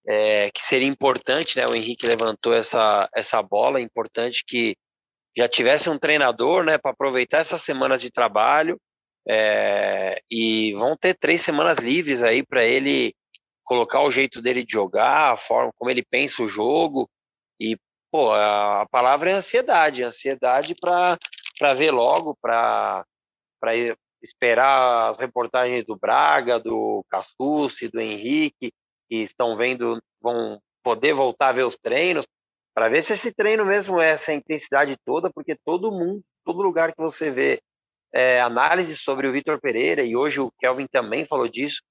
é, 0.07 0.49
que 0.51 0.61
seria 0.61 0.87
importante, 0.87 1.57
né? 1.57 1.65
O 1.65 1.75
Henrique 1.75 2.07
levantou 2.07 2.53
essa, 2.53 3.09
essa 3.15 3.41
bola, 3.41 3.79
é 3.79 3.81
importante 3.81 4.43
que 4.45 4.75
já 5.37 5.47
tivesse 5.47 5.89
um 5.89 5.97
treinador, 5.97 6.63
né, 6.63 6.77
para 6.77 6.91
aproveitar 6.91 7.39
essas 7.39 7.61
semanas 7.61 8.01
de 8.01 8.11
trabalho. 8.11 8.79
É, 9.27 10.19
e 10.31 10.73
vão 10.73 10.97
ter 10.97 11.13
três 11.13 11.41
semanas 11.41 11.77
livres 11.77 12.23
aí 12.23 12.43
para 12.43 12.63
ele 12.63 13.13
colocar 13.63 14.01
o 14.01 14.11
jeito 14.11 14.41
dele 14.41 14.63
de 14.65 14.73
jogar, 14.73 15.31
a 15.31 15.37
forma 15.37 15.71
como 15.77 15.91
ele 15.91 16.03
pensa 16.03 16.41
o 16.41 16.49
jogo 16.49 17.07
e 17.59 17.77
pô, 18.11 18.33
a, 18.33 18.85
palavra 18.91 19.29
é 19.29 19.33
ansiedade, 19.33 20.03
ansiedade 20.03 20.75
para 20.75 21.17
ver 21.77 21.91
logo, 21.91 22.35
para 22.41 23.05
esperar 24.21 25.11
as 25.11 25.19
reportagens 25.19 25.85
do 25.85 25.95
Braga, 25.95 26.59
do 26.59 27.05
Cassucci, 27.09 27.87
do 27.87 28.01
Henrique, 28.01 28.73
que 29.11 29.17
estão 29.17 29.57
vendo, 29.57 30.01
vão 30.21 30.57
poder 30.81 31.13
voltar 31.13 31.49
a 31.49 31.51
ver 31.51 31.65
os 31.65 31.77
treinos, 31.77 32.25
para 32.73 32.87
ver 32.87 33.03
se 33.03 33.11
esse 33.11 33.33
treino 33.33 33.65
mesmo 33.65 33.99
é 33.99 34.11
essa 34.11 34.31
intensidade 34.31 34.95
toda, 35.05 35.29
porque 35.29 35.53
todo 35.65 35.91
mundo, 35.91 36.21
todo 36.45 36.61
lugar 36.61 36.93
que 36.93 37.01
você 37.01 37.29
vê 37.29 37.61
é, 38.13 38.39
análise 38.39 38.95
sobre 38.95 39.27
o 39.27 39.33
Vitor 39.33 39.59
Pereira, 39.59 40.01
e 40.01 40.15
hoje 40.15 40.39
o 40.39 40.49
Kelvin 40.57 40.87
também 40.89 41.25
falou 41.25 41.49
disso, 41.49 41.81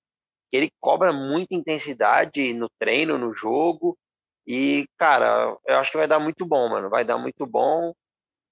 que 0.50 0.56
ele 0.56 0.70
cobra 0.80 1.12
muita 1.12 1.54
intensidade 1.54 2.54
no 2.54 2.70
treino, 2.78 3.18
no 3.18 3.34
jogo. 3.34 3.98
E, 4.46 4.86
cara, 4.96 5.54
eu 5.66 5.76
acho 5.76 5.90
que 5.90 5.98
vai 5.98 6.08
dar 6.08 6.18
muito 6.18 6.46
bom, 6.46 6.70
mano. 6.70 6.88
Vai 6.88 7.04
dar 7.04 7.18
muito 7.18 7.46
bom. 7.46 7.92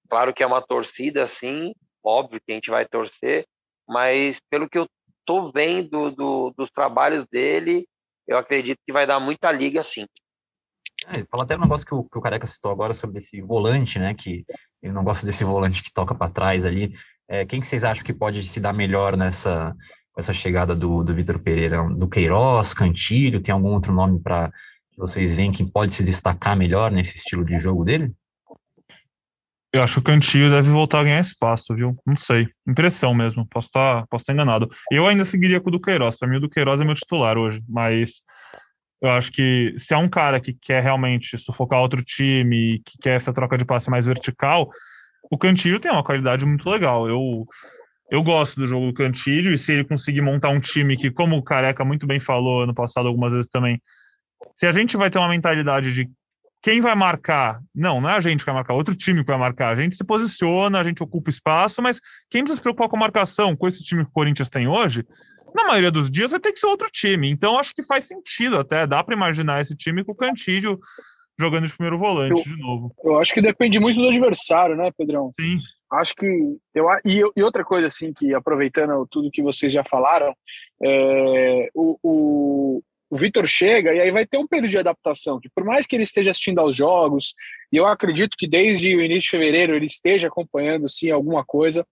Claro 0.07 0.31
que 0.31 0.43
é 0.43 0.47
uma 0.47 0.61
torcida, 0.61 1.23
assim, 1.23 1.73
óbvio 2.03 2.39
que 2.39 2.51
a 2.51 2.55
gente 2.55 2.69
vai 2.69 2.87
torcer, 2.87 3.45
mas 3.87 4.39
pelo 4.49 4.69
que 4.69 4.77
eu 4.77 4.87
tô 5.25 5.51
vendo 5.51 6.11
do, 6.11 6.51
dos 6.51 6.71
trabalhos 6.71 7.25
dele, 7.25 7.85
eu 8.29 8.37
acredito 8.37 8.77
que 8.85 8.93
vai 8.93 9.07
dar 9.07 9.19
muita 9.19 9.51
liga, 9.51 9.81
sim. 9.83 10.05
É, 11.07 11.25
fala 11.31 11.43
até 11.43 11.57
um 11.57 11.61
negócio 11.61 11.85
que 11.85 11.95
o, 11.95 12.03
que 12.03 12.17
o 12.17 12.21
Careca 12.21 12.45
citou 12.45 12.71
agora 12.71 12.93
sobre 12.93 13.17
esse 13.17 13.41
volante, 13.41 13.97
né? 13.97 14.13
Que 14.13 14.45
ele 14.81 14.93
não 14.93 15.03
gosta 15.03 15.25
desse 15.27 15.43
volante 15.43 15.81
que 15.81 15.91
toca 15.91 16.13
para 16.13 16.31
trás 16.31 16.63
ali. 16.63 16.93
É, 17.27 17.43
quem 17.45 17.59
que 17.59 17.67
vocês 17.67 17.83
acham 17.83 18.03
que 18.03 18.13
pode 18.13 18.43
se 18.43 18.59
dar 18.59 18.73
melhor 18.73 19.17
nessa 19.17 19.75
essa 20.17 20.33
chegada 20.33 20.75
do, 20.75 21.03
do 21.03 21.15
Vitor 21.15 21.39
Pereira? 21.39 21.81
Do 21.89 22.07
Queiroz, 22.07 22.73
Cantilho? 22.73 23.41
Tem 23.41 23.53
algum 23.53 23.73
outro 23.73 23.93
nome 23.93 24.19
para 24.19 24.51
vocês 24.97 25.33
veem 25.33 25.49
que 25.49 25.63
pode 25.71 25.93
se 25.93 26.03
destacar 26.03 26.57
melhor 26.57 26.91
nesse 26.91 27.17
estilo 27.17 27.45
de 27.45 27.57
jogo 27.57 27.85
dele? 27.85 28.11
Eu 29.71 29.83
acho 29.83 29.95
que 29.95 29.99
o 29.99 30.03
Cantilho 30.03 30.49
deve 30.49 30.69
voltar 30.69 31.01
a 31.01 31.03
ganhar 31.03 31.21
espaço, 31.21 31.75
viu? 31.75 31.95
Não 32.05 32.17
sei. 32.17 32.47
Impressão 32.67 33.13
mesmo. 33.13 33.47
Posso 33.47 33.67
estar 33.67 34.01
tá, 34.01 34.07
posso 34.09 34.25
tá 34.25 34.33
enganado. 34.33 34.67
Eu 34.91 35.05
ainda 35.05 35.25
seguiria 35.25 35.61
com 35.61 35.69
o 35.69 35.71
do 35.71 35.79
Queiroz. 35.79 36.17
Para 36.17 36.27
mim, 36.27 36.37
o 36.37 36.39
do 36.39 36.49
Queiroz 36.49 36.81
é 36.81 36.85
meu 36.85 36.95
titular 36.95 37.37
hoje. 37.37 37.61
Mas 37.69 38.23
eu 39.01 39.11
acho 39.11 39.31
que 39.31 39.73
se 39.77 39.93
é 39.93 39.97
um 39.97 40.09
cara 40.09 40.39
que 40.39 40.53
quer 40.53 40.81
realmente 40.81 41.37
sufocar 41.37 41.81
outro 41.81 42.03
time, 42.03 42.81
que 42.83 42.97
quer 42.99 43.15
essa 43.15 43.31
troca 43.31 43.57
de 43.57 43.65
passe 43.65 43.91
mais 43.91 44.05
vertical, 44.05 44.69
o 45.31 45.37
Cantilho 45.37 45.79
tem 45.79 45.91
uma 45.91 46.03
qualidade 46.03 46.45
muito 46.45 46.67
legal. 46.67 47.07
Eu, 47.07 47.45
eu 48.11 48.23
gosto 48.23 48.59
do 48.59 48.67
jogo 48.67 48.87
do 48.87 48.93
Cantilho, 48.93 49.53
e 49.53 49.57
se 49.57 49.71
ele 49.71 49.83
conseguir 49.83 50.21
montar 50.21 50.49
um 50.49 50.59
time 50.59 50.97
que, 50.97 51.11
como 51.11 51.37
o 51.37 51.43
Careca 51.43 51.85
muito 51.85 52.07
bem 52.07 52.19
falou 52.19 52.63
ano 52.63 52.73
passado 52.73 53.07
algumas 53.07 53.31
vezes 53.31 53.49
também, 53.49 53.79
se 54.55 54.65
a 54.65 54.71
gente 54.71 54.97
vai 54.97 55.09
ter 55.09 55.19
uma 55.19 55.29
mentalidade 55.29 55.93
de 55.93 56.09
quem 56.61 56.81
vai 56.81 56.95
marcar? 56.95 57.61
Não, 57.73 58.01
não 58.01 58.09
é 58.09 58.13
a 58.15 58.21
gente 58.21 58.39
que 58.39 58.45
vai 58.45 58.55
marcar, 58.55 58.73
outro 58.73 58.95
time 58.95 59.21
que 59.21 59.31
vai 59.31 59.37
marcar. 59.37 59.69
A 59.69 59.81
gente 59.81 59.95
se 59.95 60.03
posiciona, 60.03 60.79
a 60.79 60.83
gente 60.83 61.01
ocupa 61.01 61.29
espaço, 61.29 61.81
mas 61.81 61.99
quem 62.29 62.43
precisa 62.43 62.57
se 62.57 62.61
preocupar 62.61 62.89
com 62.89 62.97
a 62.97 62.99
marcação, 62.99 63.55
com 63.55 63.67
esse 63.67 63.83
time 63.83 64.03
que 64.03 64.09
o 64.09 64.13
Corinthians 64.13 64.49
tem 64.49 64.67
hoje, 64.67 65.05
na 65.55 65.63
maioria 65.65 65.91
dos 65.91 66.09
dias 66.09 66.31
vai 66.31 66.39
ter 66.39 66.51
que 66.51 66.59
ser 66.59 66.67
outro 66.67 66.89
time. 66.91 67.29
Então 67.29 67.57
acho 67.57 67.73
que 67.73 67.83
faz 67.83 68.05
sentido 68.05 68.57
até, 68.57 68.85
dá 68.85 69.03
para 69.03 69.15
imaginar 69.15 69.61
esse 69.61 69.75
time 69.75 70.03
com 70.03 70.11
o 70.11 70.15
Cantídio 70.15 70.79
jogando 71.39 71.67
de 71.67 71.73
primeiro 71.73 71.97
volante 71.97 72.41
eu, 72.45 72.53
de 72.53 72.61
novo. 72.61 72.93
Eu 73.03 73.17
acho 73.17 73.33
que 73.33 73.41
depende 73.41 73.79
muito 73.79 73.97
do 73.97 74.09
adversário, 74.09 74.75
né, 74.75 74.91
Pedrão? 74.97 75.33
Sim. 75.39 75.57
Acho 75.91 76.13
que 76.13 76.27
eu 76.75 76.85
e, 77.05 77.23
e 77.35 77.41
outra 77.41 77.63
coisa 77.63 77.87
assim 77.87 78.13
que 78.13 78.33
aproveitando 78.33 79.07
tudo 79.09 79.31
que 79.31 79.41
vocês 79.41 79.71
já 79.71 79.83
falaram, 79.83 80.35
é, 80.83 81.69
o, 81.73 81.97
o, 82.03 82.83
o 83.09 83.17
Vitor 83.17 83.47
chega 83.47 83.93
e 83.93 83.99
aí 83.99 84.11
vai 84.11 84.25
ter 84.25 84.37
um 84.37 84.47
período 84.47 84.69
de 84.69 84.77
adaptação, 84.77 85.39
que 85.39 85.49
por 85.49 85.63
mais 85.63 85.87
que 85.87 85.95
ele 85.95 86.03
esteja 86.03 86.31
assistindo 86.31 86.59
aos 86.59 86.75
jogos, 86.75 87.33
e 87.71 87.77
eu 87.77 87.87
acredito 87.87 88.35
que 88.37 88.47
desde 88.47 88.95
o 88.95 89.01
início 89.01 89.31
de 89.31 89.37
fevereiro 89.37 89.75
ele 89.75 89.85
esteja 89.85 90.27
acompanhando 90.27 90.87
sim 90.87 91.09
alguma 91.09 91.43
coisa, 91.43 91.85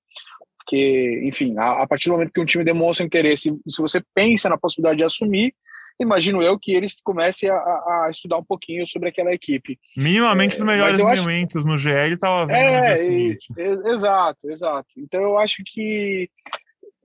porque, 0.58 1.22
enfim, 1.24 1.56
a, 1.58 1.84
a 1.84 1.88
partir 1.88 2.10
do 2.10 2.14
momento 2.14 2.32
que 2.34 2.42
um 2.42 2.46
time 2.46 2.64
demonstra 2.64 3.06
interesse, 3.06 3.56
se 3.68 3.82
você 3.82 4.02
pensa 4.14 4.50
na 4.50 4.58
possibilidade 4.58 4.98
de 4.98 5.06
assumir, 5.06 5.54
imagino 6.00 6.44
eu 6.44 6.60
que 6.60 6.74
eles 6.74 7.02
comecem 7.02 7.50
a, 7.50 7.56
a, 7.56 8.08
estudar 8.12 8.38
um 8.38 8.44
pouquinho 8.44 8.86
sobre 8.86 9.10
aquela 9.10 9.34
equipe. 9.34 9.80
Minimamente 9.96 10.56
é, 10.56 10.60
os 10.60 10.66
melhores 10.66 11.00
momentos 11.00 11.66
acho... 11.66 11.68
no 11.68 11.78
GL 11.78 12.14
estava 12.14 12.46
vendo 12.46 12.58
é, 12.58 13.04
e, 13.08 13.38
exato, 13.86 14.50
exato. 14.52 14.88
Então 14.98 15.22
eu 15.22 15.38
acho 15.38 15.64
que 15.66 16.30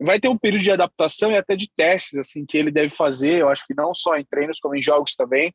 vai 0.03 0.21
ter 0.21 0.29
um 0.29 0.39
período 0.39 0.63
de 0.63 0.71
adaptação 0.71 1.33
e 1.33 1.37
até 1.37 1.57
de 1.57 1.71
testes 1.75 2.19
assim 2.19 2.45
que 2.45 2.57
ele 2.57 2.71
deve 2.71 2.91
fazer. 2.91 3.41
Eu 3.41 3.49
acho 3.49 3.67
que 3.67 3.75
não 3.75 3.95
só 3.95 4.17
em 4.17 4.25
treinos 4.25 4.59
como 4.61 4.77
em 4.77 4.83
jogos 4.83 5.15
também. 5.15 5.55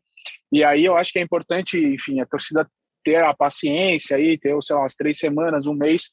E 0.51 0.63
aí 0.63 0.85
eu 0.85 0.95
acho 0.95 1.11
que 1.11 1.19
é 1.19 1.21
importante, 1.21 1.77
enfim, 1.77 2.19
a 2.19 2.25
torcida 2.25 2.67
ter 3.03 3.23
a 3.23 3.33
paciência 3.33 4.17
aí, 4.17 4.37
ter, 4.37 4.55
sei 4.61 4.75
lá, 4.75 4.81
umas 4.81 4.95
três 4.95 5.17
semanas, 5.17 5.67
um 5.67 5.73
mês. 5.73 6.11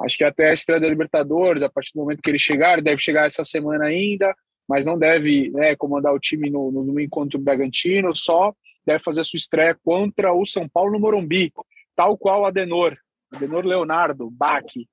Acho 0.00 0.18
que 0.18 0.24
até 0.24 0.50
a 0.50 0.52
estreia 0.52 0.80
da 0.80 0.88
Libertadores, 0.88 1.62
a 1.62 1.68
partir 1.68 1.92
do 1.94 2.00
momento 2.00 2.22
que 2.22 2.30
ele 2.30 2.38
chegar, 2.38 2.82
deve 2.82 3.00
chegar 3.00 3.26
essa 3.26 3.42
semana 3.42 3.86
ainda, 3.86 4.34
mas 4.68 4.84
não 4.84 4.98
deve 4.98 5.50
né, 5.50 5.74
comandar 5.76 6.12
o 6.12 6.20
time 6.20 6.50
no, 6.50 6.70
no 6.70 6.84
domingo 6.84 7.10
contra 7.10 7.38
o 7.38 7.42
Bragantino, 7.42 8.14
só 8.14 8.52
deve 8.86 9.02
fazer 9.02 9.24
sua 9.24 9.38
estreia 9.38 9.76
contra 9.82 10.32
o 10.32 10.44
São 10.44 10.68
Paulo 10.68 10.92
no 10.92 11.00
Morumbi, 11.00 11.52
tal 11.94 12.16
qual 12.16 12.44
Adenor, 12.44 12.96
Adenor 13.32 13.64
Leonardo, 13.64 14.30
Baque, 14.30 14.86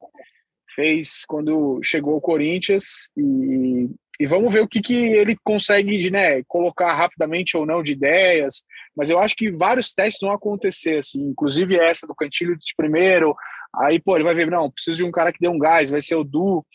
fez 0.75 1.25
quando 1.27 1.79
chegou 1.83 2.15
ao 2.15 2.21
Corinthians 2.21 3.09
e, 3.17 3.89
e 4.19 4.27
vamos 4.27 4.53
ver 4.53 4.61
o 4.61 4.67
que, 4.67 4.81
que 4.81 4.95
ele 4.95 5.37
consegue 5.43 6.09
né, 6.09 6.43
colocar 6.47 6.93
rapidamente 6.93 7.57
ou 7.57 7.65
não 7.65 7.81
de 7.81 7.93
ideias, 7.93 8.63
mas 8.95 9.09
eu 9.09 9.19
acho 9.19 9.35
que 9.35 9.51
vários 9.51 9.93
testes 9.93 10.21
vão 10.21 10.31
acontecer, 10.31 10.97
assim, 10.97 11.21
inclusive 11.21 11.79
essa 11.79 12.05
do 12.05 12.15
Cantilho 12.15 12.57
de 12.57 12.73
primeiro, 12.75 13.35
aí, 13.75 13.99
pô, 13.99 14.15
ele 14.15 14.23
vai 14.23 14.35
ver, 14.35 14.49
não, 14.49 14.69
preciso 14.69 14.97
de 14.97 15.05
um 15.05 15.11
cara 15.11 15.31
que 15.31 15.39
dê 15.39 15.47
um 15.47 15.57
gás, 15.57 15.89
vai 15.89 16.01
ser 16.01 16.15
o 16.15 16.23
Du, 16.23 16.65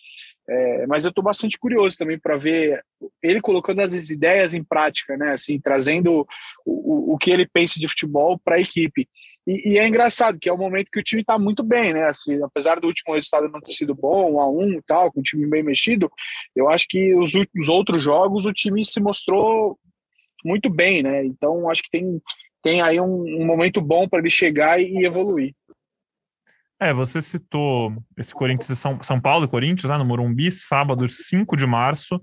é, 0.48 0.86
mas 0.86 1.04
eu 1.04 1.10
estou 1.10 1.22
bastante 1.22 1.58
curioso 1.58 1.98
também 1.98 2.18
para 2.18 2.38
ver 2.38 2.82
ele 3.22 3.38
colocando 3.38 3.80
as 3.80 3.92
ideias 4.10 4.54
em 4.54 4.64
prática, 4.64 5.14
né? 5.14 5.32
Assim, 5.32 5.60
trazendo 5.60 6.26
o, 6.64 7.12
o 7.12 7.18
que 7.18 7.30
ele 7.30 7.46
pensa 7.46 7.78
de 7.78 7.86
futebol 7.86 8.38
para 8.42 8.56
a 8.56 8.60
equipe. 8.60 9.06
E, 9.46 9.72
e, 9.72 9.78
é 9.78 9.86
engraçado 9.86 10.38
que 10.38 10.48
é 10.48 10.52
o 10.52 10.56
momento 10.56 10.90
que 10.90 10.98
o 10.98 11.02
time 11.02 11.20
está 11.20 11.38
muito 11.38 11.62
bem, 11.62 11.92
né? 11.92 12.06
Assim, 12.06 12.42
apesar 12.42 12.80
do 12.80 12.86
último 12.86 13.14
resultado 13.14 13.50
não 13.50 13.60
ter 13.60 13.72
sido 13.72 13.94
bom, 13.94 14.32
um 14.32 14.40
a 14.40 14.50
um 14.50 14.72
e 14.72 14.82
tal, 14.86 15.12
com 15.12 15.20
o 15.20 15.22
time 15.22 15.46
bem 15.46 15.62
mexido, 15.62 16.10
eu 16.56 16.70
acho 16.70 16.86
que 16.88 17.14
os, 17.14 17.34
os 17.34 17.68
outros 17.68 18.02
jogos 18.02 18.46
o 18.46 18.52
time 18.52 18.82
se 18.86 19.00
mostrou 19.00 19.78
muito 20.42 20.70
bem, 20.70 21.02
né? 21.02 21.26
Então 21.26 21.68
acho 21.68 21.82
que 21.82 21.90
tem, 21.90 22.22
tem 22.62 22.80
aí 22.80 22.98
um, 22.98 23.42
um 23.42 23.44
momento 23.44 23.82
bom 23.82 24.08
para 24.08 24.20
ele 24.20 24.30
chegar 24.30 24.80
e 24.80 25.04
evoluir. 25.04 25.54
É, 26.80 26.92
você 26.92 27.20
citou 27.20 27.92
esse 28.16 28.32
Corinthians 28.32 28.78
São, 28.78 29.02
São 29.02 29.20
Paulo 29.20 29.44
e 29.44 29.48
Corinthians, 29.48 29.90
né, 29.90 29.98
no 29.98 30.04
Morumbi, 30.04 30.52
sábado 30.52 31.08
5 31.08 31.56
de 31.56 31.66
março, 31.66 32.20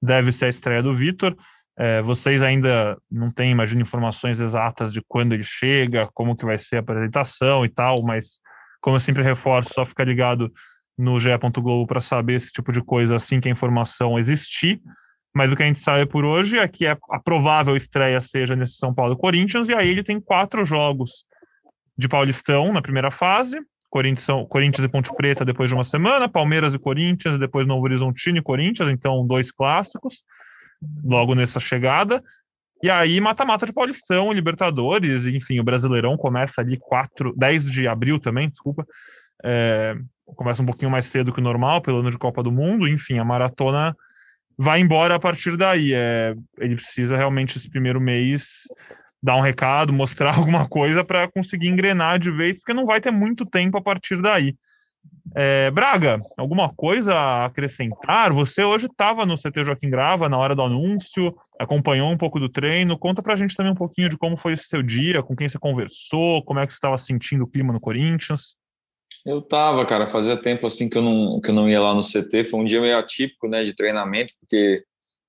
deve 0.00 0.32
ser 0.32 0.46
a 0.46 0.48
estreia 0.48 0.82
do 0.82 0.94
Vitor. 0.94 1.36
É, 1.76 2.00
vocês 2.00 2.42
ainda 2.42 2.96
não 3.10 3.30
têm, 3.30 3.52
imagino, 3.52 3.82
informações 3.82 4.40
exatas 4.40 4.92
de 4.92 5.02
quando 5.06 5.34
ele 5.34 5.44
chega, 5.44 6.08
como 6.14 6.34
que 6.34 6.44
vai 6.44 6.58
ser 6.58 6.76
a 6.76 6.80
apresentação 6.80 7.64
e 7.64 7.68
tal, 7.68 8.02
mas 8.02 8.40
como 8.80 8.96
eu 8.96 9.00
sempre 9.00 9.22
reforço, 9.22 9.74
só 9.74 9.84
ficar 9.84 10.04
ligado 10.04 10.52
no 10.96 11.20
GE. 11.20 11.30
Globo 11.58 11.86
para 11.86 12.00
saber 12.00 12.34
esse 12.34 12.50
tipo 12.50 12.72
de 12.72 12.82
coisa 12.82 13.16
assim 13.16 13.40
que 13.40 13.48
a 13.48 13.52
informação 13.52 14.18
existir. 14.18 14.80
Mas 15.34 15.52
o 15.52 15.56
que 15.56 15.62
a 15.62 15.66
gente 15.66 15.80
sabe 15.80 16.06
por 16.06 16.24
hoje 16.24 16.58
é 16.58 16.66
que 16.66 16.86
a 16.86 16.96
provável 17.22 17.76
estreia 17.76 18.20
seja 18.20 18.56
nesse 18.56 18.74
São 18.74 18.92
Paulo 18.92 19.16
Corinthians, 19.16 19.68
e 19.68 19.74
aí 19.74 19.88
ele 19.88 20.02
tem 20.02 20.20
quatro 20.20 20.64
jogos 20.64 21.24
de 21.96 22.08
Paulistão 22.08 22.72
na 22.72 22.82
primeira 22.82 23.10
fase, 23.10 23.60
Corinthians, 23.90 24.46
Corinthians 24.48 24.84
e 24.84 24.88
Ponte 24.88 25.14
Preta 25.14 25.44
depois 25.44 25.70
de 25.70 25.74
uma 25.74 25.84
semana, 25.84 26.28
Palmeiras 26.28 26.74
e 26.74 26.78
Corinthians, 26.78 27.38
depois 27.38 27.66
Novo 27.66 27.84
Horizontino 27.84 28.38
e 28.38 28.42
Corinthians, 28.42 28.88
então 28.90 29.26
dois 29.26 29.50
clássicos, 29.50 30.22
logo 31.02 31.34
nessa 31.34 31.58
chegada. 31.58 32.22
E 32.82 32.88
aí, 32.88 33.20
mata-mata 33.20 33.66
de 33.66 33.72
Paulistão, 33.72 34.32
Libertadores, 34.32 35.26
enfim, 35.26 35.58
o 35.58 35.64
Brasileirão 35.64 36.16
começa 36.16 36.60
ali 36.60 36.76
4, 36.78 37.34
10 37.36 37.70
de 37.70 37.88
abril 37.88 38.20
também, 38.20 38.48
desculpa. 38.48 38.86
É, 39.44 39.96
começa 40.24 40.62
um 40.62 40.66
pouquinho 40.66 40.90
mais 40.90 41.06
cedo 41.06 41.32
que 41.32 41.40
o 41.40 41.42
normal, 41.42 41.82
pelo 41.82 41.98
ano 41.98 42.10
de 42.10 42.18
Copa 42.18 42.42
do 42.42 42.52
Mundo, 42.52 42.86
enfim, 42.86 43.18
a 43.18 43.24
maratona 43.24 43.96
vai 44.56 44.80
embora 44.80 45.16
a 45.16 45.18
partir 45.18 45.56
daí. 45.56 45.92
É, 45.92 46.34
ele 46.58 46.76
precisa 46.76 47.16
realmente 47.16 47.56
esse 47.56 47.68
primeiro 47.68 48.00
mês 48.00 48.62
dar 49.22 49.36
um 49.36 49.40
recado, 49.40 49.92
mostrar 49.92 50.34
alguma 50.38 50.68
coisa 50.68 51.04
para 51.04 51.30
conseguir 51.30 51.68
engrenar 51.68 52.18
de 52.18 52.30
vez, 52.30 52.58
porque 52.58 52.74
não 52.74 52.86
vai 52.86 53.00
ter 53.00 53.10
muito 53.10 53.44
tempo 53.44 53.76
a 53.76 53.82
partir 53.82 54.20
daí. 54.20 54.54
É, 55.34 55.70
Braga, 55.70 56.22
alguma 56.36 56.72
coisa 56.74 57.14
a 57.14 57.44
acrescentar? 57.46 58.32
Você 58.32 58.64
hoje 58.64 58.86
estava 58.86 59.26
no 59.26 59.36
CT 59.36 59.64
Joaquim 59.64 59.90
Grava 59.90 60.28
na 60.28 60.38
hora 60.38 60.54
do 60.54 60.62
anúncio, 60.62 61.34
acompanhou 61.58 62.10
um 62.10 62.16
pouco 62.16 62.40
do 62.40 62.48
treino. 62.48 62.98
Conta 62.98 63.22
para 63.22 63.34
a 63.34 63.36
gente 63.36 63.54
também 63.54 63.72
um 63.72 63.76
pouquinho 63.76 64.08
de 64.08 64.16
como 64.16 64.36
foi 64.36 64.54
esse 64.54 64.64
seu 64.64 64.82
dia, 64.82 65.22
com 65.22 65.36
quem 65.36 65.48
você 65.48 65.58
conversou, 65.58 66.42
como 66.44 66.60
é 66.60 66.66
que 66.66 66.72
você 66.72 66.78
estava 66.78 66.96
sentindo 66.96 67.44
o 67.44 67.46
clima 67.46 67.72
no 67.72 67.80
Corinthians. 67.80 68.56
Eu 69.24 69.42
tava, 69.42 69.84
cara, 69.84 70.06
fazia 70.06 70.36
tempo 70.36 70.66
assim 70.66 70.88
que 70.88 70.96
eu 70.96 71.02
não, 71.02 71.40
que 71.40 71.50
eu 71.50 71.54
não 71.54 71.68
ia 71.68 71.80
lá 71.80 71.94
no 71.94 72.02
CT. 72.02 72.46
Foi 72.46 72.60
um 72.60 72.64
dia 72.64 72.80
meio 72.80 72.96
atípico, 72.96 73.48
né, 73.48 73.64
de 73.64 73.74
treinamento, 73.74 74.32
porque 74.40 74.82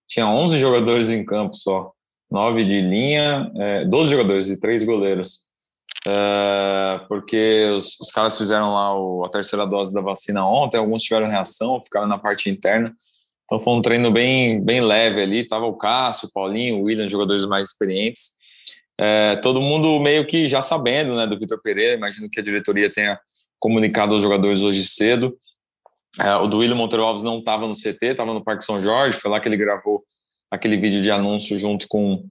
tinha 0.08 0.28
11 0.28 0.58
jogadores 0.58 1.10
em 1.10 1.26
campo 1.26 1.56
só 1.56 1.92
nove 2.32 2.64
de 2.66 2.82
linha, 2.82 3.52
é, 3.56 3.86
12 3.86 4.12
jogadores 4.12 4.50
e 4.50 4.60
três 4.60 4.84
goleiros. 4.84 5.46
É, 6.08 7.00
porque 7.08 7.66
os, 7.76 8.00
os, 8.00 8.12
caras 8.12 8.38
fizeram 8.38 8.74
lá 8.74 8.98
o, 8.98 9.24
a 9.26 9.30
terceira 9.30 9.66
dose 9.66 9.94
da 9.94 10.02
vacina 10.02 10.46
ontem, 10.48 10.78
alguns 10.78 11.04
tiveram 11.04 11.28
reação, 11.28 11.82
ficaram 11.84 12.08
na 12.08 12.18
parte 12.18 12.50
interna. 12.50 12.94
Então 13.46 13.60
foi 13.60 13.74
um 13.74 13.82
treino 13.82 14.12
bem, 14.12 14.64
bem 14.64 14.80
leve 14.80 15.22
ali. 15.22 15.44
Tava 15.44 15.66
o 15.66 15.76
Cássio, 15.76 16.28
o 16.28 16.32
Paulinho, 16.32 16.78
o 16.78 16.84
William, 16.84 17.10
jogadores 17.10 17.46
mais 17.46 17.66
experientes. 17.66 18.38
É, 19.00 19.38
todo 19.38 19.60
mundo 19.60 20.00
meio 20.00 20.26
que 20.26 20.48
já 20.48 20.62
sabendo 20.62 21.16
né, 21.16 21.26
do 21.26 21.38
Vitor 21.38 21.60
Pereira. 21.62 21.96
Imagino 21.96 22.30
que 22.30 22.40
a 22.40 22.44
diretoria 22.44 22.92
tenha 22.92 23.20
comunicado 23.60 24.14
aos 24.14 24.22
jogadores 24.22 24.62
hoje 24.62 24.86
cedo. 24.86 25.36
É, 26.20 26.36
o 26.36 26.48
do 26.48 26.60
William 26.60 26.76
Monteiro 26.76 27.04
Alves 27.04 27.24
não 27.24 27.40
estava 27.40 27.68
no 27.68 27.74
CT, 27.74 27.98
estava 28.02 28.34
no 28.34 28.44
Parque 28.44 28.64
São 28.64 28.80
Jorge. 28.80 29.18
Foi 29.18 29.32
lá 29.32 29.40
que 29.40 29.50
ele 29.50 29.58
gravou 29.58 30.04
aquele 30.52 30.78
vídeo 30.78 31.02
de 31.02 31.12
anúncio 31.12 31.58
junto 31.58 31.88
com 31.88 32.24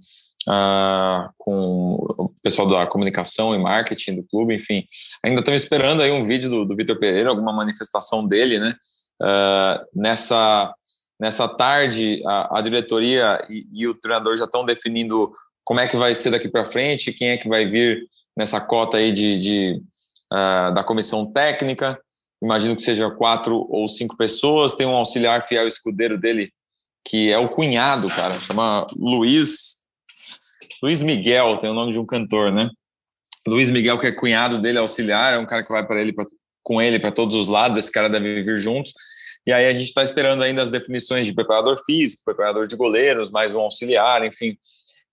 Uh, 0.46 1.28
com 1.36 1.94
o 2.16 2.32
pessoal 2.42 2.66
da 2.66 2.86
comunicação 2.86 3.54
e 3.54 3.58
marketing 3.58 4.16
do 4.16 4.22
clube, 4.22 4.54
enfim. 4.54 4.82
Ainda 5.22 5.40
estamos 5.40 5.60
esperando 5.60 6.00
aí 6.00 6.10
um 6.10 6.24
vídeo 6.24 6.48
do, 6.48 6.64
do 6.64 6.74
Vitor 6.74 6.98
Pereira, 6.98 7.28
alguma 7.28 7.52
manifestação 7.52 8.26
dele, 8.26 8.58
né? 8.58 8.74
Uh, 9.20 10.00
nessa, 10.00 10.72
nessa 11.20 11.46
tarde, 11.48 12.22
a, 12.24 12.60
a 12.60 12.62
diretoria 12.62 13.44
e, 13.50 13.66
e, 13.74 13.86
o 13.86 13.94
treinador 13.94 14.38
já 14.38 14.46
estão 14.46 14.64
definindo 14.64 15.30
como 15.64 15.80
é 15.80 15.88
que 15.88 15.98
vai 15.98 16.14
ser 16.14 16.30
daqui 16.30 16.48
para 16.48 16.64
frente, 16.64 17.12
quem 17.12 17.28
é 17.28 17.36
que 17.36 17.48
vai 17.48 17.66
vir 17.66 18.08
nessa 18.34 18.58
cota 18.58 18.96
aí 18.96 19.12
de, 19.12 19.38
de 19.38 19.82
uh, 20.32 20.72
da 20.72 20.82
comissão 20.82 21.30
técnica. 21.30 22.00
Imagino 22.42 22.76
que 22.76 22.82
seja 22.82 23.10
quatro 23.10 23.66
ou 23.68 23.86
cinco 23.88 24.16
pessoas. 24.16 24.74
Tem 24.74 24.86
um 24.86 24.96
auxiliar 24.96 25.42
fiel 25.44 25.66
escudeiro 25.66 26.18
dele, 26.18 26.50
que 27.04 27.30
é 27.30 27.38
o 27.38 27.48
cunhado, 27.48 28.08
cara, 28.08 28.38
chama 28.38 28.86
Luiz 28.96 29.78
Luiz 30.82 31.02
Miguel, 31.02 31.58
tem 31.58 31.70
o 31.70 31.74
nome 31.74 31.92
de 31.92 31.98
um 31.98 32.06
cantor, 32.06 32.52
né? 32.52 32.70
Luiz 33.46 33.70
Miguel, 33.70 33.98
que 33.98 34.06
é 34.06 34.12
cunhado 34.12 34.60
dele, 34.60 34.78
auxiliar, 34.78 35.34
é 35.34 35.38
um 35.38 35.46
cara 35.46 35.64
que 35.64 35.72
vai 35.72 35.84
para 35.84 36.00
ele 36.00 36.12
pra, 36.12 36.24
com 36.62 36.80
ele 36.80 36.98
para 36.98 37.10
todos 37.10 37.34
os 37.34 37.48
lados, 37.48 37.78
esse 37.78 37.90
cara 37.90 38.08
deve 38.08 38.42
vir 38.42 38.58
junto. 38.58 38.90
E 39.46 39.52
aí 39.52 39.66
a 39.66 39.72
gente 39.72 39.86
está 39.88 40.04
esperando 40.04 40.42
ainda 40.42 40.62
as 40.62 40.70
definições 40.70 41.26
de 41.26 41.34
preparador 41.34 41.82
físico, 41.84 42.22
preparador 42.24 42.66
de 42.66 42.76
goleiros, 42.76 43.30
mais 43.30 43.54
um 43.54 43.60
auxiliar, 43.60 44.24
enfim. 44.24 44.56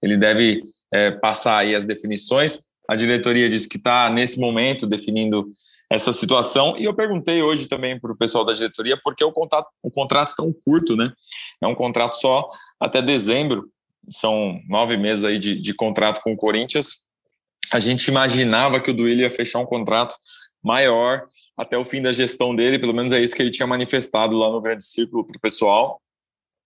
Ele 0.02 0.18
deve 0.18 0.62
é, 0.94 1.12
passar 1.12 1.60
aí 1.60 1.74
as 1.74 1.86
definições. 1.86 2.60
A 2.90 2.96
diretoria 2.96 3.50
disse 3.50 3.70
que 3.70 3.78
está, 3.78 4.10
nesse 4.10 4.40
momento, 4.40 4.86
definindo 4.86 5.48
essa 5.90 6.12
situação. 6.12 6.76
E 6.78 6.86
eu 6.86 6.94
perguntei 6.94 7.42
hoje 7.42 7.68
também 7.68 8.00
para 8.00 8.12
o 8.12 8.18
pessoal 8.18 8.44
da 8.44 8.54
diretoria 8.54 9.00
por 9.02 9.16
que 9.16 9.24
o 9.24 9.32
contrato, 9.32 9.68
o 9.84 9.92
contrato 9.92 10.36
tão 10.36 10.54
curto, 10.66 10.96
né? 10.96 11.12
É 11.62 11.68
um 11.68 11.76
contrato 11.76 12.16
só 12.16 12.50
até 12.80 13.02
dezembro 13.02 13.70
são 14.10 14.60
nove 14.68 14.98
meses 14.98 15.26
aí 15.26 15.40
de, 15.40 15.60
de 15.60 15.74
contrato 15.74 16.22
com 16.22 16.34
o 16.34 16.38
Corinthians. 16.38 17.04
A 17.72 17.80
gente 17.80 18.08
imaginava 18.08 18.80
que 18.80 18.92
o 18.92 18.94
Duílio 18.94 19.24
ia 19.24 19.32
fechar 19.32 19.60
um 19.60 19.66
contrato 19.66 20.16
maior 20.64 21.24
até 21.58 21.78
o 21.78 21.86
fim 21.86 22.02
da 22.02 22.12
gestão 22.12 22.56
dele, 22.56 22.80
pelo 22.80 22.94
menos 22.94 23.12
é 23.14 23.22
isso 23.22 23.36
que 23.36 23.42
ele 23.42 23.52
tinha 23.52 23.68
manifestado 23.68 24.36
lá 24.36 24.50
no 24.50 24.62
Grande 24.62 24.84
Círculo 24.84 25.26
para 25.26 25.38
o 25.38 25.42
pessoal. 25.42 26.02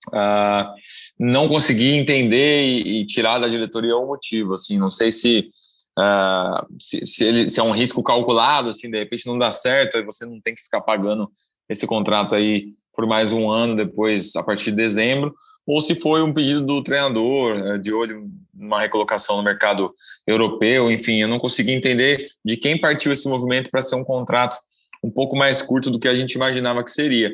Uh, 0.08 0.74
não 1.20 1.48
consegui 1.48 1.92
entender 1.92 2.64
e, 2.64 3.02
e, 3.02 3.06
tirar 3.06 3.38
da 3.38 3.48
diretoria 3.48 3.96
o 3.96 4.08
motivo, 4.08 4.54
assim, 4.54 4.78
não 4.78 4.90
sei 4.90 5.12
se, 5.12 5.52
uh, 6.00 6.66
se, 6.80 7.06
se, 7.06 7.24
ele, 7.24 7.50
se 7.50 7.60
é 7.60 7.64
um 7.64 7.72
risco 7.72 8.02
calculado, 8.02 8.70
assim, 8.70 8.90
de 8.90 8.98
repente 8.98 9.28
não 9.28 9.38
dá 9.38 9.52
certo, 9.52 9.98
aí 9.98 10.04
você 10.04 10.26
não 10.26 10.40
tem 10.40 10.56
que 10.56 10.64
ficar 10.64 10.82
pagando 10.82 11.30
esse 11.68 11.86
contrato 11.86 12.34
aí 12.34 12.74
por 12.94 13.06
mais 13.06 13.32
um 13.32 13.50
ano 13.50 13.76
depois, 13.76 14.36
a 14.36 14.44
partir 14.44 14.72
de 14.72 14.78
dezembro, 14.78 15.34
ou 15.66 15.80
se 15.82 15.96
foi 15.96 16.22
um 16.22 16.34
pedido 16.34 16.62
do 16.62 16.82
treinador, 16.82 17.58
eh, 17.58 17.78
de 17.78 17.94
olho 17.94 18.28
numa 18.54 18.80
recolocação 18.80 19.38
no 19.38 19.44
mercado 19.44 19.94
europeu, 20.26 20.92
enfim, 20.92 21.22
eu 21.22 21.28
não 21.28 21.40
consegui 21.40 21.72
entender 21.72 22.30
de 22.44 22.58
quem 22.58 22.80
partiu 22.80 23.14
esse 23.14 23.30
movimento 23.30 23.70
para 23.70 23.82
ser 23.82 23.96
um 23.96 24.04
contrato 24.04 24.58
um 25.04 25.10
pouco 25.10 25.36
mais 25.36 25.62
curto 25.62 25.90
do 25.90 26.00
que 26.00 26.08
a 26.08 26.16
gente 26.16 26.34
imaginava 26.34 26.84
que 26.84 26.92
seria. 26.92 27.32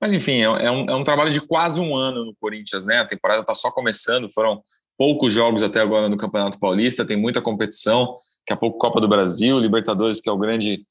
Mas, 0.00 0.12
enfim, 0.12 0.42
é, 0.42 0.44
é, 0.44 0.70
um, 0.70 0.86
é 0.88 0.94
um 0.94 1.04
trabalho 1.04 1.32
de 1.32 1.40
quase 1.40 1.80
um 1.80 1.96
ano 1.96 2.24
no 2.24 2.34
Corinthians, 2.40 2.84
né? 2.84 2.98
A 2.98 3.06
temporada 3.06 3.40
está 3.40 3.54
só 3.54 3.70
começando, 3.70 4.32
foram 4.32 4.62
poucos 5.00 5.32
jogos 5.32 5.62
até 5.62 5.80
agora 5.80 6.10
no 6.10 6.18
Campeonato 6.18 6.58
Paulista, 6.58 7.06
tem 7.06 7.16
muita 7.16 7.40
competição, 7.40 8.16
daqui 8.40 8.52
a 8.52 8.56
pouco 8.56 8.76
Copa 8.76 9.00
do 9.00 9.08
Brasil, 9.08 9.58
Libertadores, 9.58 10.20
que 10.20 10.28
é 10.28 10.32
o 10.32 10.36
grande, 10.36 10.84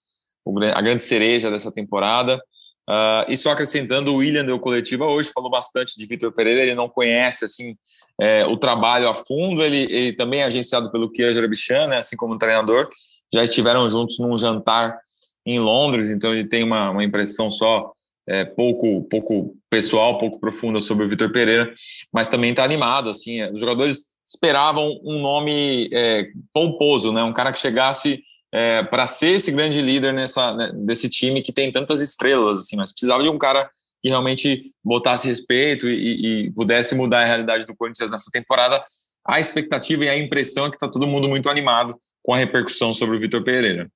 a 0.74 0.82
grande 0.82 1.04
cereja 1.04 1.52
dessa 1.52 1.72
temporada. 1.72 2.42
Uh, 2.90 3.30
e 3.30 3.38
só 3.38 3.52
acrescentando, 3.52 4.12
o 4.12 4.16
William 4.16 4.44
deu 4.44 4.60
coletiva 4.60 5.06
hoje, 5.06 5.30
falou 5.32 5.52
bastante 5.52 5.96
de 5.96 6.08
Vitor 6.08 6.32
Pereira, 6.32 6.64
ele 6.64 6.74
não 6.74 6.90
conhece 6.90 7.46
assim 7.46 7.78
é, 8.20 8.48
o 8.48 8.58
trabalho 8.58 9.08
a 9.08 9.14
fundo, 9.14 9.62
ele, 9.62 9.84
ele 9.94 10.14
também 10.14 10.40
é 10.40 10.46
agenciado 10.46 10.92
pelo 10.92 11.12
Kia 11.12 11.32
Jerabichan, 11.32 11.86
né, 11.86 11.98
assim 11.98 12.18
como 12.18 12.34
o 12.34 12.38
treinador, 12.40 12.90
já 13.32 13.44
estiveram 13.44 13.88
juntos 13.88 14.18
num 14.18 14.36
jantar 14.36 14.98
em 15.46 15.60
Londres, 15.60 16.10
então 16.10 16.34
ele 16.34 16.48
tem 16.48 16.64
uma, 16.64 16.90
uma 16.90 17.04
impressão 17.04 17.52
só 17.52 17.94
é, 18.30 18.46
pouco, 18.46 19.04
pouco 19.10 19.56
pessoal, 19.70 20.20
pouco 20.20 20.40
profunda 20.40 20.80
sobre 20.80 21.06
o 21.06 21.10
Vitor 21.10 21.32
Pereira, 21.32 21.74
mas 22.14 22.30
também 22.30 22.52
está 22.52 22.64
animado, 22.64 23.10
assim, 23.10 23.42
é, 23.42 23.52
os 23.52 23.60
jogadores 23.60 24.06
esperavam 24.26 25.00
um 25.04 25.20
nome 25.20 25.90
é, 25.92 26.28
pomposo, 26.54 27.12
né, 27.12 27.24
um 27.24 27.34
cara 27.34 27.52
que 27.52 27.60
chegasse 27.60 28.22
é, 28.52 28.84
para 28.84 29.08
ser 29.08 29.36
esse 29.36 29.52
grande 29.52 29.82
líder 29.82 30.14
nessa, 30.14 30.54
né, 30.54 30.72
desse 30.74 31.10
time 31.10 31.42
que 31.42 31.52
tem 31.52 31.72
tantas 31.72 32.02
estrelas, 32.02 32.60
assim, 32.60 32.76
mas 32.76 32.92
precisava 32.92 33.24
de 33.24 33.30
um 33.30 33.38
cara 33.38 33.70
que 34.02 34.10
realmente 34.10 34.72
botasse 34.84 35.28
respeito 35.28 35.90
e, 35.90 36.46
e 36.46 36.52
pudesse 36.52 36.96
mudar 36.96 37.22
a 37.22 37.26
realidade 37.26 37.66
do 37.66 37.76
Corinthians 37.76 38.10
nessa 38.10 38.32
temporada. 38.32 38.84
A 39.26 39.40
expectativa 39.40 40.06
e 40.06 40.10
a 40.10 40.18
impressão 40.18 40.68
é 40.68 40.70
que 40.70 40.78
está 40.78 40.88
todo 40.88 41.06
mundo 41.06 41.28
muito 41.28 41.50
animado 41.50 41.96
com 42.24 42.34
a 42.34 42.38
repercussão 42.38 42.94
sobre 42.94 43.18
o 43.18 43.20
Vitor 43.20 43.44
Pereira. 43.44 43.90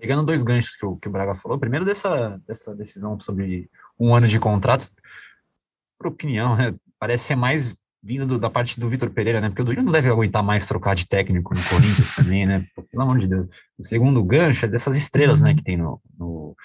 Pegando 0.00 0.24
dois 0.24 0.42
ganchos 0.42 0.74
que 0.74 0.86
o, 0.86 0.96
que 0.96 1.08
o 1.08 1.10
Braga 1.10 1.34
falou, 1.34 1.58
primeiro 1.58 1.84
dessa, 1.84 2.40
dessa 2.46 2.74
decisão 2.74 3.20
sobre 3.20 3.68
um 3.98 4.14
ano 4.14 4.26
de 4.26 4.40
contrato, 4.40 4.88
por 5.98 6.06
opinião, 6.06 6.56
né, 6.56 6.74
parece 6.98 7.24
ser 7.24 7.36
mais 7.36 7.76
vindo 8.02 8.26
do, 8.26 8.38
da 8.38 8.48
parte 8.48 8.80
do 8.80 8.88
Vitor 8.88 9.10
Pereira, 9.10 9.40
né? 9.40 9.48
Porque 9.48 9.60
o 9.60 9.64
Duílio 9.64 9.84
não 9.84 9.92
deve 9.92 10.08
aguentar 10.08 10.42
mais 10.42 10.66
trocar 10.66 10.94
de 10.94 11.06
técnico 11.06 11.54
no 11.54 11.62
Corinthians 11.64 12.16
também, 12.16 12.46
né? 12.46 12.66
Pelo 12.90 13.02
amor 13.02 13.18
de 13.18 13.26
Deus. 13.26 13.46
O 13.78 13.84
segundo 13.84 14.24
gancho 14.24 14.64
é 14.64 14.68
dessas 14.68 14.96
estrelas, 14.96 15.42
né, 15.42 15.54
que 15.54 15.62
tem 15.62 15.76
no, 15.76 16.00
no, 16.18 16.56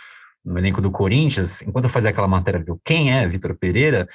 no 0.45 0.57
elenco 0.57 0.79
do 0.79 0.91
Corinthians. 0.91 1.61
Enquanto 1.63 1.85
eu 1.85 1.89
fazia 1.89 2.11
aquela 2.11 2.27
matéria 2.27 2.63
do 2.63 2.79
quem 2.85 3.11
é 3.11 3.27
Vitor 3.27 3.55
Pereira, 3.55 4.07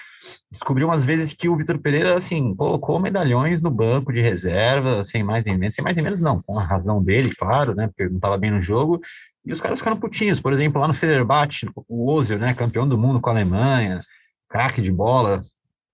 descobri 0.50 0.84
umas 0.84 1.04
vezes 1.04 1.34
que 1.34 1.48
o 1.48 1.56
Vitor 1.56 1.78
Pereira, 1.78 2.16
assim, 2.16 2.54
colocou 2.54 3.00
medalhões 3.00 3.60
no 3.60 3.70
banco 3.70 4.12
de 4.12 4.20
reserva, 4.20 5.04
sem 5.04 5.24
mais 5.24 5.44
nem 5.44 5.58
menos, 5.58 5.74
sem 5.74 5.82
mais 5.82 5.96
nem 5.96 6.04
menos 6.04 6.22
não, 6.22 6.40
com 6.40 6.58
a 6.58 6.62
razão 6.62 7.02
dele, 7.02 7.34
claro, 7.34 7.74
né? 7.74 7.88
Porque 7.88 8.08
não 8.08 8.16
estava 8.16 8.38
bem 8.38 8.52
no 8.52 8.60
jogo. 8.60 9.00
E 9.44 9.52
os 9.52 9.60
caras 9.60 9.80
ficaram 9.80 9.98
putinhos. 9.98 10.38
Por 10.38 10.52
exemplo, 10.52 10.80
lá 10.80 10.86
no 10.86 10.94
Fenerbahçe, 10.94 11.68
o 11.88 12.12
Ozil, 12.12 12.38
né, 12.38 12.54
campeão 12.54 12.88
do 12.88 12.96
mundo 12.96 13.20
com 13.20 13.28
a 13.28 13.32
Alemanha, 13.32 14.00
craque 14.48 14.80
de 14.80 14.92
bola, 14.92 15.42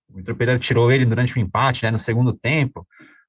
o 0.09 0.17
Vitor 0.17 0.35
Pereira 0.35 0.59
tirou 0.59 0.91
ele 0.91 1.05
durante 1.05 1.35
o 1.35 1.39
empate, 1.39 1.83
né, 1.83 1.91
no 1.91 1.99
segundo 1.99 2.31
tempo. 2.31 2.85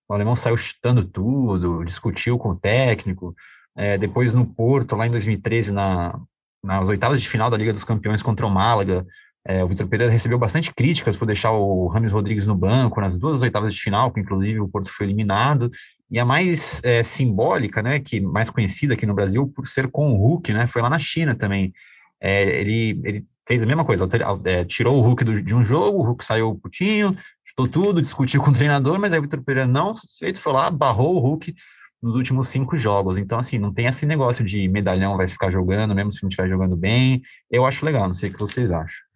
O 0.09 0.15
alemão 0.15 0.37
saiu 0.37 0.57
chutando 0.57 1.05
tudo, 1.05 1.85
discutiu 1.85 2.39
com 2.39 2.51
o 2.51 2.57
técnico. 2.57 3.35
É, 3.77 3.97
depois 3.97 4.35
no 4.35 4.45
Porto, 4.45 4.97
lá 4.97 5.07
em 5.07 5.11
2013, 5.11 5.73
na, 5.73 6.19
nas 6.63 6.89
oitavas 6.89 7.21
de 7.21 7.29
final 7.29 7.51
da 7.51 7.57
Liga 7.57 7.73
dos 7.73 7.85
Campeões 7.85 8.23
contra 8.23 8.47
o 8.47 8.51
Málaga, 8.51 9.07
é, 9.47 9.65
o 9.65 9.69
Vitor 9.69 9.87
Pereira 9.87 10.13
recebeu 10.13 10.39
bastante 10.39 10.73
críticas 10.75 11.17
por 11.17 11.25
deixar 11.25 11.53
o 11.53 11.87
Rames 11.87 12.13
Rodrigues 12.13 12.47
no 12.47 12.55
banco 12.55 13.01
nas 13.01 13.19
duas 13.19 13.41
oitavas 13.41 13.75
de 13.75 13.81
final, 13.81 14.13
que 14.13 14.21
inclusive 14.21 14.61
o 14.61 14.69
Porto 14.69 14.91
foi 14.91 15.07
eliminado. 15.07 15.71
E 16.11 16.19
a 16.19 16.25
mais 16.25 16.83
é, 16.85 17.03
simbólica, 17.03 17.83
né, 17.83 17.99
que 18.01 18.21
mais 18.21 18.51
conhecida 18.51 18.95
aqui 18.95 19.07
no 19.07 19.15
Brasil 19.15 19.51
por 19.55 19.67
ser 19.67 19.89
com 19.89 20.13
o 20.13 20.17
Hulk, 20.17 20.53
né, 20.53 20.67
foi 20.67 20.83
lá 20.83 20.91
na 20.91 20.99
China 20.99 21.35
também. 21.35 21.73
É, 22.21 22.61
ele, 22.61 23.01
ele 23.05 23.27
fez 23.47 23.63
a 23.63 23.67
mesma 23.67 23.85
coisa, 23.85 24.07
é, 24.45 24.65
tirou 24.65 24.99
o 24.99 25.01
Hulk 25.01 25.25
do, 25.25 25.43
de 25.43 25.55
um 25.55 25.65
jogo, 25.65 25.99
o 25.99 26.03
Hulk 26.03 26.25
saiu 26.25 26.55
putinho, 26.57 27.17
chutou 27.43 27.69
tudo, 27.69 28.03
discutiu 28.03 28.43
com 28.43 28.51
o 28.51 28.55
treinador, 28.55 28.99
mas 28.99 29.15
aí 29.15 29.19
o 29.19 29.23
Vitor 29.23 29.43
Pereira 29.43 29.67
não, 29.67 29.95
feito 30.19 30.41
foi 30.41 30.53
lá, 30.53 30.71
barrou 30.71 31.17
o 31.17 31.21
Hulk 31.21 31.55
nos 32.03 32.15
últimos 32.15 32.49
cinco 32.49 32.77
jogos. 32.77 33.19
Então, 33.19 33.39
assim, 33.39 33.59
não 33.59 33.73
tem 33.73 33.87
esse 33.87 34.07
negócio 34.07 34.45
de 34.45 34.69
medalhão 34.69 35.17
vai 35.17 35.29
ficar 35.29 35.51
jogando, 35.51 35.95
mesmo 35.95 36.13
se 36.13 36.23
não 36.23 36.29
estiver 36.29 36.49
jogando 36.49 36.77
bem. 36.77 37.23
Eu 37.51 37.67
acho 37.67 37.85
legal, 37.85 38.09
não 38.09 38.15
sei 38.15 38.31
o 38.31 38.33
que 38.33 38.39
vocês 38.39 38.71
acham. 38.71 39.09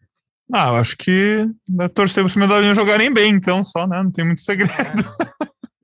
Ah, 0.52 0.68
eu 0.68 0.76
acho 0.76 0.96
que 0.96 1.48
é 1.80 1.88
torcer 1.88 2.22
para 2.22 2.28
os 2.28 2.36
medalhões 2.36 2.76
jogarem 2.76 3.12
bem, 3.12 3.32
então, 3.32 3.64
só, 3.64 3.86
né? 3.86 4.02
Não 4.02 4.10
tem 4.10 4.24
muito 4.24 4.40
segredo. 4.40 4.72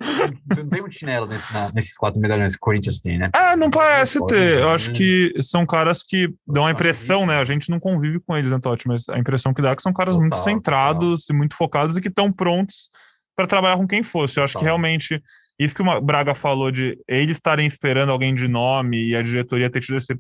É. 0.01 0.57
Não 0.57 0.69
tem 0.69 0.81
muito 0.81 0.95
chinelo 0.95 1.27
nesse, 1.27 1.53
na, 1.53 1.71
nesses 1.73 1.97
quatro 1.97 2.21
medalhões 2.21 2.55
que 2.55 2.59
o 2.59 2.61
Corinthians 2.61 3.01
tem, 3.01 3.19
né? 3.19 3.31
É, 3.35 3.57
não 3.57 3.71
parece 3.71 4.25
ter. 4.27 4.61
Eu 4.61 4.71
acho 4.71 4.93
que 4.93 5.35
são 5.41 5.67
caras 5.67 6.03
que 6.03 6.33
dão 6.47 6.67
a 6.67 6.71
impressão, 6.71 7.27
né? 7.27 7.39
A 7.39 7.45
gente 7.45 7.71
não 7.71 7.81
convive 7.81 8.21
com 8.21 8.37
eles, 8.37 8.51
né, 8.51 8.59
Totti? 8.59 8.87
Mas 8.87 9.09
a 9.09 9.19
impressão 9.19 9.53
que 9.53 9.63
dá 9.63 9.71
é 9.71 9.77
que 9.77 9.83
são 9.83 9.93
caras 9.93 10.15
total, 10.15 10.29
muito 10.29 10.43
centrados 10.43 11.23
total. 11.23 11.35
e 11.35 11.39
muito 11.39 11.57
focados 11.57 11.97
e 11.97 12.01
que 12.01 12.09
estão 12.09 12.33
prontos 12.33 12.91
para 13.37 13.47
trabalhar 13.47 13.77
com 13.77 13.87
quem 13.87 14.03
fosse. 14.03 14.39
Eu 14.39 14.45
acho 14.45 14.55
total. 14.55 14.61
que 14.61 14.67
realmente 14.67 15.23
isso 15.59 15.75
que 15.75 15.83
o 15.83 16.01
Braga 16.01 16.35
falou 16.35 16.71
de 16.71 16.99
eles 17.09 17.37
estarem 17.37 17.67
esperando 17.67 18.13
alguém 18.13 18.35
de 18.35 18.47
nome 18.47 19.09
e 19.09 19.17
a 19.17 19.23
diretoria 19.23 19.71
ter 19.71 19.81
tido 19.81 19.97
esse 19.97 20.17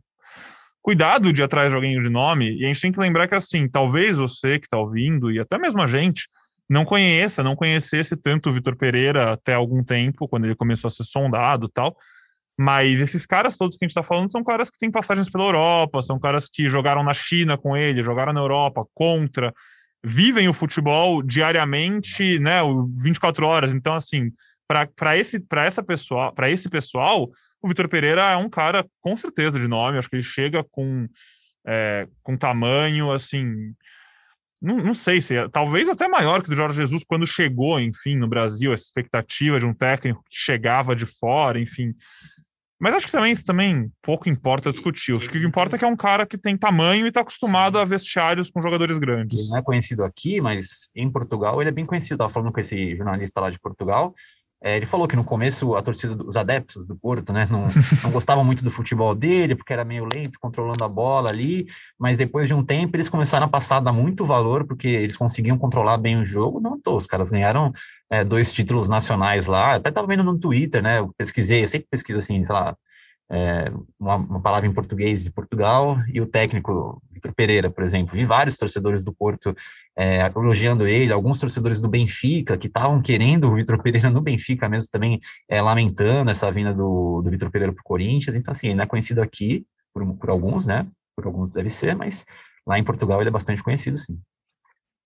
cuidado 0.82 1.32
de 1.32 1.42
ir 1.42 1.44
atrás 1.44 1.70
de 1.70 1.76
alguém 1.76 2.00
de 2.00 2.08
nome. 2.08 2.56
E 2.56 2.64
a 2.64 2.66
gente 2.68 2.80
tem 2.80 2.92
que 2.92 3.00
lembrar 3.00 3.28
que, 3.28 3.34
assim, 3.34 3.68
talvez 3.68 4.16
você 4.18 4.58
que 4.58 4.66
está 4.66 4.78
ouvindo 4.78 5.30
e 5.30 5.38
até 5.38 5.58
mesmo 5.58 5.80
a 5.80 5.86
gente 5.86 6.28
não 6.68 6.84
conheça, 6.84 7.42
não 7.42 7.56
conhecesse 7.56 8.16
tanto 8.16 8.50
o 8.50 8.52
Vitor 8.52 8.76
Pereira 8.76 9.32
até 9.32 9.54
algum 9.54 9.82
tempo, 9.82 10.28
quando 10.28 10.44
ele 10.44 10.54
começou 10.54 10.88
a 10.88 10.90
ser 10.90 11.04
sondado 11.04 11.68
tal. 11.68 11.96
Mas 12.58 13.00
esses 13.00 13.24
caras 13.24 13.56
todos 13.56 13.76
que 13.76 13.84
a 13.84 13.86
gente 13.86 13.92
está 13.92 14.02
falando 14.02 14.32
são 14.32 14.42
caras 14.42 14.68
que 14.68 14.78
têm 14.78 14.90
passagens 14.90 15.30
pela 15.30 15.44
Europa, 15.44 16.02
são 16.02 16.18
caras 16.18 16.48
que 16.48 16.68
jogaram 16.68 17.04
na 17.04 17.14
China 17.14 17.56
com 17.56 17.76
ele, 17.76 18.02
jogaram 18.02 18.32
na 18.32 18.40
Europa 18.40 18.84
contra, 18.92 19.54
vivem 20.02 20.48
o 20.48 20.52
futebol 20.52 21.22
diariamente, 21.22 22.38
né, 22.40 22.60
24 23.00 23.46
horas. 23.46 23.72
Então, 23.72 23.94
assim, 23.94 24.32
para 24.68 25.16
esse, 25.16 25.42
essa 25.50 25.82
pessoal, 25.82 26.32
para 26.32 26.50
esse 26.50 26.68
pessoal, 26.68 27.30
o 27.62 27.68
Vitor 27.68 27.88
Pereira 27.88 28.22
é 28.30 28.36
um 28.36 28.50
cara 28.50 28.86
com 29.00 29.16
certeza 29.16 29.58
de 29.58 29.66
nome. 29.66 29.98
Acho 29.98 30.08
que 30.08 30.16
ele 30.16 30.22
chega 30.22 30.62
com, 30.62 31.08
é, 31.66 32.06
com 32.22 32.36
tamanho, 32.36 33.10
assim, 33.10 33.74
não, 34.60 34.76
não, 34.78 34.94
sei 34.94 35.20
se 35.20 35.36
é, 35.36 35.48
talvez 35.48 35.88
até 35.88 36.08
maior 36.08 36.42
que 36.42 36.48
o 36.48 36.50
do 36.50 36.56
Jorge 36.56 36.76
Jesus 36.76 37.04
quando 37.04 37.26
chegou, 37.26 37.80
enfim, 37.80 38.16
no 38.16 38.28
Brasil, 38.28 38.72
essa 38.72 38.84
expectativa 38.84 39.58
de 39.58 39.66
um 39.66 39.72
técnico 39.72 40.22
que 40.28 40.36
chegava 40.36 40.96
de 40.96 41.06
fora, 41.06 41.60
enfim. 41.60 41.94
Mas 42.80 42.94
acho 42.94 43.06
que 43.06 43.12
também 43.12 43.32
isso 43.32 43.44
também 43.44 43.90
pouco 44.02 44.28
importa 44.28 44.70
discutir. 44.70 45.16
Acho 45.16 45.28
que 45.30 45.38
o 45.38 45.40
que 45.40 45.46
importa 45.46 45.74
é 45.74 45.78
que 45.78 45.84
é 45.84 45.88
um 45.88 45.96
cara 45.96 46.24
que 46.24 46.38
tem 46.38 46.56
tamanho 46.56 47.06
e 47.06 47.08
está 47.08 47.20
acostumado 47.20 47.78
a 47.78 47.84
vestiários 47.84 48.50
com 48.50 48.62
jogadores 48.62 48.98
grandes. 48.98 49.40
Ele 49.40 49.50
não 49.50 49.58
é 49.58 49.62
conhecido 49.62 50.04
aqui, 50.04 50.40
mas 50.40 50.88
em 50.94 51.10
Portugal 51.10 51.60
ele 51.60 51.70
é 51.70 51.72
bem 51.72 51.86
conhecido. 51.86 52.14
Estava 52.14 52.30
falando 52.30 52.52
com 52.52 52.60
esse 52.60 52.94
jornalista 52.94 53.40
lá 53.40 53.50
de 53.50 53.58
Portugal. 53.58 54.14
É, 54.62 54.76
ele 54.76 54.86
falou 54.86 55.06
que 55.06 55.14
no 55.14 55.22
começo 55.22 55.76
a 55.76 55.82
torcida 55.82 56.16
dos 56.16 56.36
adeptos 56.36 56.84
do 56.86 56.96
Porto, 56.96 57.32
né, 57.32 57.46
não, 57.48 57.68
não 58.02 58.10
gostavam 58.10 58.44
muito 58.44 58.64
do 58.64 58.70
futebol 58.70 59.14
dele, 59.14 59.54
porque 59.54 59.72
era 59.72 59.84
meio 59.84 60.06
lento, 60.12 60.38
controlando 60.40 60.82
a 60.82 60.88
bola 60.88 61.30
ali, 61.30 61.66
mas 61.98 62.18
depois 62.18 62.48
de 62.48 62.54
um 62.54 62.64
tempo 62.64 62.96
eles 62.96 63.08
começaram 63.08 63.46
a 63.46 63.48
passar 63.48 63.76
a 63.76 63.80
dar 63.80 63.92
muito 63.92 64.26
valor, 64.26 64.64
porque 64.66 64.88
eles 64.88 65.16
conseguiam 65.16 65.56
controlar 65.56 65.96
bem 65.96 66.20
o 66.20 66.24
jogo, 66.24 66.58
não 66.58 66.78
tô, 66.80 66.96
os 66.96 67.06
caras 67.06 67.30
ganharam 67.30 67.72
é, 68.10 68.24
dois 68.24 68.52
títulos 68.52 68.88
nacionais 68.88 69.46
lá, 69.46 69.76
até 69.76 69.90
estava 69.90 70.08
vendo 70.08 70.24
no 70.24 70.36
Twitter, 70.36 70.82
né, 70.82 70.98
eu 70.98 71.12
pesquisei, 71.16 71.62
eu 71.62 71.68
sempre 71.68 71.86
pesquiso 71.88 72.18
assim, 72.18 72.44
sei 72.44 72.54
lá, 72.54 72.76
é, 73.30 73.70
uma, 73.98 74.16
uma, 74.16 74.40
palavra 74.40 74.66
em 74.66 74.72
português 74.72 75.22
de 75.22 75.30
Portugal, 75.30 75.98
e 76.12 76.20
o 76.20 76.26
técnico 76.26 77.02
Vitor 77.10 77.34
Pereira, 77.34 77.70
por 77.70 77.84
exemplo. 77.84 78.14
Vi 78.14 78.24
vários 78.24 78.56
torcedores 78.56 79.04
do 79.04 79.12
Porto 79.12 79.54
é, 79.96 80.20
elogiando 80.34 80.86
ele, 80.86 81.12
alguns 81.12 81.38
torcedores 81.38 81.80
do 81.80 81.88
Benfica, 81.88 82.56
que 82.56 82.68
estavam 82.68 83.02
querendo 83.02 83.50
o 83.50 83.54
Vitor 83.54 83.82
Pereira 83.82 84.10
no 84.10 84.20
Benfica 84.20 84.68
mesmo, 84.68 84.90
também 84.90 85.20
é, 85.48 85.60
lamentando 85.60 86.30
essa 86.30 86.50
vinda 86.50 86.72
do, 86.72 87.20
do 87.22 87.30
Vitor 87.30 87.50
Pereira 87.50 87.72
para 87.72 87.80
o 87.80 87.84
Corinthians. 87.84 88.34
Então, 88.34 88.52
assim, 88.52 88.68
ele 88.68 88.76
não 88.76 88.84
é 88.84 88.86
conhecido 88.86 89.20
aqui 89.20 89.66
por, 89.92 90.06
por 90.16 90.30
alguns, 90.30 90.66
né? 90.66 90.86
Por 91.16 91.26
alguns 91.26 91.50
deve 91.50 91.70
ser, 91.70 91.94
mas 91.96 92.24
lá 92.66 92.78
em 92.78 92.84
Portugal 92.84 93.20
ele 93.20 93.28
é 93.28 93.32
bastante 93.32 93.62
conhecido, 93.62 93.98
sim. 93.98 94.18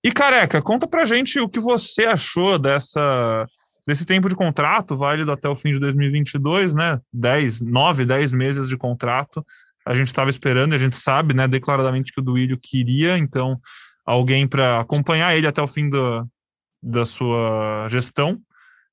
E 0.05 0.11
careca, 0.11 0.61
conta 0.61 0.87
pra 0.87 1.05
gente 1.05 1.39
o 1.39 1.49
que 1.49 1.61
você 1.61 2.05
achou 2.05 2.59
dessa 2.59 3.47
desse 3.87 4.05
tempo 4.05 4.29
de 4.29 4.35
contrato, 4.35 4.97
válido 4.97 5.33
até 5.33 5.49
o 5.49 5.57
fim 5.57 5.73
de 5.73 5.81
2022, 5.81 6.75
né? 6.75 7.01
10, 7.13 7.61
9, 7.61 8.05
10 8.05 8.33
meses 8.33 8.69
de 8.69 8.77
contrato. 8.77 9.45
A 9.85 9.95
gente 9.95 10.09
estava 10.09 10.31
esperando, 10.31 10.75
a 10.75 10.79
gente 10.79 10.97
sabe, 10.97 11.35
né, 11.35 11.49
declaradamente 11.49 12.13
que 12.13 12.21
o 12.21 12.25
Duílio 12.25 12.59
queria, 12.61 13.19
então, 13.19 13.61
alguém 14.07 14.47
para 14.47 14.81
acompanhar 14.81 15.37
ele 15.37 15.47
até 15.47 15.61
o 15.61 15.67
fim 15.67 15.91
do, 15.91 16.25
da 16.81 17.05
sua 17.05 17.89
gestão. 17.91 18.41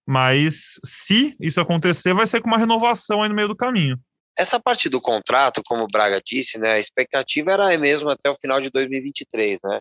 Mas 0.05 0.79
se 0.83 1.35
isso 1.39 1.61
acontecer, 1.61 2.13
vai 2.13 2.25
ser 2.25 2.41
com 2.41 2.47
uma 2.47 2.57
renovação 2.57 3.21
aí 3.21 3.29
no 3.29 3.35
meio 3.35 3.47
do 3.47 3.55
caminho. 3.55 3.99
Essa 4.35 4.59
parte 4.59 4.89
do 4.89 4.99
contrato, 4.99 5.61
como 5.63 5.83
o 5.83 5.87
Braga 5.91 6.19
disse, 6.25 6.57
né, 6.57 6.73
a 6.73 6.79
expectativa 6.79 7.51
era 7.51 7.77
mesmo 7.77 8.09
até 8.09 8.29
o 8.29 8.35
final 8.35 8.59
de 8.59 8.71
2023, 8.71 9.59
né? 9.63 9.79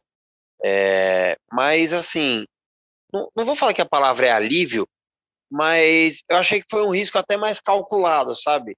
É, 0.63 1.39
mas 1.51 1.95
assim, 1.95 2.45
não, 3.13 3.31
não, 3.37 3.45
vou 3.45 3.55
falar 3.55 3.73
que 3.73 3.81
a 3.81 3.89
palavra 3.89 4.27
é 4.27 4.33
alívio, 4.33 4.87
mas 5.51 6.23
eu 6.29 6.37
achei 6.37 6.61
que 6.61 6.67
foi 6.71 6.85
um 6.85 6.91
risco 6.91 7.19
até 7.19 7.37
mais 7.37 7.61
calculado, 7.61 8.35
sabe? 8.35 8.77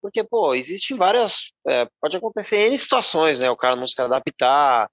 Porque, 0.00 0.24
pô, 0.24 0.54
existem 0.54 0.96
várias. 0.96 1.52
É, 1.66 1.86
pode 2.00 2.16
acontecer 2.16 2.66
N 2.66 2.76
situações, 2.76 3.38
né? 3.38 3.50
O 3.50 3.56
cara 3.56 3.76
não 3.76 3.86
se 3.86 4.00
adaptar, 4.00 4.88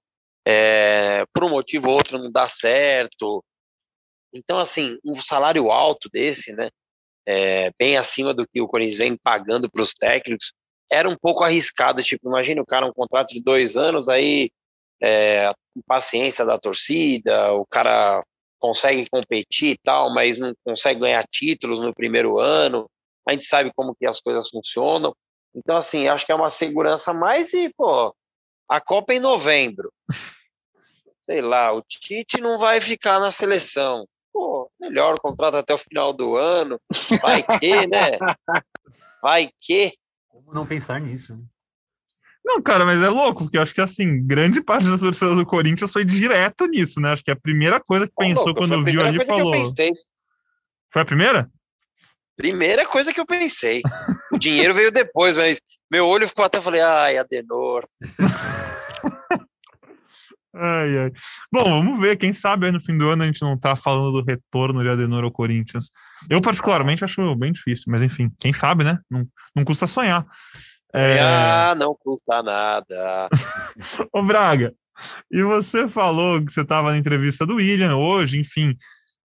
é, 0.46 1.24
por 1.32 1.44
um 1.44 1.50
motivo 1.50 1.88
ou 1.88 1.96
outro 1.96 2.18
não 2.18 2.30
dá 2.30 2.48
certo. 2.48 3.44
Então, 4.32 4.58
assim, 4.58 4.96
um 5.04 5.14
salário 5.14 5.70
alto 5.70 6.08
desse, 6.12 6.52
né? 6.52 6.68
É, 7.26 7.70
bem 7.78 7.96
acima 7.96 8.32
do 8.32 8.46
que 8.46 8.60
o 8.60 8.66
Corinthians 8.66 8.98
vem 8.98 9.16
pagando 9.16 9.70
para 9.70 9.82
os 9.82 9.92
técnicos, 9.92 10.52
era 10.90 11.08
um 11.08 11.16
pouco 11.16 11.44
arriscado. 11.44 12.02
Tipo, 12.02 12.28
imagina 12.28 12.62
o 12.62 12.66
cara 12.66 12.86
um 12.86 12.92
contrato 12.92 13.28
de 13.28 13.42
dois 13.42 13.76
anos, 13.76 14.08
aí 14.08 14.50
é, 15.02 15.52
paciência 15.86 16.44
da 16.44 16.58
torcida, 16.58 17.52
o 17.52 17.66
cara 17.66 18.22
consegue 18.60 19.08
competir 19.10 19.72
e 19.72 19.78
tal, 19.82 20.12
mas 20.12 20.38
não 20.38 20.52
consegue 20.64 21.00
ganhar 21.00 21.24
títulos 21.24 21.80
no 21.80 21.94
primeiro 21.94 22.38
ano. 22.38 22.88
A 23.26 23.32
gente 23.32 23.44
sabe 23.44 23.72
como 23.74 23.94
que 23.94 24.06
as 24.06 24.20
coisas 24.20 24.48
funcionam. 24.48 25.14
Então, 25.54 25.76
assim, 25.76 26.06
acho 26.06 26.24
que 26.24 26.32
é 26.32 26.34
uma 26.34 26.50
segurança 26.50 27.12
mais 27.12 27.52
e, 27.52 27.72
pô, 27.76 28.14
a 28.68 28.80
Copa 28.80 29.12
é 29.12 29.16
em 29.16 29.20
novembro. 29.20 29.92
Sei 31.28 31.40
lá, 31.40 31.72
o 31.72 31.82
Tite 31.82 32.40
não 32.40 32.58
vai 32.58 32.80
ficar 32.80 33.18
na 33.18 33.32
seleção. 33.32 34.06
Pô, 34.32 34.70
melhor 34.80 35.18
contrato 35.18 35.56
até 35.56 35.74
o 35.74 35.78
final 35.78 36.12
do 36.12 36.36
ano. 36.36 36.80
Vai 37.20 37.42
que, 37.58 37.86
né? 37.88 38.18
Vai 39.22 39.50
que. 39.60 39.92
Como 40.28 40.54
não 40.54 40.66
pensar 40.66 40.98
nisso? 41.00 41.38
Não, 42.52 42.60
cara, 42.60 42.84
mas 42.84 43.00
é 43.00 43.08
louco, 43.08 43.44
porque 43.44 43.56
eu 43.56 43.62
acho 43.62 43.72
que, 43.72 43.80
assim, 43.80 44.26
grande 44.26 44.60
parte 44.60 44.84
da 44.84 44.98
torcida 44.98 45.32
do 45.36 45.46
Corinthians 45.46 45.92
foi 45.92 46.04
direto 46.04 46.66
nisso, 46.66 47.00
né? 47.00 47.12
Acho 47.12 47.22
que 47.22 47.30
a 47.30 47.36
primeira 47.36 47.78
coisa 47.78 48.08
que 48.08 48.12
pensou 48.18 48.46
louco, 48.46 48.58
quando 48.62 48.84
viu 48.84 49.00
ali 49.00 49.24
falou. 49.24 49.54
Foi 50.92 51.02
a 51.02 51.04
primeira? 51.04 51.48
Primeira 52.36 52.84
coisa 52.84 53.14
que 53.14 53.20
eu 53.20 53.26
pensei. 53.26 53.82
O 54.34 54.38
dinheiro 54.38 54.74
veio 54.74 54.90
depois, 54.90 55.36
mas 55.36 55.60
meu 55.88 56.04
olho 56.08 56.26
ficou 56.26 56.44
até, 56.44 56.60
falei, 56.60 56.80
ai, 56.80 57.18
Adenor. 57.18 57.86
ai, 60.52 60.98
ai. 60.98 61.12
Bom, 61.52 61.62
vamos 61.62 62.00
ver, 62.00 62.16
quem 62.16 62.32
sabe 62.32 62.66
aí 62.66 62.72
no 62.72 62.80
fim 62.80 62.98
do 62.98 63.10
ano 63.10 63.22
a 63.22 63.26
gente 63.26 63.42
não 63.42 63.56
tá 63.56 63.76
falando 63.76 64.10
do 64.10 64.26
retorno 64.26 64.82
de 64.82 64.88
Adenor 64.88 65.22
ao 65.22 65.30
Corinthians. 65.30 65.88
Eu, 66.28 66.40
particularmente, 66.40 67.04
acho 67.04 67.36
bem 67.36 67.52
difícil, 67.52 67.84
mas 67.92 68.02
enfim, 68.02 68.28
quem 68.40 68.52
sabe, 68.52 68.82
né? 68.82 68.98
Não, 69.08 69.24
não 69.54 69.64
custa 69.64 69.86
sonhar. 69.86 70.26
É... 70.92 71.20
Ah, 71.20 71.74
não 71.76 71.94
custa 71.94 72.42
nada. 72.42 73.28
Ô 74.12 74.22
Braga, 74.22 74.74
e 75.30 75.42
você 75.42 75.88
falou 75.88 76.44
que 76.44 76.52
você 76.52 76.62
estava 76.62 76.90
na 76.90 76.98
entrevista 76.98 77.46
do 77.46 77.56
William 77.56 77.96
hoje, 77.96 78.38
enfim, 78.38 78.76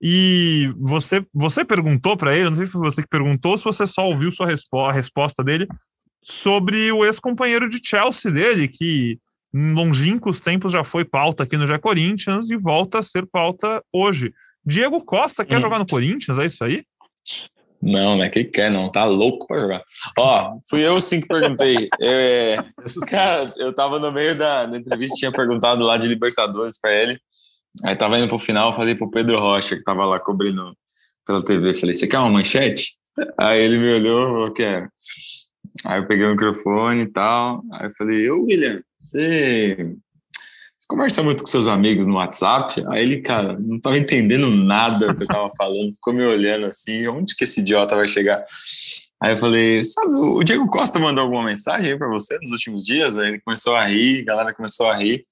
e 0.02 0.72
você, 0.78 1.26
você 1.34 1.64
perguntou 1.64 2.16
para 2.16 2.36
ele, 2.36 2.50
não 2.50 2.58
sei 2.58 2.68
se 2.68 2.74
foi 2.74 2.82
você 2.82 3.02
que 3.02 3.10
perguntou, 3.10 3.54
ou 3.54 3.58
se 3.58 3.64
você 3.64 3.88
só 3.88 4.08
ouviu 4.08 4.32
sua 4.32 4.48
respo 4.48 4.80
a 4.86 4.92
resposta 4.92 5.44
dele 5.44 5.68
sobre 6.24 6.92
o 6.92 7.06
ex-companheiro 7.06 7.70
de 7.70 7.80
Chelsea 7.84 8.32
dele, 8.32 8.68
que 8.68 9.20
em 9.54 9.74
longínquos 9.74 10.40
tempos 10.40 10.72
já 10.72 10.84
foi 10.84 11.06
pauta 11.06 11.44
aqui 11.44 11.56
no 11.56 11.68
Já 11.68 11.80
Corinthians 11.80 12.50
e 12.50 12.58
volta 12.58 13.00
a 13.00 13.04
ser 13.04 13.26
pauta 13.26 13.82
hoje. 13.92 14.34
Diego 14.66 15.02
Costa 15.02 15.46
quer 15.46 15.60
hum. 15.60 15.62
jogar 15.62 15.80
no 15.80 15.88
Corinthians, 15.88 16.38
é 16.40 16.46
isso 16.46 16.64
aí? 16.64 16.84
Não, 17.82 18.18
não 18.18 18.24
é 18.24 18.30
que 18.30 18.40
ele 18.40 18.50
quer, 18.50 18.72
não. 18.72 18.92
Tá 18.92 19.06
louco 19.06 19.46
pra 19.48 19.60
jogar. 19.60 19.84
Ó, 20.18 20.58
fui 20.70 20.82
eu 20.82 21.00
sim 21.00 21.22
que 21.22 21.28
perguntei. 21.28 21.90
É, 22.02 22.58
cara, 23.08 23.54
eu 23.58 23.74
tava 23.74 24.00
no 24.00 24.12
meio 24.12 24.38
da, 24.38 24.66
da 24.66 24.78
entrevista, 24.78 25.16
tinha 25.18 25.32
perguntado 25.32 25.84
lá 25.84 25.98
de 25.98 26.08
Libertadores 26.08 26.80
pra 26.80 26.94
ele. 26.94 27.20
Aí 27.84 27.96
tava 27.96 28.18
indo 28.18 28.28
pro 28.28 28.40
final, 28.40 28.74
falei 28.76 28.96
pro 28.96 29.12
Pedro 29.12 29.38
Rocha, 29.38 29.76
que 29.76 29.84
tava 29.84 30.06
lá 30.06 30.20
cobrindo 30.20 30.76
pela 31.26 31.44
TV. 31.44 31.74
Falei, 31.74 31.96
você 31.96 32.08
quer 32.08 32.20
uma 32.20 32.30
manchete? 32.30 32.94
Aí 33.38 33.62
ele 33.62 33.78
me 33.78 33.94
olhou, 33.94 34.46
eu 34.46 34.54
quero. 34.54 34.90
Aí 35.86 36.00
eu 36.00 36.08
peguei 36.08 36.26
o 36.26 36.32
microfone 36.32 37.02
e 37.02 37.12
tal. 37.12 37.62
Aí 37.74 37.88
eu 37.88 37.94
falei, 37.98 38.30
ô 38.30 38.44
William, 38.44 38.82
você 39.00 39.96
você 40.86 40.88
conversa 40.88 41.24
muito 41.24 41.44
com 41.44 41.50
seus 41.50 41.68
amigos 41.68 42.06
no 42.06 42.16
WhatsApp? 42.16 42.84
Aí 42.90 43.02
ele, 43.02 43.22
cara, 43.22 43.58
não 43.60 43.80
tava 43.80 43.98
entendendo 43.98 44.48
nada 44.52 45.08
do 45.08 45.16
que 45.16 45.24
eu 45.24 45.28
tava 45.28 45.52
falando, 45.58 45.96
ficou 45.96 46.14
me 46.14 46.24
olhando 46.24 46.68
assim, 46.68 47.08
onde 47.08 47.36
que 47.36 47.44
esse 47.44 47.62
idiota 47.62 47.96
vai 47.96 48.08
chegar? 48.08 48.44
Aí 49.20 49.34
eu 49.34 49.38
falei, 49.38 49.84
sabe, 49.84 50.16
o 50.16 50.44
Diego 50.44 50.68
Costa 50.68 51.00
mandou 51.00 51.24
alguma 51.24 51.44
mensagem 51.44 51.92
aí 51.92 51.98
pra 51.98 52.08
você 52.08 52.38
nos 52.38 52.52
últimos 52.52 52.86
dias? 52.86 53.18
Aí 53.18 53.30
ele 53.30 53.42
começou 53.42 53.76
a 53.76 53.84
rir, 53.84 54.22
a 54.22 54.26
galera 54.26 54.54
começou 54.54 54.88
a 54.88 54.96
rir. 54.96 55.26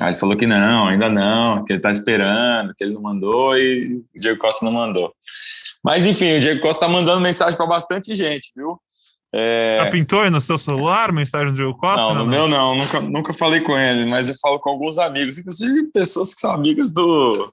Aí 0.00 0.08
ele 0.08 0.18
falou 0.18 0.34
que 0.34 0.46
não, 0.46 0.86
ainda 0.86 1.10
não, 1.10 1.62
que 1.64 1.74
ele 1.74 1.80
tá 1.80 1.90
esperando, 1.90 2.74
que 2.74 2.82
ele 2.82 2.94
não 2.94 3.02
mandou 3.02 3.58
e 3.58 4.02
o 4.16 4.18
Diego 4.18 4.38
Costa 4.38 4.64
não 4.64 4.72
mandou. 4.72 5.12
Mas 5.84 6.06
enfim, 6.06 6.38
o 6.38 6.40
Diego 6.40 6.62
Costa 6.62 6.86
tá 6.86 6.88
mandando 6.90 7.20
mensagem 7.20 7.54
para 7.54 7.66
bastante 7.66 8.14
gente, 8.14 8.50
viu? 8.56 8.80
É... 9.32 9.78
Já 9.84 9.90
pintou 9.90 10.20
aí 10.20 10.30
no 10.30 10.40
seu 10.40 10.58
celular 10.58 11.12
mensagem 11.12 11.50
do 11.50 11.54
Diego 11.54 11.76
Costa? 11.76 12.02
Não, 12.02 12.14
no 12.14 12.26
meu 12.26 12.48
não, 12.48 12.74
nunca, 12.74 13.00
nunca 13.00 13.32
falei 13.32 13.60
com 13.60 13.78
ele, 13.78 14.04
mas 14.06 14.28
eu 14.28 14.34
falo 14.40 14.58
com 14.58 14.70
alguns 14.70 14.98
amigos, 14.98 15.38
inclusive 15.38 15.84
pessoas 15.92 16.34
que 16.34 16.40
são 16.40 16.50
amigas 16.50 16.90
do, 16.90 17.52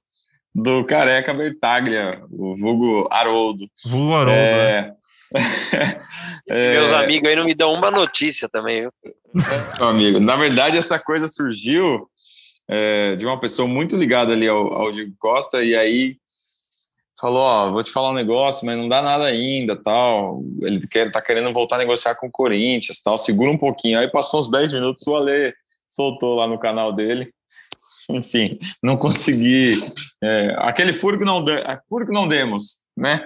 do 0.53 0.83
Careca 0.85 1.33
Bertaglia, 1.33 2.21
o 2.31 2.57
vulgo 2.57 3.07
Haroldo. 3.11 3.69
Vulgo 3.85 4.13
Haroldo, 4.13 4.31
é... 4.31 4.81
Né? 4.81 4.93
é... 6.49 6.73
Meus 6.73 6.93
amigos 6.93 7.29
aí 7.29 7.35
não 7.35 7.45
me 7.45 7.53
dão 7.53 7.73
uma 7.73 7.91
notícia 7.91 8.49
também, 8.49 8.81
viu? 8.81 8.91
Meu 9.79 9.87
amigo, 9.89 10.19
na 10.19 10.35
verdade 10.35 10.77
essa 10.77 10.97
coisa 10.97 11.27
surgiu 11.27 12.09
é, 12.67 13.15
de 13.15 13.25
uma 13.25 13.39
pessoa 13.39 13.67
muito 13.67 13.95
ligada 13.95 14.33
ali 14.33 14.47
ao, 14.47 14.73
ao 14.73 14.91
Diego 14.91 15.13
Costa, 15.19 15.63
e 15.63 15.75
aí 15.75 16.17
falou, 17.19 17.39
ó, 17.39 17.71
vou 17.71 17.83
te 17.83 17.91
falar 17.91 18.11
um 18.11 18.15
negócio, 18.15 18.65
mas 18.65 18.77
não 18.77 18.87
dá 18.87 19.01
nada 19.01 19.25
ainda, 19.25 19.75
tal. 19.75 20.43
Ele 20.61 20.85
quer, 20.87 21.11
tá 21.11 21.21
querendo 21.21 21.51
voltar 21.51 21.75
a 21.75 21.79
negociar 21.79 22.15
com 22.15 22.27
o 22.27 22.31
Corinthians, 22.31 23.01
tal. 23.01 23.17
Segura 23.17 23.49
um 23.49 23.57
pouquinho. 23.57 23.99
Aí 23.99 24.09
passou 24.09 24.39
uns 24.39 24.49
10 24.51 24.73
minutos, 24.73 25.05
o 25.07 25.15
Ale 25.15 25.53
soltou 25.87 26.35
lá 26.35 26.47
no 26.47 26.59
canal 26.59 26.93
dele. 26.93 27.31
Enfim, 28.09 28.57
não 28.81 28.95
consegui. 28.97 29.73
É, 30.23 30.55
aquele 30.59 30.93
furo 30.93 31.17
que 31.17 31.25
não, 31.25 31.43
de, 31.43 31.53
furo 31.89 32.05
que 32.05 32.13
não 32.13 32.27
demos, 32.27 32.79
né? 32.95 33.25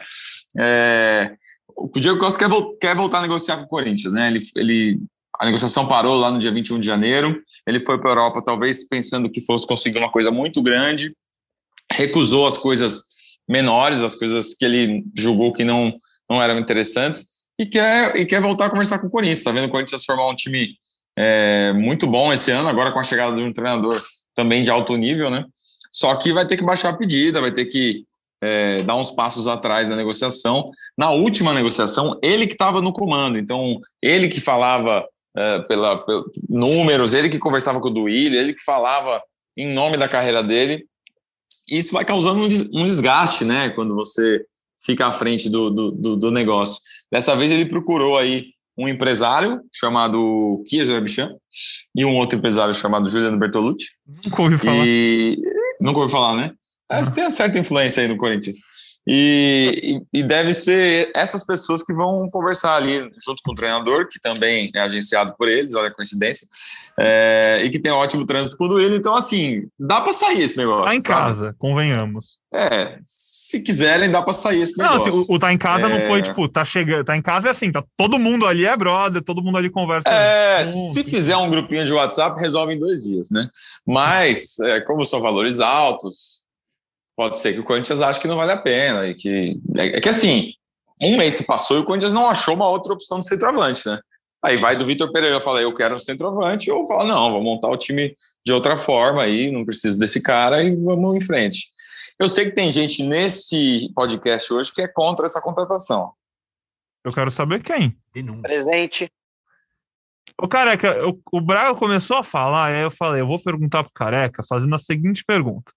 É, 0.57 1.35
o 1.75 1.87
Diego 1.99 2.17
Costa 2.17 2.39
quer, 2.39 2.49
quer 2.79 2.95
voltar 2.95 3.19
a 3.19 3.23
negociar 3.23 3.57
com 3.57 3.63
o 3.63 3.67
Corinthians, 3.67 4.13
né? 4.13 4.27
Ele, 4.27 4.39
ele 4.55 4.99
a 5.39 5.45
negociação 5.45 5.87
parou 5.87 6.15
lá 6.15 6.31
no 6.31 6.39
dia 6.39 6.51
21 6.51 6.79
de 6.79 6.87
janeiro. 6.87 7.41
Ele 7.67 7.79
foi 7.79 7.99
para 7.99 8.09
a 8.09 8.13
Europa, 8.13 8.43
talvez 8.45 8.87
pensando 8.87 9.29
que 9.29 9.45
fosse 9.45 9.67
conseguir 9.67 9.97
uma 9.97 10.11
coisa 10.11 10.31
muito 10.31 10.61
grande, 10.61 11.15
recusou 11.91 12.45
as 12.45 12.57
coisas 12.57 13.11
menores, 13.47 14.01
as 14.01 14.15
coisas 14.15 14.53
que 14.53 14.65
ele 14.65 15.03
julgou 15.17 15.53
que 15.53 15.63
não, 15.63 15.93
não 16.29 16.41
eram 16.41 16.59
interessantes, 16.59 17.41
e 17.59 17.65
quer, 17.65 18.15
e 18.15 18.25
quer 18.25 18.41
voltar 18.41 18.65
a 18.65 18.69
conversar 18.69 18.99
com 18.99 19.07
o 19.07 19.11
Corinthians. 19.11 19.39
Está 19.39 19.51
vendo 19.51 19.65
o 19.65 19.69
Corinthians 19.71 20.03
formar 20.03 20.27
um 20.29 20.35
time 20.35 20.75
é, 21.17 21.73
muito 21.73 22.07
bom 22.07 22.33
esse 22.33 22.51
ano, 22.51 22.67
agora 22.67 22.91
com 22.91 22.99
a 22.99 23.03
chegada 23.03 23.35
de 23.35 23.41
um 23.41 23.53
treinador 23.53 24.01
também 24.33 24.63
de 24.63 24.71
alto 24.71 24.95
nível, 24.95 25.29
né? 25.29 25.45
Só 25.91 26.15
que 26.15 26.31
vai 26.31 26.47
ter 26.47 26.57
que 26.57 26.63
baixar 26.63 26.89
a 26.89 26.97
pedida, 26.97 27.41
vai 27.41 27.51
ter 27.51 27.65
que 27.65 28.05
é, 28.41 28.81
dar 28.83 28.95
uns 28.95 29.11
passos 29.11 29.47
atrás 29.47 29.89
na 29.89 29.95
negociação. 29.95 30.71
Na 30.97 31.11
última 31.11 31.53
negociação, 31.53 32.17
ele 32.23 32.47
que 32.47 32.53
estava 32.53 32.81
no 32.81 32.93
comando, 32.93 33.37
então 33.37 33.79
ele 34.01 34.27
que 34.27 34.39
falava 34.39 35.05
é, 35.37 35.59
pela, 35.59 35.97
pela, 35.97 36.23
números, 36.49 37.13
ele 37.13 37.29
que 37.29 37.37
conversava 37.37 37.79
com 37.79 37.89
o 37.89 37.93
Duílio, 37.93 38.39
ele 38.39 38.53
que 38.53 38.63
falava 38.63 39.21
em 39.55 39.67
nome 39.71 39.97
da 39.97 40.07
carreira 40.07 40.41
dele. 40.41 40.85
Isso 41.71 41.93
vai 41.93 42.03
causando 42.03 42.43
um 42.73 42.85
desgaste, 42.85 43.45
né? 43.45 43.69
Quando 43.69 43.95
você 43.95 44.43
fica 44.83 45.07
à 45.07 45.13
frente 45.13 45.49
do, 45.49 45.69
do, 45.69 46.17
do 46.17 46.31
negócio. 46.31 46.81
Dessa 47.11 47.35
vez 47.35 47.51
ele 47.51 47.65
procurou 47.65 48.17
aí 48.17 48.47
um 48.77 48.87
empresário 48.87 49.61
chamado 49.71 50.63
Kia 50.67 50.85
Jerebichan 50.85 51.29
e 51.95 52.03
um 52.03 52.15
outro 52.15 52.37
empresário 52.37 52.73
chamado 52.73 53.07
Juliano 53.07 53.37
Bertolucci. 53.37 53.85
Nunca 54.25 54.41
ouvi 54.41 54.57
falar. 54.57 54.85
E... 54.85 55.37
Nunca 55.79 55.99
ouvi 55.99 56.11
falar, 56.11 56.35
né? 56.35 56.51
Tem 57.13 57.23
uma 57.23 57.31
certa 57.31 57.57
influência 57.57 58.01
aí 58.01 58.07
no 58.07 58.17
Corinthians. 58.17 58.57
E, 59.07 60.03
e, 60.13 60.21
deve 60.21 60.53
ser 60.53 61.11
essas 61.15 61.43
pessoas 61.43 61.81
que 61.81 61.91
vão 61.91 62.29
conversar 62.29 62.75
ali 62.75 62.99
junto 63.25 63.41
com 63.43 63.51
o 63.51 63.55
treinador, 63.55 64.07
que 64.07 64.19
também 64.19 64.69
é 64.75 64.79
agenciado 64.79 65.33
por 65.35 65.49
eles, 65.49 65.73
olha 65.73 65.87
a 65.87 65.93
coincidência, 65.93 66.47
é, 66.99 67.61
e 67.63 67.69
que 67.71 67.79
tem 67.79 67.91
um 67.91 67.95
ótimo 67.95 68.27
trânsito 68.27 68.57
com 68.57 68.79
ele. 68.79 68.97
Então, 68.97 69.15
assim, 69.15 69.63
dá 69.79 70.01
para 70.01 70.13
sair 70.13 70.43
esse 70.43 70.55
negócio. 70.55 70.85
Tá 70.85 70.95
em 70.95 71.01
casa, 71.01 71.55
convenhamos. 71.57 72.39
É, 72.53 72.99
se 73.03 73.61
quiserem, 73.61 74.11
dá 74.11 74.21
para 74.21 74.33
sair 74.33 74.61
esse 74.61 74.77
negócio. 74.77 75.11
Não, 75.11 75.25
o, 75.27 75.35
o 75.35 75.39
tá 75.39 75.51
em 75.51 75.57
casa 75.57 75.87
é... 75.87 75.89
não 75.89 76.07
foi 76.07 76.21
tipo, 76.21 76.47
tá 76.47 76.63
chegando, 76.63 77.05
tá 77.05 77.17
em 77.17 77.21
casa 77.21 77.47
é 77.47 77.51
assim, 77.51 77.71
tá 77.71 77.83
todo 77.97 78.19
mundo 78.19 78.45
ali 78.45 78.65
é 78.65 78.77
brother, 78.77 79.23
todo 79.23 79.41
mundo 79.41 79.57
ali 79.57 79.69
conversa. 79.69 80.09
É, 80.09 80.63
se 80.65 81.03
fizer 81.03 81.37
um 81.37 81.49
grupinho 81.49 81.85
de 81.85 81.93
WhatsApp, 81.93 82.39
resolve 82.39 82.75
em 82.75 82.79
dois 82.79 83.01
dias, 83.03 83.31
né? 83.31 83.49
Mas, 83.83 84.59
é, 84.59 84.81
como 84.81 85.05
são 85.05 85.21
valores 85.21 85.59
altos, 85.59 86.40
pode 87.21 87.37
ser 87.37 87.53
que 87.53 87.59
o 87.59 87.63
Corinthians 87.63 88.01
ache 88.01 88.19
que 88.19 88.27
não 88.27 88.35
vale 88.35 88.51
a 88.51 88.57
pena. 88.57 89.05
E 89.05 89.13
que, 89.13 89.55
é, 89.77 89.97
é 89.97 90.01
que 90.01 90.09
assim, 90.09 90.55
um 90.99 91.15
mês 91.15 91.35
se 91.35 91.45
passou 91.45 91.77
e 91.77 91.81
o 91.81 91.85
Corinthians 91.85 92.11
não 92.11 92.27
achou 92.27 92.55
uma 92.55 92.67
outra 92.67 92.93
opção 92.93 93.19
de 93.19 93.27
centroavante, 93.27 93.87
né? 93.87 93.99
Aí 94.43 94.57
vai 94.57 94.75
do 94.75 94.87
Vitor 94.87 95.11
Pereira 95.11 95.39
falar, 95.39 95.61
eu 95.61 95.71
quero 95.71 95.93
um 95.93 95.99
centroavante, 95.99 96.71
ou 96.71 96.87
fala, 96.87 97.05
não, 97.05 97.29
vou 97.29 97.43
montar 97.43 97.69
o 97.69 97.77
time 97.77 98.17
de 98.43 98.51
outra 98.51 98.75
forma 98.75 99.21
aí, 99.21 99.51
não 99.51 99.63
preciso 99.63 99.99
desse 99.99 100.19
cara 100.19 100.63
e 100.63 100.75
vamos 100.75 101.15
em 101.15 101.21
frente. 101.21 101.69
Eu 102.17 102.27
sei 102.27 102.45
que 102.45 102.55
tem 102.55 102.71
gente 102.71 103.03
nesse 103.03 103.91
podcast 103.93 104.51
hoje 104.51 104.73
que 104.73 104.81
é 104.81 104.87
contra 104.87 105.27
essa 105.27 105.39
contratação. 105.39 106.13
Eu 107.05 107.13
quero 107.13 107.29
saber 107.29 107.61
quem. 107.61 107.95
Presente. 108.41 109.11
O 110.41 110.47
Careca, 110.47 111.07
o, 111.07 111.19
o 111.33 111.39
Braga 111.39 111.75
começou 111.75 112.17
a 112.17 112.23
falar, 112.23 112.69
aí 112.69 112.81
eu 112.81 112.89
falei, 112.89 113.21
eu 113.21 113.27
vou 113.27 113.37
perguntar 113.37 113.83
pro 113.83 113.93
Careca, 113.93 114.41
fazendo 114.43 114.73
a 114.73 114.79
seguinte 114.79 115.23
pergunta. 115.23 115.71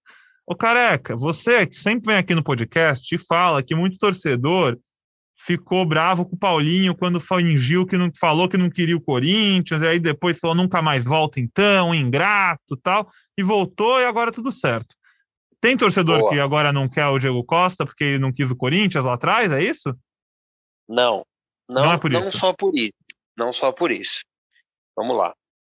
Ô 0.47 0.55
Careca, 0.55 1.15
você 1.15 1.65
que 1.65 1.75
sempre 1.75 2.11
vem 2.11 2.17
aqui 2.17 2.35
no 2.35 2.43
podcast 2.43 3.13
e 3.13 3.17
fala 3.17 3.63
que 3.63 3.73
muito 3.73 3.97
torcedor 3.97 4.77
ficou 5.37 5.83
bravo 5.85 6.23
com 6.23 6.35
o 6.35 6.39
Paulinho 6.39 6.95
quando 6.95 7.19
fingiu 7.19 7.85
que 7.85 7.97
não 7.97 8.11
falou 8.19 8.47
que 8.47 8.57
não 8.57 8.69
queria 8.69 8.95
o 8.95 9.01
Corinthians, 9.01 9.81
e 9.81 9.87
aí 9.87 9.99
depois 9.99 10.37
falou 10.37 10.55
nunca 10.55 10.83
mais 10.83 11.03
volta 11.03 11.39
então, 11.39 11.95
ingrato 11.95 12.77
tal, 12.77 13.09
e 13.35 13.41
voltou 13.41 13.99
e 13.99 14.05
agora 14.05 14.31
tudo 14.31 14.51
certo. 14.51 14.95
Tem 15.59 15.75
torcedor 15.75 16.19
Boa. 16.19 16.31
que 16.31 16.39
agora 16.39 16.71
não 16.71 16.87
quer 16.87 17.07
o 17.07 17.17
Diego 17.17 17.43
Costa 17.43 17.83
porque 17.83 18.03
ele 18.03 18.19
não 18.19 18.31
quis 18.31 18.49
o 18.51 18.55
Corinthians 18.55 19.03
lá 19.03 19.15
atrás, 19.15 19.51
é 19.51 19.63
isso? 19.63 19.97
Não, 20.87 21.25
não, 21.67 21.85
não, 21.85 21.93
é 21.93 21.97
por 21.97 22.11
não 22.11 22.31
só 22.31 22.53
por 22.53 22.77
isso, 22.77 22.93
não 23.35 23.51
só 23.51 23.71
por 23.71 23.89
isso. 23.91 24.21
Vamos 24.95 25.17
lá 25.17 25.33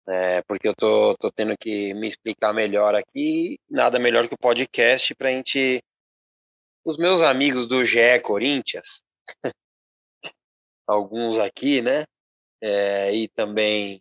é, 0.07 0.41
porque 0.43 0.67
eu 0.67 0.75
tô, 0.75 1.15
tô 1.17 1.31
tendo 1.31 1.57
que 1.57 1.93
me 1.95 2.07
explicar 2.07 2.53
melhor 2.53 2.93
aqui. 2.93 3.57
Nada 3.69 3.97
melhor 3.97 4.27
que 4.27 4.35
o 4.35 4.39
podcast 4.39 5.15
para 5.15 5.29
a 5.29 5.31
gente. 5.31 5.81
Os 6.83 6.97
meus 6.97 7.21
amigos 7.21 7.67
do 7.67 7.83
GE 7.83 8.19
Corinthians, 8.21 9.01
alguns 10.87 11.39
aqui, 11.39 11.81
né? 11.81 12.03
É, 12.61 13.11
e 13.11 13.27
também 13.29 13.99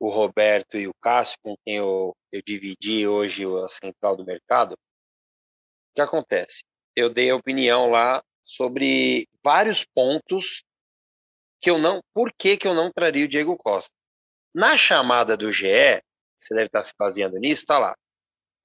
o 0.00 0.08
Roberto 0.08 0.76
e 0.76 0.88
o 0.88 0.94
Cássio, 1.00 1.38
com 1.42 1.56
quem 1.64 1.76
eu, 1.76 2.12
eu 2.32 2.42
dividi 2.44 3.06
hoje 3.06 3.44
a 3.64 3.68
central 3.68 4.16
do 4.16 4.24
mercado. 4.24 4.72
O 4.72 5.94
que 5.94 6.00
acontece? 6.00 6.64
Eu 6.96 7.08
dei 7.08 7.30
a 7.30 7.36
opinião 7.36 7.90
lá 7.90 8.20
sobre 8.44 9.28
vários 9.44 9.84
pontos 9.84 10.64
que 11.60 11.70
eu 11.70 11.78
não. 11.78 12.00
Por 12.12 12.32
que, 12.36 12.56
que 12.56 12.66
eu 12.66 12.74
não 12.74 12.90
traria 12.92 13.24
o 13.24 13.28
Diego 13.28 13.56
Costa? 13.56 13.97
Na 14.58 14.76
chamada 14.76 15.36
do 15.36 15.52
GE, 15.52 16.02
você 16.36 16.52
deve 16.52 16.66
estar 16.66 16.82
se 16.82 16.92
baseando 16.98 17.38
nisso, 17.38 17.62
está 17.62 17.78
lá. 17.78 17.94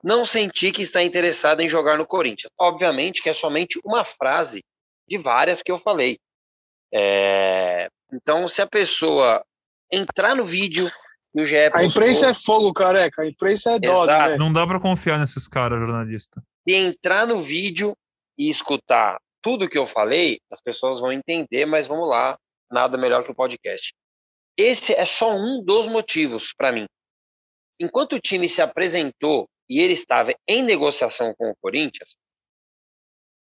Não 0.04 0.26
senti 0.26 0.72
que 0.72 0.82
está 0.82 1.04
interessado 1.04 1.62
em 1.62 1.70
jogar 1.70 2.00
no 2.00 2.08
Corinthians. 2.08 2.52
Obviamente 2.60 3.22
que 3.22 3.30
é 3.30 3.34
somente 3.34 3.80
uma 3.86 4.04
frase 4.04 4.64
de 5.08 5.20
várias 5.20 5.62
que 5.62 5.72
eu 5.72 5.78
falei. 5.78 6.18
É... 6.92 7.90
Então, 8.12 8.48
se 8.48 8.60
a 8.60 8.66
pessoa 8.66 9.46
entrar 9.92 10.36
no 10.36 10.44
vídeo 10.44 10.92
e 11.36 11.42
o 11.44 11.46
GE. 11.46 11.70
Postou, 11.70 11.82
a 11.82 11.86
imprensa 11.86 12.30
é 12.30 12.34
fogo, 12.34 12.74
careca. 12.74 13.22
A 13.22 13.28
imprensa 13.28 13.74
é 13.74 13.80
dose. 13.80 14.08
Né? 14.08 14.38
Não 14.38 14.52
dá 14.52 14.66
para 14.66 14.80
confiar 14.80 15.20
nesses 15.20 15.48
caras, 15.48 15.80
jornalista. 15.80 16.44
E 16.66 16.74
entrar 16.74 17.28
no 17.28 17.40
vídeo 17.40 17.96
e 18.36 18.50
escutar 18.50 19.20
tudo 19.44 19.70
que 19.70 19.78
eu 19.78 19.86
falei, 19.86 20.40
as 20.52 20.60
pessoas 20.60 21.00
vão 21.00 21.12
entender, 21.12 21.68
mas 21.68 21.86
vamos 21.86 22.10
lá, 22.10 22.36
nada 22.72 22.98
melhor 22.98 23.24
que 23.24 23.30
o 23.30 23.36
podcast. 23.36 23.94
Esse 24.58 24.94
é 24.94 25.06
só 25.06 25.36
um 25.36 25.64
dos 25.64 25.88
motivos 25.88 26.54
para 26.54 26.72
mim. 26.72 26.86
Enquanto 27.80 28.14
o 28.14 28.20
time 28.20 28.48
se 28.48 28.62
apresentou 28.62 29.50
e 29.68 29.80
ele 29.80 29.94
estava 29.94 30.34
em 30.48 30.62
negociação 30.62 31.34
com 31.36 31.50
o 31.50 31.56
Corinthians, 31.56 32.16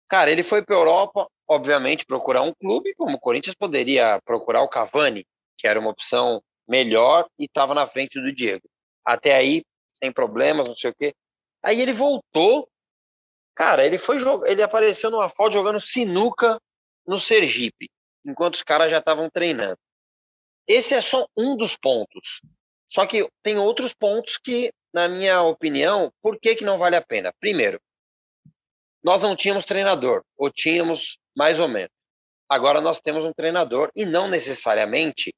cara, 0.07 0.31
ele 0.31 0.43
foi 0.43 0.63
para 0.63 0.77
a 0.77 0.79
Europa, 0.79 1.27
obviamente, 1.49 2.05
procurar 2.05 2.43
um 2.43 2.53
clube, 2.55 2.95
como 2.97 3.17
o 3.17 3.21
Corinthians 3.21 3.55
poderia 3.55 4.21
procurar 4.25 4.63
o 4.63 4.69
Cavani, 4.69 5.27
que 5.57 5.67
era 5.67 5.81
uma 5.81 5.91
opção 5.91 6.43
melhor 6.69 7.27
e 7.39 7.45
estava 7.45 7.75
na 7.75 7.87
frente 7.87 8.21
do 8.21 8.33
Diego. 8.33 8.69
Até 9.05 9.35
aí, 9.35 9.63
sem 9.95 10.13
problemas, 10.13 10.69
não 10.69 10.77
sei 10.77 10.91
o 10.91 10.95
quê. 10.95 11.15
Aí 11.63 11.81
ele 11.81 11.93
voltou, 11.93 12.69
cara, 13.55 13.85
ele 13.85 13.99
foi 13.99 14.19
ele 14.47 14.63
apareceu 14.63 15.11
numa 15.11 15.31
foto 15.31 15.55
jogando 15.55 15.81
sinuca 15.81 16.61
no 17.07 17.19
Sergipe, 17.19 17.91
enquanto 18.25 18.55
os 18.55 18.63
caras 18.63 18.91
já 18.91 18.99
estavam 18.99 19.29
treinando. 19.31 19.79
Esse 20.73 20.95
é 20.95 21.03
só 21.03 21.27
um 21.37 21.57
dos 21.57 21.77
pontos. 21.77 22.41
Só 22.89 23.05
que 23.05 23.29
tem 23.43 23.59
outros 23.59 23.93
pontos 23.93 24.39
que, 24.39 24.73
na 24.95 25.09
minha 25.09 25.43
opinião, 25.43 26.13
por 26.23 26.39
que, 26.39 26.55
que 26.55 26.65
não 26.65 26.79
vale 26.79 26.95
a 26.95 27.03
pena? 27.03 27.35
Primeiro, 27.41 27.81
nós 29.03 29.25
não 29.25 29.35
tínhamos 29.35 29.65
treinador, 29.65 30.23
ou 30.37 30.49
tínhamos 30.49 31.19
mais 31.37 31.59
ou 31.59 31.67
menos. 31.67 31.91
Agora 32.49 32.81
nós 32.81 33.01
temos 33.01 33.25
um 33.25 33.33
treinador 33.33 33.91
e 33.97 34.07
não 34.07 34.29
necessariamente 34.29 35.35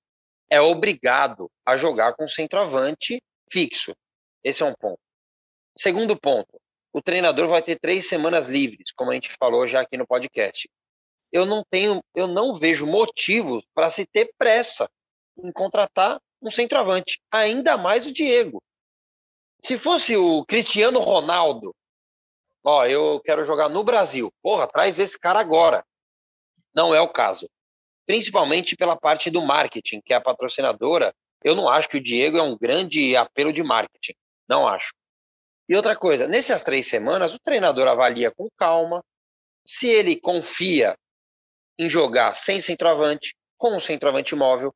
é 0.51 0.61
obrigado 0.61 1.51
a 1.65 1.79
jogar 1.79 2.13
com 2.13 2.29
centroavante 2.29 3.19
fixo. 3.51 3.95
Esse 4.45 4.63
é 4.63 4.67
um 4.67 4.75
ponto. 4.75 5.01
Segundo 5.79 6.15
ponto, 6.15 6.61
o 6.93 7.01
treinador 7.01 7.49
vai 7.49 7.63
ter 7.63 7.81
três 7.81 8.07
semanas 8.07 8.49
livres, 8.49 8.93
como 8.95 9.11
a 9.11 9.15
gente 9.15 9.35
falou 9.41 9.67
já 9.67 9.81
aqui 9.81 9.97
no 9.97 10.07
podcast. 10.07 10.69
Eu 11.33 11.47
não 11.47 11.65
tenho, 11.71 12.05
eu 12.15 12.27
não 12.27 12.53
vejo 12.53 12.85
motivo 12.87 13.63
para 13.75 13.89
se 13.89 14.05
ter 14.05 14.31
pressa 14.37 14.87
em 15.39 15.53
contratar 15.53 16.21
um 16.41 16.51
centroavante, 16.51 17.21
ainda 17.31 17.77
mais 17.77 18.07
o 18.07 18.13
Diego. 18.13 18.63
Se 19.65 19.79
fosse 19.79 20.17
o 20.17 20.45
Cristiano 20.45 20.99
Ronaldo, 20.99 21.75
ó, 22.65 22.85
eu 22.87 23.21
quero 23.25 23.45
jogar 23.45 23.69
no 23.69 23.85
Brasil, 23.85 24.33
porra, 24.43 24.67
traz 24.67 24.99
esse 24.99 25.19
cara 25.19 25.41
agora. 25.41 25.85
Não 26.75 26.95
é 26.95 27.01
o 27.01 27.09
caso. 27.09 27.49
Principalmente 28.07 28.77
pela 28.77 28.97
parte 28.97 29.31
do 29.31 29.41
marketing, 29.41 30.01
que 30.01 30.13
é 30.13 30.17
a 30.17 30.21
patrocinadora. 30.21 31.15
Eu 31.45 31.55
não 31.55 31.69
acho 31.69 31.89
que 31.89 31.99
o 31.99 32.03
Diego 32.03 32.39
é 32.39 32.43
um 32.43 32.59
grande 32.59 33.15
apelo 33.15 33.53
de 33.53 33.63
marketing. 33.63 34.15
Não 34.49 34.67
acho. 34.67 34.93
E 35.69 35.77
outra 35.77 35.95
coisa, 35.95 36.27
nessas 36.27 36.63
três 36.63 36.89
semanas, 36.89 37.35
o 37.35 37.39
treinador 37.39 37.87
avalia 37.87 38.33
com 38.33 38.49
calma 38.57 39.05
se 39.65 39.87
ele 39.87 40.21
confia 40.21 40.97
em 41.79 41.89
jogar 41.89 42.35
sem 42.35 42.61
centroavante, 42.61 43.35
com 43.57 43.77
um 43.77 43.81
centroavante 43.81 44.35
móvel, 44.35 44.75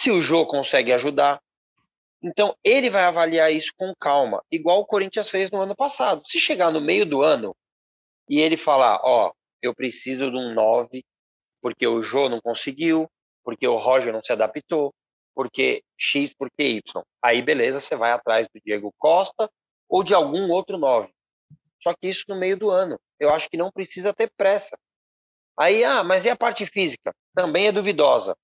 se 0.00 0.10
o 0.10 0.18
Jô 0.18 0.46
consegue 0.46 0.94
ajudar. 0.94 1.42
Então, 2.22 2.56
ele 2.64 2.88
vai 2.88 3.02
avaliar 3.02 3.52
isso 3.52 3.70
com 3.76 3.94
calma, 3.94 4.42
igual 4.50 4.80
o 4.80 4.86
Corinthians 4.86 5.28
fez 5.28 5.50
no 5.50 5.60
ano 5.60 5.76
passado. 5.76 6.22
Se 6.26 6.40
chegar 6.40 6.70
no 6.70 6.80
meio 6.80 7.04
do 7.04 7.22
ano 7.22 7.54
e 8.26 8.40
ele 8.40 8.56
falar, 8.56 8.98
ó, 9.02 9.30
eu 9.60 9.74
preciso 9.74 10.30
de 10.30 10.38
um 10.38 10.54
9, 10.54 11.04
porque 11.60 11.86
o 11.86 12.00
Jô 12.00 12.30
não 12.30 12.40
conseguiu, 12.40 13.10
porque 13.44 13.68
o 13.68 13.76
Roger 13.76 14.10
não 14.10 14.24
se 14.24 14.32
adaptou, 14.32 14.90
porque 15.34 15.82
X, 15.98 16.32
porque 16.32 16.62
Y. 16.62 17.04
Aí, 17.22 17.42
beleza, 17.42 17.78
você 17.78 17.94
vai 17.94 18.12
atrás 18.12 18.48
do 18.48 18.58
Diego 18.64 18.94
Costa 18.96 19.50
ou 19.86 20.02
de 20.02 20.14
algum 20.14 20.50
outro 20.50 20.78
9. 20.78 21.12
Só 21.82 21.92
que 21.92 22.08
isso 22.08 22.24
no 22.26 22.36
meio 22.36 22.56
do 22.56 22.70
ano. 22.70 22.98
Eu 23.18 23.34
acho 23.34 23.50
que 23.50 23.56
não 23.58 23.70
precisa 23.70 24.14
ter 24.14 24.32
pressa. 24.34 24.78
Aí, 25.58 25.84
ah, 25.84 26.02
mas 26.02 26.24
e 26.24 26.30
a 26.30 26.36
parte 26.36 26.64
física? 26.64 27.14
Também 27.34 27.66
é 27.66 27.72
duvidosa. 27.72 28.34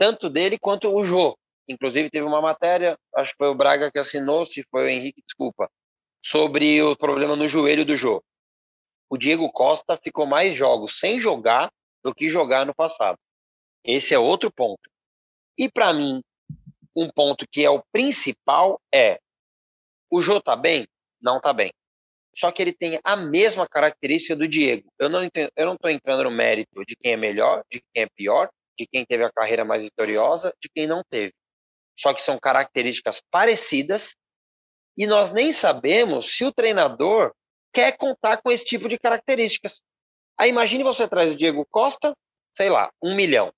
Tanto 0.00 0.30
dele 0.30 0.58
quanto 0.58 0.90
o 0.90 1.04
Jô. 1.04 1.36
Inclusive, 1.68 2.08
teve 2.08 2.24
uma 2.24 2.40
matéria, 2.40 2.96
acho 3.14 3.32
que 3.32 3.36
foi 3.36 3.48
o 3.48 3.54
Braga 3.54 3.92
que 3.92 3.98
assinou, 3.98 4.46
se 4.46 4.64
foi 4.70 4.84
o 4.84 4.88
Henrique, 4.88 5.22
desculpa, 5.26 5.70
sobre 6.24 6.82
o 6.82 6.96
problema 6.96 7.36
no 7.36 7.46
joelho 7.46 7.84
do 7.84 7.94
Jô. 7.94 8.24
O 9.10 9.18
Diego 9.18 9.52
Costa 9.52 9.98
ficou 10.02 10.24
mais 10.24 10.56
jogos 10.56 10.98
sem 10.98 11.20
jogar 11.20 11.70
do 12.02 12.14
que 12.14 12.30
jogar 12.30 12.64
no 12.64 12.74
passado. 12.74 13.18
Esse 13.84 14.14
é 14.14 14.18
outro 14.18 14.50
ponto. 14.50 14.80
E 15.58 15.70
para 15.70 15.92
mim, 15.92 16.22
um 16.96 17.10
ponto 17.10 17.46
que 17.46 17.62
é 17.62 17.68
o 17.68 17.84
principal 17.92 18.80
é: 18.90 19.20
o 20.10 20.22
Jô 20.22 20.40
tá 20.40 20.56
bem? 20.56 20.88
Não 21.20 21.38
tá 21.38 21.52
bem. 21.52 21.70
Só 22.34 22.50
que 22.50 22.62
ele 22.62 22.72
tem 22.72 22.98
a 23.04 23.16
mesma 23.16 23.68
característica 23.68 24.34
do 24.34 24.48
Diego. 24.48 24.90
Eu 24.98 25.10
não 25.10 25.22
entendo, 25.22 25.50
eu 25.54 25.66
não 25.66 25.74
estou 25.74 25.90
entrando 25.90 26.24
no 26.24 26.30
mérito 26.30 26.86
de 26.86 26.96
quem 26.96 27.12
é 27.12 27.16
melhor, 27.18 27.62
de 27.70 27.82
quem 27.92 28.04
é 28.04 28.08
pior, 28.16 28.48
de 28.80 28.86
quem 28.86 29.04
teve 29.04 29.24
a 29.24 29.32
carreira 29.32 29.64
mais 29.64 29.82
vitoriosa, 29.82 30.54
de 30.60 30.68
quem 30.68 30.86
não 30.86 31.02
teve. 31.08 31.34
Só 31.96 32.14
que 32.14 32.22
são 32.22 32.38
características 32.38 33.20
parecidas 33.30 34.14
e 34.96 35.06
nós 35.06 35.30
nem 35.30 35.52
sabemos 35.52 36.36
se 36.36 36.44
o 36.44 36.52
treinador 36.52 37.34
quer 37.72 37.96
contar 37.96 38.40
com 38.42 38.50
esse 38.50 38.64
tipo 38.64 38.88
de 38.88 38.98
características. 38.98 39.82
Aí 40.38 40.48
imagine 40.48 40.82
você 40.82 41.06
traz 41.06 41.32
o 41.32 41.36
Diego 41.36 41.66
Costa, 41.70 42.14
sei 42.56 42.70
lá, 42.70 42.90
um 43.02 43.14
milhão. 43.14 43.52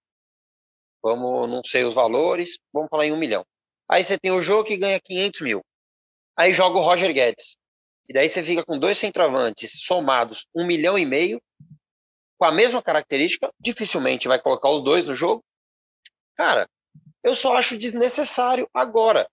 Vamos, 1.02 1.48
não 1.48 1.62
sei 1.64 1.84
os 1.84 1.94
valores, 1.94 2.58
vamos 2.72 2.88
falar 2.90 3.06
em 3.06 3.12
um 3.12 3.18
milhão. 3.18 3.44
Aí 3.88 4.02
você 4.02 4.18
tem 4.18 4.30
o 4.30 4.42
jogo 4.42 4.64
que 4.64 4.76
ganha 4.76 5.00
500 5.00 5.40
mil. 5.42 5.64
Aí 6.36 6.52
joga 6.52 6.78
o 6.78 6.82
Roger 6.82 7.12
Guedes. 7.12 7.56
E 8.08 8.12
daí 8.12 8.28
você 8.28 8.42
fica 8.42 8.64
com 8.64 8.78
dois 8.78 8.98
centroavantes 8.98 9.84
somados 9.84 10.46
um 10.54 10.66
milhão 10.66 10.98
e 10.98 11.06
meio, 11.06 11.40
com 12.42 12.46
a 12.46 12.50
mesma 12.50 12.82
característica, 12.82 13.52
dificilmente 13.60 14.26
vai 14.26 14.36
colocar 14.36 14.68
os 14.68 14.82
dois 14.82 15.06
no 15.06 15.14
jogo. 15.14 15.44
Cara, 16.36 16.68
eu 17.22 17.36
só 17.36 17.56
acho 17.56 17.78
desnecessário 17.78 18.68
agora. 18.74 19.28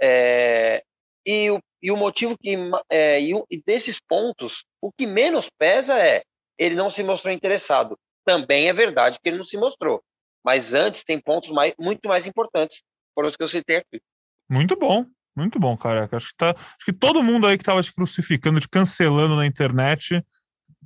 É, 0.00 0.84
e, 1.26 1.50
o, 1.50 1.58
e 1.82 1.90
o 1.90 1.96
motivo 1.96 2.38
que. 2.38 2.56
É, 2.88 3.20
e, 3.20 3.32
e 3.50 3.60
desses 3.60 3.98
pontos, 3.98 4.64
o 4.80 4.92
que 4.92 5.04
menos 5.04 5.50
pesa 5.58 5.98
é 5.98 6.22
ele 6.56 6.76
não 6.76 6.88
se 6.88 7.02
mostrou 7.02 7.34
interessado. 7.34 7.98
Também 8.24 8.68
é 8.68 8.72
verdade 8.72 9.18
que 9.20 9.28
ele 9.28 9.38
não 9.38 9.44
se 9.44 9.58
mostrou. 9.58 10.00
Mas 10.44 10.74
antes 10.74 11.02
tem 11.02 11.20
pontos 11.20 11.50
mais, 11.50 11.74
muito 11.76 12.08
mais 12.08 12.24
importantes, 12.24 12.84
foram 13.16 13.26
os 13.26 13.34
que 13.34 13.42
eu 13.42 13.48
citei 13.48 13.78
aqui. 13.78 14.00
Muito 14.48 14.76
bom, 14.76 15.04
muito 15.34 15.58
bom, 15.58 15.76
careca. 15.76 16.16
Acho 16.16 16.28
que, 16.28 16.36
tá, 16.36 16.50
acho 16.50 16.84
que 16.84 16.92
todo 16.92 17.20
mundo 17.20 17.48
aí 17.48 17.58
que 17.58 17.62
estava 17.62 17.82
te 17.82 17.92
crucificando, 17.92 18.60
te 18.60 18.68
cancelando 18.68 19.34
na 19.34 19.44
internet, 19.44 20.24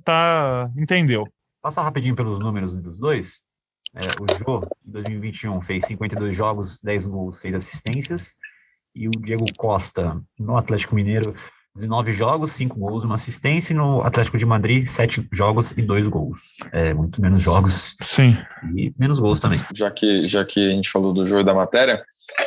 tá 0.03 0.71
entendeu. 0.75 1.31
Passa 1.63 1.81
rapidinho 1.81 2.13
pelos 2.13 2.39
números 2.39 2.75
dos 2.75 2.99
dois. 2.99 3.39
É, 3.95 4.01
o 4.21 4.37
Jô, 4.37 4.67
em 4.85 4.91
2021, 4.91 5.61
fez 5.61 5.85
52 5.85 6.35
jogos, 6.35 6.81
10 6.81 7.05
gols, 7.05 7.39
6 7.39 7.55
assistências. 7.55 8.33
E 8.93 9.07
o 9.07 9.11
Diego 9.11 9.45
Costa, 9.57 10.21
no 10.37 10.57
Atlético 10.57 10.93
Mineiro, 10.93 11.33
19 11.73 12.11
jogos, 12.11 12.51
5 12.51 12.77
gols, 12.77 13.05
uma 13.05 13.15
assistência, 13.15 13.71
e 13.71 13.75
no 13.77 14.01
Atlético 14.01 14.37
de 14.37 14.45
Madrid, 14.45 14.89
7 14.89 15.29
jogos 15.31 15.71
e 15.71 15.81
2 15.81 16.09
gols. 16.09 16.57
É, 16.73 16.93
muito 16.93 17.21
menos 17.21 17.41
jogos. 17.41 17.95
Sim. 18.03 18.37
E 18.75 18.93
menos 18.99 19.21
gols 19.21 19.39
também. 19.39 19.59
Já 19.73 19.89
que, 19.89 20.19
já 20.19 20.43
que 20.43 20.67
a 20.67 20.69
gente 20.69 20.89
falou 20.89 21.13
do 21.13 21.23
jogo 21.23 21.45
da 21.45 21.53
matéria, 21.53 22.03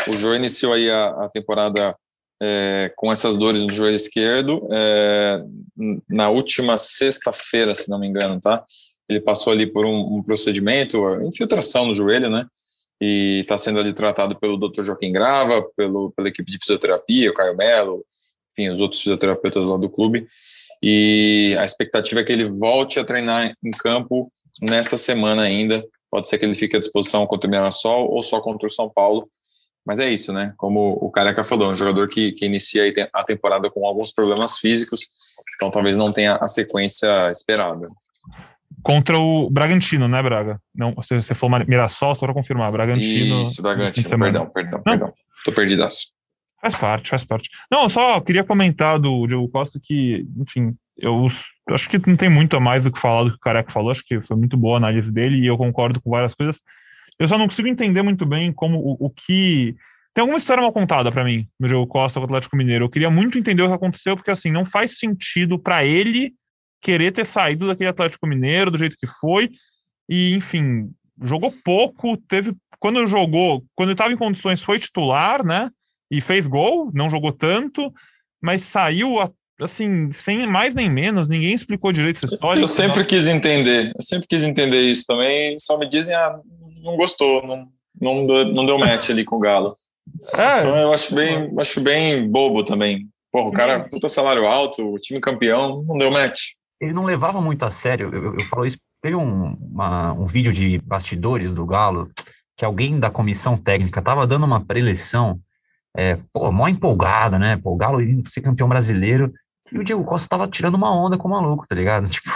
o 0.08 0.12
Jô 0.12 0.34
iniciou 0.34 0.74
aí 0.74 0.90
a, 0.90 1.08
a 1.24 1.28
temporada 1.30 1.96
é, 2.40 2.92
com 2.94 3.10
essas 3.10 3.38
dores 3.38 3.62
no 3.62 3.72
joelho 3.72 3.96
esquerdo 3.96 4.68
é, 4.70 5.42
na 6.06 6.28
última 6.28 6.76
sexta-feira, 6.76 7.74
se 7.74 7.88
não 7.88 7.98
me 7.98 8.06
engano, 8.06 8.38
tá? 8.38 8.62
Ele 9.08 9.20
passou 9.20 9.52
ali 9.52 9.66
por 9.66 9.84
um, 9.84 10.16
um 10.16 10.22
procedimento, 10.22 10.98
infiltração 11.22 11.86
no 11.86 11.94
joelho, 11.94 12.28
né? 12.28 12.46
E 13.00 13.40
está 13.42 13.58
sendo 13.58 13.78
ali 13.78 13.92
tratado 13.92 14.38
pelo 14.38 14.56
Dr. 14.56 14.82
Joaquim 14.82 15.12
Grava, 15.12 15.62
pelo, 15.76 16.12
pela 16.12 16.28
equipe 16.28 16.50
de 16.50 16.58
fisioterapia, 16.58 17.30
o 17.30 17.34
Caio 17.34 17.56
Melo, 17.56 18.04
enfim, 18.52 18.70
os 18.70 18.80
outros 18.80 19.02
fisioterapeutas 19.02 19.66
lá 19.66 19.76
do 19.76 19.90
clube. 19.90 20.26
E 20.82 21.54
a 21.58 21.64
expectativa 21.64 22.20
é 22.20 22.24
que 22.24 22.32
ele 22.32 22.46
volte 22.46 22.98
a 22.98 23.04
treinar 23.04 23.54
em 23.62 23.70
campo 23.70 24.32
nessa 24.62 24.96
semana 24.96 25.42
ainda. 25.42 25.84
Pode 26.10 26.28
ser 26.28 26.38
que 26.38 26.44
ele 26.44 26.54
fique 26.54 26.76
à 26.76 26.80
disposição 26.80 27.26
contra 27.26 27.46
o 27.46 27.50
Mirassol 27.50 28.10
ou 28.10 28.22
só 28.22 28.40
contra 28.40 28.66
o 28.66 28.70
São 28.70 28.88
Paulo. 28.88 29.28
Mas 29.84 30.00
é 30.00 30.10
isso, 30.10 30.32
né? 30.32 30.52
Como 30.56 30.98
o 31.00 31.10
Careca 31.10 31.44
falou, 31.44 31.70
um 31.70 31.76
jogador 31.76 32.08
que, 32.08 32.32
que 32.32 32.44
inicia 32.44 32.82
a 33.12 33.22
temporada 33.22 33.70
com 33.70 33.86
alguns 33.86 34.10
problemas 34.10 34.58
físicos, 34.58 35.00
então 35.54 35.70
talvez 35.70 35.96
não 35.96 36.10
tenha 36.10 36.36
a 36.36 36.48
sequência 36.48 37.28
esperada. 37.30 37.86
Contra 38.86 39.18
o 39.18 39.50
Bragantino, 39.50 40.06
né, 40.06 40.22
Braga? 40.22 40.60
Não, 40.72 40.94
você, 40.94 41.16
você 41.16 41.34
falou 41.34 41.58
Mirassol, 41.66 42.14
só 42.14 42.24
para 42.24 42.32
confirmar. 42.32 42.70
Bragantino. 42.70 43.42
Isso, 43.42 43.60
Bragantino, 43.60 44.08
perdão, 44.16 44.46
perdão, 44.48 44.78
não. 44.78 44.82
perdão. 44.84 45.14
Tô 45.44 45.50
perdidaço. 45.50 46.12
Faz 46.62 46.76
parte, 46.76 47.10
faz 47.10 47.24
parte. 47.24 47.50
Não, 47.68 47.82
eu 47.82 47.88
só 47.88 48.20
queria 48.20 48.44
comentar 48.44 49.00
do 49.00 49.26
Diego 49.26 49.48
Costa 49.48 49.80
que, 49.82 50.24
enfim, 50.36 50.76
eu 50.96 51.26
acho 51.70 51.90
que 51.90 52.00
não 52.06 52.16
tem 52.16 52.28
muito 52.28 52.56
a 52.56 52.60
mais 52.60 52.84
do 52.84 52.92
que 52.92 53.00
falar 53.00 53.24
do 53.24 53.30
que 53.30 53.36
o 53.36 53.40
Careca 53.40 53.72
falou, 53.72 53.90
acho 53.90 54.04
que 54.06 54.20
foi 54.20 54.36
muito 54.36 54.56
boa 54.56 54.76
a 54.76 54.78
análise 54.78 55.10
dele 55.10 55.40
e 55.40 55.46
eu 55.46 55.58
concordo 55.58 56.00
com 56.00 56.10
várias 56.10 56.32
coisas. 56.32 56.62
Eu 57.18 57.26
só 57.26 57.36
não 57.36 57.48
consigo 57.48 57.66
entender 57.66 58.02
muito 58.02 58.24
bem 58.24 58.52
como 58.52 58.78
o, 58.78 59.06
o 59.06 59.10
que. 59.10 59.74
Tem 60.14 60.22
alguma 60.22 60.38
história 60.38 60.62
mal 60.62 60.72
contada 60.72 61.10
para 61.10 61.24
mim 61.24 61.44
no 61.58 61.66
Diego 61.66 61.88
Costa 61.88 62.20
com 62.20 62.24
o 62.24 62.26
Atlético 62.26 62.56
Mineiro. 62.56 62.84
Eu 62.84 62.88
queria 62.88 63.10
muito 63.10 63.36
entender 63.36 63.62
o 63.62 63.68
que 63.68 63.74
aconteceu, 63.74 64.16
porque 64.16 64.30
assim, 64.30 64.52
não 64.52 64.64
faz 64.64 64.96
sentido 64.96 65.58
para 65.58 65.84
ele 65.84 66.34
querer 66.86 67.12
ter 67.12 67.26
saído 67.26 67.66
daquele 67.66 67.90
Atlético 67.90 68.26
Mineiro 68.26 68.70
do 68.70 68.78
jeito 68.78 68.96
que 68.98 69.06
foi. 69.06 69.50
E, 70.08 70.34
enfim, 70.34 70.90
jogou 71.22 71.52
pouco, 71.64 72.16
teve. 72.16 72.54
Quando 72.78 73.06
jogou, 73.06 73.64
quando 73.74 73.92
estava 73.92 74.12
em 74.12 74.16
condições, 74.16 74.62
foi 74.62 74.78
titular, 74.78 75.44
né? 75.44 75.70
e 76.10 76.20
fez 76.20 76.46
gol, 76.46 76.90
não 76.94 77.10
jogou 77.10 77.32
tanto, 77.32 77.92
mas 78.40 78.62
saiu 78.62 79.16
assim, 79.60 80.12
sem 80.12 80.46
mais 80.46 80.74
nem 80.74 80.90
menos, 80.90 81.28
ninguém 81.28 81.54
explicou 81.54 81.92
direito 81.92 82.18
essa 82.24 82.34
história. 82.34 82.60
Eu 82.60 82.68
sempre 82.68 83.04
quis 83.04 83.26
entender, 83.26 83.92
eu 83.96 84.02
sempre 84.02 84.26
quis 84.28 84.44
entender 84.44 84.82
isso 84.82 85.04
também, 85.06 85.58
só 85.58 85.78
me 85.78 85.88
dizem, 85.88 86.14
ah, 86.14 86.38
não 86.82 86.96
gostou, 86.96 87.46
não, 87.46 87.68
não, 88.00 88.26
deu, 88.26 88.44
não 88.52 88.66
deu 88.66 88.78
match 88.78 89.10
ali 89.10 89.24
com 89.24 89.36
o 89.36 89.40
Galo. 89.40 89.74
É. 90.34 90.58
Então 90.58 90.76
eu 90.76 90.92
acho 90.92 91.14
bem, 91.14 91.52
acho 91.58 91.80
bem 91.80 92.28
bobo 92.28 92.64
também. 92.64 93.08
Porra, 93.32 93.48
o 93.48 93.52
cara, 93.52 93.80
puta 93.80 94.08
salário 94.08 94.46
alto, 94.46 94.94
o 94.94 94.98
time 94.98 95.20
campeão, 95.20 95.82
não 95.86 95.98
deu 95.98 96.10
match. 96.10 96.52
Ele 96.80 96.92
não 96.92 97.04
levava 97.04 97.40
muito 97.40 97.64
a 97.64 97.70
sério, 97.70 98.10
eu, 98.12 98.34
eu 98.34 98.40
falo 98.46 98.66
isso, 98.66 98.78
teve 99.02 99.16
um, 99.16 99.54
uma, 99.54 100.12
um 100.12 100.26
vídeo 100.26 100.52
de 100.52 100.78
bastidores 100.78 101.52
do 101.54 101.64
Galo, 101.64 102.10
que 102.56 102.64
alguém 102.64 102.98
da 102.98 103.10
comissão 103.10 103.56
técnica 103.56 104.00
estava 104.00 104.26
dando 104.26 104.44
uma 104.44 104.64
preleção 104.64 105.40
é, 105.96 106.18
pô, 106.32 106.52
mó 106.52 106.68
empolgada, 106.68 107.38
né? 107.38 107.56
Pô, 107.56 107.72
o 107.72 107.76
Galo 107.76 108.02
indo 108.02 108.28
ser 108.28 108.42
campeão 108.42 108.68
brasileiro. 108.68 109.32
E 109.72 109.78
o 109.78 109.82
Diego 109.82 110.04
Costa 110.04 110.28
tava 110.28 110.46
tirando 110.46 110.74
uma 110.74 110.94
onda 110.94 111.16
com 111.16 111.26
o 111.26 111.30
maluco, 111.30 111.66
tá 111.66 111.74
ligado? 111.74 112.08
Tipo, 112.10 112.30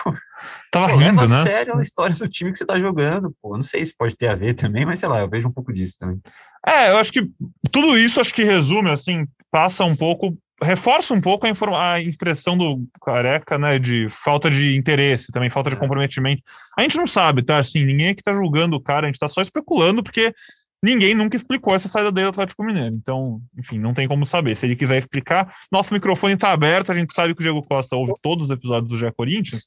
tava 0.73 0.89
pô, 0.89 0.97
rindo, 0.97 1.29
né? 1.29 1.43
sério 1.43 1.77
a 1.77 1.83
história 1.83 2.17
do 2.17 2.29
time 2.29 2.51
que 2.51 2.59
você 2.59 2.65
tá 2.65 2.79
jogando, 2.79 3.35
pô. 3.43 3.55
Não 3.55 3.63
sei 3.63 3.85
se 3.85 3.95
pode 3.95 4.17
ter 4.17 4.29
a 4.29 4.35
ver 4.35 4.55
também, 4.55 4.87
mas 4.87 4.99
sei 4.99 5.09
lá, 5.09 5.21
eu 5.21 5.29
vejo 5.29 5.47
um 5.47 5.53
pouco 5.53 5.73
disso 5.73 5.97
também. 5.99 6.19
É, 6.67 6.91
eu 6.91 6.97
acho 6.97 7.13
que 7.13 7.31
tudo 7.71 7.99
isso 7.99 8.21
acho 8.21 8.35
que 8.35 8.43
resume, 8.43 8.91
assim, 8.91 9.27
passa 9.51 9.85
um 9.85 9.95
pouco, 9.95 10.37
reforça 10.63 11.15
um 11.15 11.21
pouco 11.21 11.47
a, 11.47 11.93
a 11.93 12.03
impressão 12.03 12.57
do 12.57 12.85
careca, 13.03 13.59
né, 13.59 13.79
de 13.79 14.09
falta 14.11 14.51
de 14.51 14.77
interesse, 14.77 15.33
também 15.33 15.51
falta 15.51 15.71
de 15.71 15.77
comprometimento. 15.77 16.43
A 16.77 16.83
gente 16.83 16.97
não 16.97 17.07
sabe, 17.07 17.43
tá? 17.43 17.59
Assim, 17.59 17.85
ninguém 17.85 18.09
aqui 18.09 18.23
tá 18.23 18.33
julgando 18.33 18.77
o 18.77 18.83
cara, 18.83 19.07
a 19.07 19.11
gente 19.11 19.19
tá 19.19 19.29
só 19.29 19.41
especulando, 19.41 20.03
porque 20.03 20.35
ninguém 20.83 21.15
nunca 21.15 21.37
explicou 21.37 21.75
essa 21.75 21.89
saída 21.89 22.13
dele 22.13 22.27
do 22.27 22.31
Atlético 22.31 22.65
Mineiro. 22.65 22.95
Então, 22.95 23.41
enfim, 23.59 23.79
não 23.79 23.95
tem 23.95 24.09
como 24.09 24.27
saber. 24.27 24.57
Se 24.57 24.67
ele 24.67 24.77
quiser 24.77 24.99
explicar, 24.99 25.55
nosso 25.71 25.93
microfone 25.95 26.35
está 26.35 26.53
aberto. 26.53 26.91
A 26.91 26.95
gente 26.95 27.13
sabe 27.13 27.35
que 27.35 27.41
o 27.41 27.43
Diego 27.43 27.63
Costa 27.63 27.97
ouve 27.97 28.13
todos 28.23 28.45
os 28.45 28.51
episódios 28.51 28.89
do 28.89 28.97
GE 28.97 29.13
Corinthians 29.13 29.67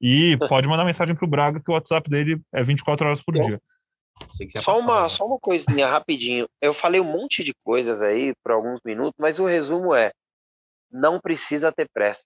e 0.00 0.36
pode 0.48 0.68
mandar 0.68 0.84
mensagem 0.84 1.14
para 1.14 1.24
o 1.24 1.30
Braga 1.30 1.60
que 1.60 1.70
o 1.70 1.74
WhatsApp 1.74 2.08
dele 2.10 2.40
é 2.52 2.62
24 2.62 3.06
horas 3.06 3.22
por 3.22 3.34
dia. 3.34 3.60
Só 4.58 4.78
uma, 4.78 5.08
só 5.08 5.26
uma 5.26 5.38
coisinha 5.38 5.86
rapidinho. 5.86 6.46
Eu 6.60 6.72
falei 6.72 7.00
um 7.00 7.04
monte 7.04 7.42
de 7.42 7.52
coisas 7.64 8.00
aí 8.02 8.32
por 8.42 8.52
alguns 8.52 8.80
minutos, 8.84 9.14
mas 9.18 9.38
o 9.38 9.44
resumo 9.44 9.94
é: 9.94 10.12
não 10.92 11.20
precisa 11.20 11.72
ter 11.72 11.88
pressa. 11.92 12.24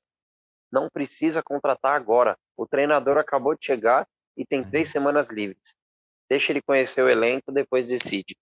Não 0.71 0.91
precisa 0.91 1.43
contratar 1.43 1.95
agora. 1.95 2.37
O 2.57 2.67
treinador 2.67 3.19
acabou 3.19 3.57
de 3.57 3.64
chegar 3.64 4.07
e 4.37 4.45
tem 4.45 4.64
três 4.64 4.91
semanas 4.91 5.29
livres 5.29 5.77
deixa 6.29 6.53
ele 6.53 6.62
conhecer 6.62 7.03
o 7.03 7.09
elenco, 7.09 7.53
depois 7.53 7.89
decide. 7.89 8.37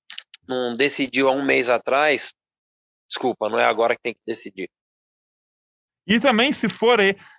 Não 0.49 0.75
decidiu 0.75 1.29
há 1.29 1.33
um 1.33 1.45
mês 1.45 1.69
atrás, 1.71 2.35
desculpa, 3.09 3.49
não 3.49 3.59
é 3.59 3.65
agora 3.65 3.95
que 3.95 4.03
tem 4.03 4.15
que 4.15 4.21
decidir. 4.27 4.69
E 6.07 6.21
também, 6.21 6.53
se 6.53 6.69
for, 6.69 6.99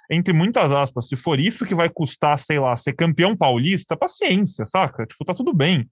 entre 0.09 0.33
muitas 0.33 0.71
aspas, 0.71 1.07
se 1.07 1.15
for 1.15 1.39
isso 1.39 1.65
que 1.65 1.75
vai 1.75 1.87
custar, 1.87 2.39
sei 2.39 2.59
lá, 2.59 2.75
ser 2.75 2.93
campeão 2.93 3.37
paulista, 3.37 3.95
paciência, 3.95 4.65
saca? 4.65 5.05
Tipo, 5.05 5.23
tá 5.23 5.35
tudo 5.35 5.53
bem. 5.53 5.87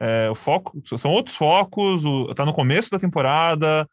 É, 0.00 0.28
o 0.28 0.34
foco 0.34 0.82
são 0.98 1.12
outros 1.12 1.36
focos, 1.36 2.04
o, 2.04 2.34
tá 2.34 2.44
no 2.44 2.52
começo 2.52 2.90
da 2.90 2.98
temporada. 2.98 3.88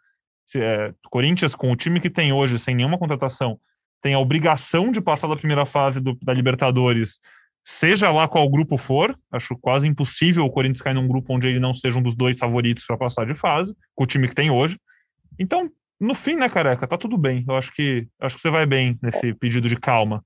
Se, 0.46 0.60
é, 0.60 0.94
Corinthians, 1.10 1.56
com 1.56 1.72
o 1.72 1.76
time 1.76 2.00
que 2.00 2.10
tem 2.10 2.34
hoje, 2.34 2.60
sem 2.60 2.76
nenhuma 2.76 2.98
contratação, 2.98 3.60
tem 4.02 4.14
a 4.14 4.20
obrigação 4.20 4.92
de 4.92 5.02
passar 5.02 5.28
da 5.28 5.36
primeira 5.36 5.66
fase 5.66 6.00
do, 6.00 6.18
da 6.22 6.34
Libertadores, 6.34 7.20
seja 7.64 8.12
lá 8.12 8.28
qual 8.28 8.50
grupo 8.50 8.78
for. 8.78 9.18
Acho 9.32 9.58
quase 9.58 9.88
impossível 9.88 10.46
o 10.46 10.52
Corinthians 10.52 10.82
cair 10.82 10.94
num 10.94 11.08
grupo 11.08 11.34
onde 11.34 11.48
ele 11.48 11.60
não 11.60 11.74
seja 11.74 11.98
um 11.98 12.04
dos 12.04 12.16
dois 12.16 12.38
favoritos 12.38 12.86
para 12.86 12.98
passar 12.98 13.26
de 13.26 13.36
fase, 13.36 13.74
com 13.96 14.04
o 14.04 14.08
time 14.08 14.28
que 14.28 14.36
tem 14.36 14.52
hoje. 14.52 14.78
Então, 15.40 15.70
no 16.00 16.14
fim, 16.14 16.36
né, 16.36 16.50
careca, 16.50 16.86
tá 16.86 16.98
tudo 16.98 17.18
bem. 17.18 17.46
Eu 17.48 17.56
acho 17.56 17.74
que 17.74 18.08
acho 18.20 18.36
que 18.36 18.42
você 18.42 18.50
vai 18.50 18.66
bem 18.66 19.00
nesse 19.02 19.34
pedido 19.34 19.70
de 19.70 19.78
calma. 19.78 20.22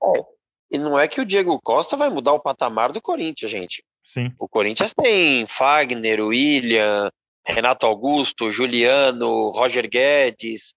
E 0.71 0.77
não 0.77 0.99
é 0.99 1.07
que 1.07 1.21
o 1.21 1.25
Diego 1.25 1.59
Costa 1.61 1.95
vai 1.95 2.09
mudar 2.09 2.33
o 2.33 2.41
patamar 2.41 2.91
do 2.91 3.01
Corinthians, 3.01 3.51
gente. 3.51 3.83
Sim. 4.03 4.31
O 4.39 4.47
Corinthians 4.47 4.93
tem 4.93 5.45
Fagner, 5.45 6.19
William, 6.25 7.09
Renato 7.53 7.85
Augusto, 7.85 8.51
Juliano, 8.51 9.51
Roger 9.51 9.89
Guedes, 9.89 10.75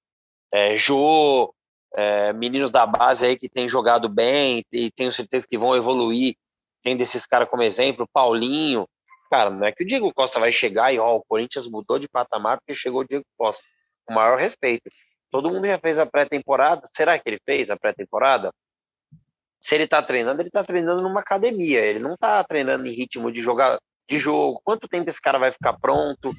é, 0.53 0.77
Jô, 0.77 1.53
é, 1.95 2.33
meninos 2.33 2.71
da 2.71 2.87
base 2.87 3.27
aí 3.27 3.37
que 3.37 3.49
têm 3.49 3.69
jogado 3.69 4.09
bem 4.09 4.65
e 4.73 4.91
tenho 4.91 5.11
certeza 5.11 5.47
que 5.49 5.59
vão 5.59 5.75
evoluir. 5.75 6.35
Tem 6.83 6.97
desses 6.97 7.27
caras 7.27 7.49
como 7.49 7.63
exemplo, 7.63 8.09
Paulinho. 8.13 8.89
Cara, 9.31 9.51
não 9.51 9.67
é 9.67 9.73
que 9.73 9.83
o 9.83 9.87
Diego 9.87 10.13
Costa 10.15 10.41
vai 10.41 10.53
chegar 10.53 10.93
e 10.93 10.99
ó, 10.99 11.17
o 11.17 11.25
Corinthians 11.25 11.67
mudou 11.67 11.99
de 11.99 12.09
patamar 12.09 12.59
porque 12.59 12.75
chegou 12.75 13.01
o 13.01 13.05
Diego 13.05 13.25
Costa. 13.37 13.65
Com 14.07 14.13
o 14.13 14.17
maior 14.17 14.39
respeito. 14.39 14.91
Todo 15.31 15.51
mundo 15.51 15.67
já 15.67 15.79
fez 15.79 15.99
a 15.99 16.07
pré-temporada. 16.07 16.83
Será 16.95 17.19
que 17.19 17.29
ele 17.29 17.41
fez 17.45 17.71
a 17.71 17.77
pré-temporada? 17.77 18.53
Se 19.61 19.75
ele 19.75 19.87
tá 19.87 20.03
treinando, 20.03 20.41
ele 20.41 20.51
tá 20.51 20.65
treinando 20.65 21.03
numa 21.03 21.21
academia. 21.21 21.81
Ele 21.81 21.99
não 21.99 22.17
tá 22.17 22.43
treinando 22.43 22.87
em 22.87 22.93
ritmo 22.93 23.31
de 23.31 23.41
jogar 23.41 23.79
de 24.09 24.19
jogo. 24.19 24.61
Quanto 24.65 24.89
tempo 24.89 25.09
esse 25.09 25.21
cara 25.21 25.39
vai 25.39 25.53
ficar 25.53 25.75
pronto? 25.75 26.35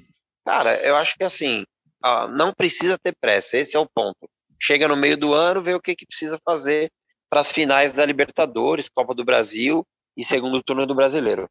Cara, 0.45 0.75
eu 0.81 0.95
acho 0.95 1.15
que 1.17 1.23
assim, 1.23 1.63
ó, 2.03 2.27
não 2.27 2.53
precisa 2.53 2.97
ter 3.01 3.15
pressa. 3.19 3.57
Esse 3.57 3.75
é 3.75 3.79
o 3.79 3.87
ponto. 3.87 4.29
Chega 4.59 4.87
no 4.87 4.95
meio 4.95 5.17
do 5.17 5.33
ano, 5.33 5.61
vê 5.61 5.73
o 5.73 5.81
que, 5.81 5.95
que 5.95 6.05
precisa 6.05 6.39
fazer 6.43 6.89
para 7.29 7.39
as 7.39 7.51
finais 7.51 7.93
da 7.93 8.05
Libertadores, 8.05 8.89
Copa 8.89 9.15
do 9.15 9.23
Brasil 9.23 9.85
e 10.17 10.23
segundo 10.23 10.61
turno 10.61 10.85
do 10.85 10.93
Brasileiro. 10.93 11.49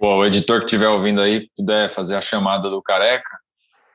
Bom, 0.00 0.18
o 0.18 0.24
editor 0.24 0.60
que 0.60 0.64
estiver 0.64 0.88
ouvindo 0.88 1.20
aí, 1.20 1.48
puder 1.56 1.88
fazer 1.88 2.16
a 2.16 2.20
chamada 2.20 2.68
do 2.68 2.82
Careca, 2.82 3.38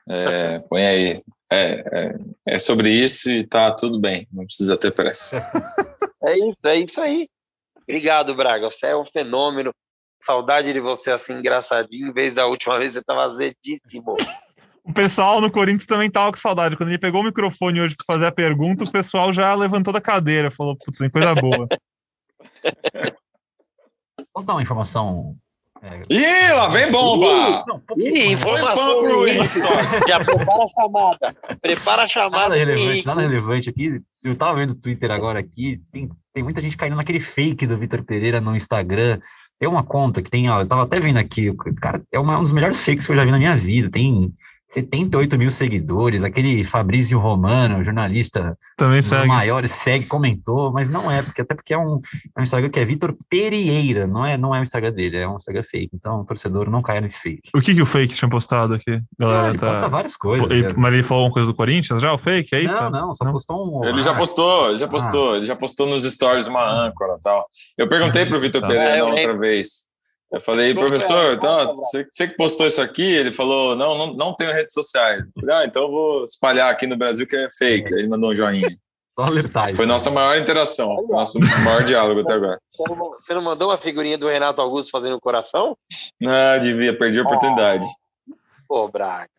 é, 0.10 0.60
põe 0.70 0.86
aí. 0.86 1.24
É, 1.50 1.84
é, 1.94 2.16
é, 2.46 2.60
sobre 2.60 2.92
isso 2.92 3.30
e 3.30 3.48
tá 3.48 3.74
tudo 3.74 4.02
bem, 4.02 4.28
não 4.34 4.46
precisa 4.46 4.78
ter 4.78 4.92
pressa. 4.92 5.50
É 6.22 6.38
isso, 6.38 6.58
é 6.66 6.76
isso 6.76 7.02
aí. 7.02 7.28
Obrigado, 7.84 8.36
Braga. 8.36 8.70
Você 8.70 8.88
é 8.88 8.98
um 8.98 9.06
fenômeno. 9.06 9.74
Saudade 10.22 10.74
de 10.74 10.80
você 10.80 11.12
assim, 11.12 11.34
engraçadinho. 11.34 12.08
Em 12.08 12.14
vez 12.14 12.34
da 12.34 12.48
última 12.48 12.78
vez, 12.80 12.94
você 12.94 13.04
tava 13.04 13.24
azedíssimo. 13.24 14.16
O 14.84 14.94
pessoal 14.94 15.42
no 15.42 15.52
Corinthians 15.52 15.86
também 15.86 16.10
tava 16.10 16.32
com 16.32 16.38
saudade. 16.38 16.78
Quando 16.78 16.90
ele 16.90 16.98
pegou 16.98 17.22
o 17.22 17.26
microfone 17.26 17.82
hoje 17.82 17.96
para 17.96 18.16
fazer 18.16 18.26
a 18.26 18.32
pergunta, 18.32 18.84
o 18.86 18.92
pessoal 18.92 19.34
já 19.34 19.54
levantou 19.54 19.94
da 19.94 20.00
cadeira, 20.00 20.50
falou, 20.50 20.78
putz, 20.78 20.98
tem 20.98 21.10
coisa 21.10 21.36
boa. 21.36 21.68
Posso 24.34 24.46
dar 24.46 24.54
uma 24.54 24.62
informação? 24.62 25.36
É, 25.82 26.02
Ih, 26.10 26.54
lá 26.54 26.70
vem 26.70 26.92
bomba! 26.92 27.64
não, 27.68 27.82
Ih, 27.98 28.32
informação 28.32 29.00
pro. 29.00 29.28
Já 30.08 30.24
prepara 30.24 30.64
a 30.64 30.68
chamada. 30.68 31.36
Prepara 31.62 32.04
a 32.04 32.08
chamada. 32.08 32.50
Nada 32.50 32.56
relevante, 32.56 33.06
nada 33.06 33.22
relevante 33.22 33.70
aqui. 33.70 34.02
Eu 34.24 34.36
tava 34.36 34.58
vendo 34.58 34.72
o 34.72 34.76
Twitter 34.76 35.12
agora 35.12 35.40
aqui, 35.40 35.82
tem, 35.92 36.10
tem 36.34 36.44
muita 36.44 36.62
gente 36.62 36.78
caindo 36.78 36.96
naquele 36.96 37.20
fake 37.20 37.68
do 37.68 37.78
Vitor 37.78 38.04
Pereira 38.04 38.42
no 38.42 38.56
Instagram. 38.56 39.20
Tem 39.60 39.68
uma 39.68 39.84
conta 39.84 40.22
que 40.22 40.30
tem, 40.30 40.50
ó, 40.50 40.62
eu 40.62 40.68
tava 40.68 40.84
até 40.84 41.00
vendo 41.00 41.18
aqui, 41.18 41.52
cara, 41.82 42.04
é 42.12 42.20
uma- 42.20 42.38
um 42.40 42.44
dos 42.44 42.52
melhores 42.52 42.84
fakes 42.84 43.06
que 43.08 43.12
eu 43.12 43.16
já 43.16 43.26
vi 43.26 43.32
na 43.32 43.40
minha 43.40 43.58
vida. 43.58 43.90
Tem 43.90 44.32
78 44.70 45.38
mil 45.38 45.50
seguidores, 45.50 46.24
aquele 46.24 46.66
Fabrício 46.66 47.18
Romano, 47.20 47.84
jornalista 47.84 48.58
Também 48.76 48.98
um 48.98 49.00
dos 49.00 49.06
segue. 49.08 49.28
maiores, 49.28 49.72
segue, 49.72 50.06
comentou, 50.06 50.72
mas 50.72 50.90
não 50.90 51.10
é, 51.10 51.22
porque 51.22 51.42
até 51.42 51.56
porque 51.56 51.74
é 51.74 51.78
um, 51.78 52.02
é 52.36 52.40
um 52.40 52.44
Instagram 52.44 52.70
que 52.70 52.80
é 52.80 52.86
Vitor 52.86 53.16
Pereira, 53.30 54.06
não 54.06 54.26
é, 54.26 54.38
não 54.38 54.54
é 54.54 54.60
o 54.60 54.64
Instagram 54.64 54.92
dele, 54.92 55.18
é 55.18 55.28
um 55.28 55.38
Instagram 55.38 55.64
fake. 55.64 55.92
Então, 55.94 56.22
o 56.22 56.26
torcedor 56.26 56.70
não 56.70 56.82
caia 56.82 57.00
nesse 57.00 57.20
fake. 57.20 57.50
O 57.56 57.62
que, 57.62 57.74
que 57.74 57.82
o 57.82 57.86
fake 57.86 58.14
tinha 58.14 58.30
postado 58.30 58.74
aqui? 58.74 58.92
Ah, 58.92 59.02
Galera, 59.18 59.50
ele 59.50 59.58
tá... 59.58 59.68
posta 59.68 59.90
várias 59.90 60.18
coisas. 60.18 60.52
Ele- 60.52 60.64
cara. 60.64 60.76
mas 60.78 60.94
ele 60.94 61.04
falou 61.04 61.26
uma 61.26 61.32
coisa 61.32 61.48
do 61.48 61.54
Corinthians 61.56 62.02
já, 62.02 62.14
o 62.14 62.18
fake? 62.18 62.56
Aí, 62.56 62.68
não, 62.68 62.74
tá. 62.78 62.90
não, 62.90 63.16
só 63.16 63.32
postou 63.32 63.82
um. 63.82 63.86
Ele 63.86 64.02
já 64.04 64.12
ah, 64.12 64.16
postou, 64.16 64.70
ele 64.70 64.80
já 64.80 64.88
postou, 64.88 65.36
ele 65.38 65.46
já 65.46 65.56
postou 65.56 65.88
nos 65.88 66.04
stories 66.04 66.48
uma 66.48 66.88
âncora 66.88 67.16
e 67.20 67.24
tal. 67.24 67.46
Eu 67.78 67.88
perguntei 67.88 68.26
pro 68.26 68.40
Vitor 68.40 68.62
Tá. 68.62 68.68
Pereira 68.68 68.98
É, 68.98 69.04
outra 69.04 69.38
vez. 69.38 69.88
Eu 70.32 70.42
falei, 70.42 70.74
professor, 70.74 71.38
tá, 71.38 71.68
cobrar. 71.68 71.74
você, 71.74 72.06
você 72.10 72.28
que 72.28 72.36
postou 72.36 72.68
isso 72.68 72.82
aqui? 72.82 73.02
Ele 73.02 73.32
falou, 73.32 73.76
não, 73.76 73.98
não, 73.98 74.14
não 74.14 74.36
tenho 74.36 74.52
redes 74.52 74.74
sociais. 74.74 75.24
Eu 75.24 75.42
falei, 75.42 75.56
ah, 75.56 75.66
então 75.66 75.84
eu 75.84 75.92
vou 75.92 76.24
espalhar 76.26 76.70
aqui 76.70 76.86
no 76.86 76.98
Brasil 76.98 77.26
que 77.26 77.36
é 77.36 77.48
fake. 77.58 77.94
Aí 77.94 78.02
ele 78.02 78.10
mandou 78.10 78.32
um 78.32 78.36
joinha. 78.36 78.68
Só 79.18 79.26
alertar 79.26 79.70
isso. 79.70 79.78
Foi 79.78 79.86
nossa 79.86 80.12
maior 80.12 80.38
interação, 80.38 80.96
nosso 81.10 81.40
maior 81.64 81.84
diálogo 81.84 82.22
até 82.22 82.34
agora. 82.34 82.60
Você 83.18 83.34
não 83.34 83.42
mandou 83.42 83.70
uma 83.70 83.78
figurinha 83.78 84.18
do 84.18 84.28
Renato 84.28 84.62
Augusto 84.62 84.92
fazendo 84.92 85.16
o 85.16 85.22
coração? 85.22 85.76
Ah, 86.28 86.58
devia, 86.58 86.96
perdi 86.96 87.20
a 87.20 87.24
oportunidade. 87.24 87.86
Pô, 88.68 88.88
Braga. 88.90 89.30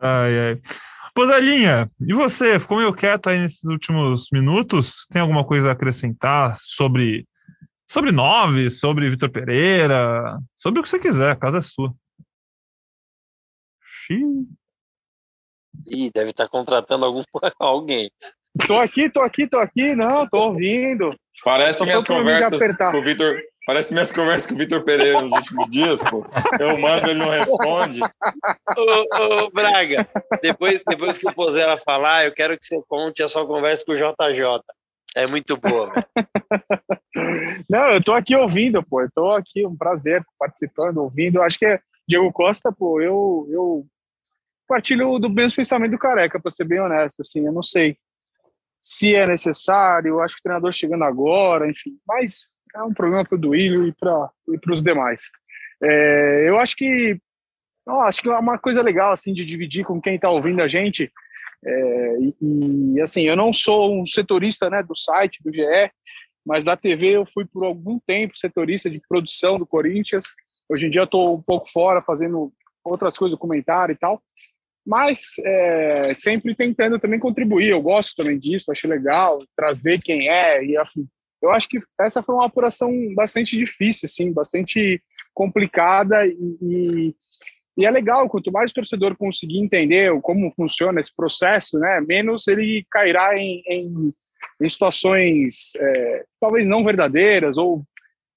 Ai, 0.00 0.38
ai. 0.38 0.60
Pozelinha, 1.14 1.90
e 2.00 2.14
você? 2.14 2.58
Ficou 2.58 2.78
meio 2.78 2.92
quieto 2.92 3.28
aí 3.28 3.38
nesses 3.38 3.64
últimos 3.64 4.28
minutos? 4.32 5.06
Tem 5.10 5.20
alguma 5.20 5.44
coisa 5.44 5.68
a 5.68 5.72
acrescentar 5.72 6.56
sobre 6.58 7.26
sobre 7.92 8.10
nove, 8.10 8.70
sobre 8.70 9.10
Vitor 9.10 9.30
Pereira, 9.30 10.40
sobre 10.56 10.80
o 10.80 10.82
que 10.82 10.88
você 10.88 10.98
quiser, 10.98 11.30
a 11.30 11.36
casa 11.36 11.58
é 11.58 11.62
sua. 11.62 11.94
Xiii. 13.82 14.46
Ih, 15.86 16.10
deve 16.10 16.30
estar 16.30 16.48
contratando 16.48 17.04
algum, 17.04 17.22
alguém. 17.60 18.10
Tô 18.66 18.78
aqui, 18.78 19.10
tô 19.10 19.20
aqui, 19.20 19.46
tô 19.46 19.58
aqui, 19.58 19.94
não, 19.94 20.26
tô 20.26 20.38
ouvindo. 20.48 21.14
Parece 21.44 21.84
minhas 21.84 22.06
conversas 22.06 22.76
com 22.76 22.98
o 22.98 23.04
Vitor. 23.04 23.38
Parece 23.66 23.92
minhas 23.92 24.10
conversas 24.10 24.46
com 24.46 24.54
o 24.54 24.58
Vitor 24.58 24.82
Pereira 24.84 25.20
nos 25.20 25.30
últimos 25.30 25.68
dias, 25.68 26.00
pô. 26.02 26.24
Eu 26.58 26.78
mando, 26.78 27.10
ele 27.10 27.18
não 27.18 27.28
responde. 27.28 28.00
Ô, 28.02 29.44
ô, 29.44 29.50
Braga, 29.50 30.08
depois, 30.42 30.82
depois 30.86 31.18
que 31.18 31.28
o 31.28 31.34
Pozella 31.34 31.76
falar, 31.76 32.24
eu 32.24 32.32
quero 32.32 32.58
que 32.58 32.64
você 32.64 32.80
conte 32.88 33.22
a 33.22 33.28
sua 33.28 33.46
conversa 33.46 33.84
com 33.84 33.92
o 33.92 33.96
JJ. 33.96 34.62
É 35.16 35.26
muito 35.30 35.56
boa. 35.56 35.92
Não, 37.68 37.90
eu 37.90 38.02
tô 38.02 38.12
aqui 38.12 38.34
ouvindo, 38.34 38.82
pô. 38.82 39.02
Eu 39.02 39.10
tô 39.14 39.30
aqui, 39.30 39.66
um 39.66 39.76
prazer 39.76 40.24
participando, 40.38 40.98
ouvindo. 40.98 41.42
Acho 41.42 41.58
que 41.58 41.66
é 41.66 41.80
Diego 42.08 42.32
Costa, 42.32 42.72
pô, 42.72 43.00
eu, 43.00 43.48
eu 43.50 43.86
partilho 44.66 45.18
do 45.18 45.28
mesmo 45.28 45.56
pensamento 45.56 45.92
do 45.92 45.98
Careca, 45.98 46.40
pra 46.40 46.50
ser 46.50 46.64
bem 46.64 46.80
honesto, 46.80 47.20
assim, 47.20 47.46
eu 47.46 47.52
não 47.52 47.62
sei 47.62 47.96
se 48.80 49.14
é 49.14 49.26
necessário, 49.26 50.20
acho 50.20 50.34
que 50.34 50.40
o 50.40 50.42
treinador 50.42 50.72
chegando 50.72 51.04
agora, 51.04 51.70
enfim, 51.70 51.96
mas 52.06 52.46
é 52.74 52.82
um 52.82 52.92
problema 52.92 53.24
pro 53.24 53.38
Duílio 53.38 53.86
e 53.86 53.92
para 53.92 54.30
e 54.48 54.72
os 54.72 54.82
demais. 54.82 55.30
É, 55.82 56.48
eu 56.48 56.58
acho 56.58 56.74
que 56.74 57.20
não, 57.86 58.00
acho 58.00 58.22
que 58.22 58.28
é 58.28 58.38
uma 58.38 58.58
coisa 58.58 58.82
legal 58.82 59.12
assim 59.12 59.32
de 59.32 59.44
dividir 59.44 59.84
com 59.84 60.00
quem 60.00 60.14
está 60.14 60.30
ouvindo 60.30 60.62
a 60.62 60.68
gente. 60.68 61.10
É, 61.64 62.16
e, 62.20 62.34
e, 62.94 63.00
assim, 63.00 63.22
eu 63.22 63.36
não 63.36 63.52
sou 63.52 64.00
um 64.00 64.06
setorista 64.06 64.68
né, 64.68 64.82
do 64.82 64.96
site 64.96 65.42
do 65.42 65.52
GE, 65.52 65.90
mas 66.44 66.64
da 66.64 66.76
TV 66.76 67.10
eu 67.10 67.26
fui 67.26 67.44
por 67.44 67.64
algum 67.64 67.98
tempo 68.00 68.36
setorista 68.36 68.90
de 68.90 69.00
produção 69.08 69.58
do 69.58 69.66
Corinthians. 69.66 70.24
Hoje 70.68 70.86
em 70.86 70.90
dia 70.90 71.04
estou 71.04 71.36
um 71.36 71.42
pouco 71.42 71.70
fora 71.70 72.02
fazendo 72.02 72.52
outras 72.84 73.16
coisas, 73.16 73.38
comentário 73.38 73.92
e 73.92 73.96
tal, 73.96 74.20
mas 74.84 75.20
é, 75.44 76.12
sempre 76.14 76.54
tentando 76.54 76.98
também 76.98 77.18
contribuir. 77.18 77.68
Eu 77.68 77.80
gosto 77.80 78.16
também 78.16 78.38
disso, 78.38 78.72
acho 78.72 78.88
legal 78.88 79.40
trazer 79.56 80.00
quem 80.00 80.28
é 80.28 80.64
e 80.64 80.74
eu 81.42 81.50
acho 81.50 81.68
que 81.68 81.80
essa 82.00 82.22
foi 82.22 82.34
uma 82.34 82.46
apuração 82.46 82.90
bastante 83.14 83.56
difícil, 83.56 84.06
assim, 84.06 84.32
bastante 84.32 85.02
complicada 85.34 86.26
e, 86.26 86.56
e, 86.60 87.14
e, 87.76 87.86
é 87.86 87.90
legal, 87.90 88.28
quanto 88.28 88.52
mais 88.52 88.70
o 88.70 88.74
torcedor 88.74 89.16
conseguir 89.16 89.58
entender 89.58 90.12
como 90.20 90.52
funciona 90.54 91.00
esse 91.00 91.14
processo, 91.14 91.78
né, 91.78 92.00
menos 92.00 92.46
ele 92.46 92.84
cairá 92.90 93.36
em, 93.36 93.62
em, 93.66 94.14
em 94.60 94.68
situações 94.68 95.72
é, 95.76 96.24
talvez 96.40 96.66
não 96.66 96.84
verdadeiras 96.84 97.56
ou, 97.56 97.82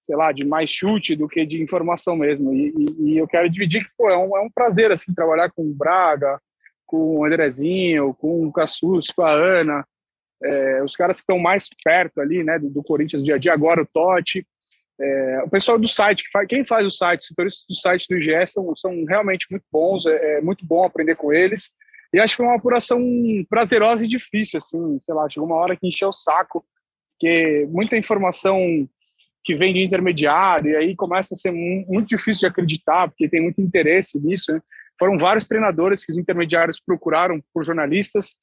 sei 0.02 0.16
lá, 0.16 0.32
de 0.32 0.46
mais 0.46 0.70
chute 0.70 1.16
do 1.16 1.28
que 1.28 1.46
de 1.46 1.62
informação 1.62 2.16
mesmo. 2.16 2.54
E, 2.54 2.74
e, 2.78 3.12
e 3.12 3.18
eu 3.18 3.28
quero 3.28 3.50
dividir 3.50 3.84
que, 3.84 3.92
pô, 3.98 4.10
é 4.10 4.18
um, 4.18 4.38
é 4.38 4.42
um 4.42 4.50
prazer, 4.50 4.92
assim, 4.92 5.14
trabalhar 5.14 5.52
com 5.52 5.64
o 5.64 5.74
Braga, 5.74 6.40
com 6.86 7.18
o 7.18 7.26
Andrezinho, 7.26 8.14
com 8.14 8.46
o 8.46 8.54
Cassus, 8.54 9.08
com 9.08 9.24
a 9.24 9.32
Ana, 9.32 9.86
é, 10.44 10.84
os 10.84 10.96
caras 10.96 11.18
que 11.18 11.24
estão 11.24 11.40
mais 11.40 11.68
perto 11.84 12.22
ali, 12.22 12.44
né, 12.44 12.60
do, 12.60 12.70
do 12.70 12.84
Corinthians 12.84 13.24
dia 13.24 13.36
a 13.36 13.38
dia, 13.38 13.54
agora 13.54 13.82
o 13.82 13.88
Totti, 13.88 14.46
é, 15.00 15.44
o 15.44 15.50
pessoal 15.50 15.78
do 15.78 15.88
site, 15.88 16.24
que 16.24 16.32
faz, 16.32 16.48
quem 16.48 16.64
faz 16.64 16.86
o 16.86 16.92
site, 16.92 17.22
os 17.22 17.28
setoristas 17.28 17.66
do 17.68 17.76
site 17.76 18.08
do 18.10 18.18
IGE 18.18 18.48
são, 18.48 18.76
são 18.76 19.04
realmente 19.06 19.48
muito 19.52 19.66
bons, 19.72 20.06
é, 20.06 20.38
é, 20.38 20.42
muito 20.42 20.66
bom 20.66 20.84
aprender 20.84 21.16
com 21.16 21.34
eles, 21.34 21.72
e 22.14 22.20
acho 22.20 22.34
que 22.34 22.38
foi 22.38 22.46
uma 22.46 22.56
apuração 22.56 23.02
prazerosa 23.50 24.06
e 24.06 24.08
difícil, 24.08 24.58
assim, 24.58 24.98
sei 25.00 25.14
lá, 25.14 25.30
chegou 25.30 25.48
uma 25.48 25.58
hora 25.58 25.76
que 25.76 25.88
encheu 25.88 26.10
o 26.10 26.14
saco, 26.14 26.66
porque 27.12 27.68
muita 27.70 27.98
informação 27.98 28.88
que 29.44 29.56
vem 29.56 29.74
de 29.74 29.84
intermediário, 29.84 30.72
e 30.72 30.76
aí 30.76 30.96
começa 30.96 31.34
a 31.34 31.38
ser 31.38 31.52
muito 31.52 32.08
difícil 32.08 32.42
de 32.42 32.48
acreditar, 32.48 33.08
porque 33.10 33.30
tem 33.30 33.42
muito 33.42 33.62
interesse 33.62 34.20
nisso, 34.20 34.52
né? 34.52 34.62
Foram 34.98 35.18
vários 35.18 35.48
treinadores 35.48 36.06
que 36.06 36.12
os 36.12 36.18
intermediários 36.18 36.80
procuraram 36.80 37.44
por 37.54 37.64
jornalistas, 37.64 38.36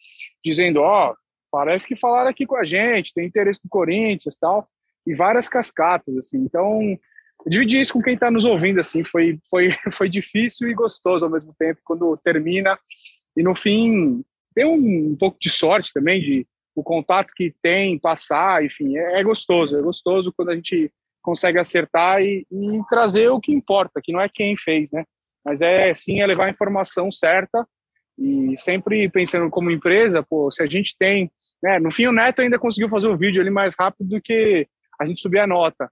dizendo, 0.45 0.81
ó, 0.81 1.11
oh, 1.11 1.17
parece 1.51 1.87
que 1.87 1.97
falaram 1.97 2.31
aqui 2.31 2.47
com 2.47 2.57
a 2.57 2.65
gente, 2.65 3.13
tem 3.15 3.27
interesse 3.27 3.61
do 3.63 3.69
Corinthians 3.69 4.37
tal, 4.37 4.69
e 5.07 5.15
várias 5.15 5.49
cascatas, 5.49 6.17
assim. 6.17 6.39
Então, 6.39 6.99
dividir 7.47 7.81
isso 7.81 7.93
com 7.93 8.03
quem 8.03 8.15
está 8.15 8.31
nos 8.31 8.45
ouvindo, 8.45 8.81
assim, 8.81 9.03
foi, 9.05 9.39
foi, 9.49 9.71
foi 9.93 10.09
difícil 10.09 10.69
e 10.69 10.75
gostoso 10.75 11.25
ao 11.25 11.31
mesmo 11.31 11.55
tempo, 11.59 11.81
quando 11.85 12.17
termina, 12.19 12.79
e 13.37 13.43
no 13.43 13.55
fim, 13.55 14.23
tem 14.55 14.65
um, 14.65 15.13
um 15.13 15.17
pouco 15.17 15.39
de 15.41 15.51
sorte 15.51 15.93
também, 15.93 16.21
de 16.21 16.47
o 16.75 16.83
contato 16.83 17.33
que 17.35 17.55
tem, 17.63 17.99
passar, 17.99 18.65
enfim, 18.65 18.97
é, 18.97 19.21
é 19.21 19.23
gostoso, 19.23 19.77
é 19.77 19.83
gostoso 19.83 20.33
quando 20.35 20.51
a 20.51 20.55
gente 20.55 20.91
consegue 21.23 21.59
acertar 21.59 22.23
e, 22.23 22.47
e 22.51 22.83
trazer 22.89 23.29
o 23.29 23.41
que 23.41 23.53
importa, 23.53 24.01
que 24.03 24.13
não 24.13 24.21
é 24.21 24.29
quem 24.29 24.57
fez, 24.57 24.91
né? 24.91 25.05
Mas 25.45 25.61
é 25.61 25.95
sim 25.95 26.21
é 26.21 26.27
levar 26.27 26.47
a 26.47 26.51
informação 26.51 27.11
certa 27.11 27.67
e 28.19 28.57
sempre 28.57 29.09
pensando 29.09 29.49
como 29.51 29.71
empresa, 29.71 30.23
pô, 30.23 30.51
se 30.51 30.63
a 30.63 30.67
gente 30.67 30.97
tem, 30.99 31.31
né, 31.63 31.79
no 31.79 31.91
fim 31.91 32.07
o 32.07 32.13
Neto 32.13 32.43
ainda 32.43 32.59
conseguiu 32.59 32.89
fazer 32.89 33.09
o 33.09 33.17
vídeo 33.17 33.41
ali 33.41 33.51
mais 33.51 33.75
rápido 33.79 34.09
do 34.09 34.21
que 34.21 34.67
a 35.03 35.07
gente 35.07 35.21
subir 35.21 35.39
a 35.39 35.47
nota. 35.47 35.91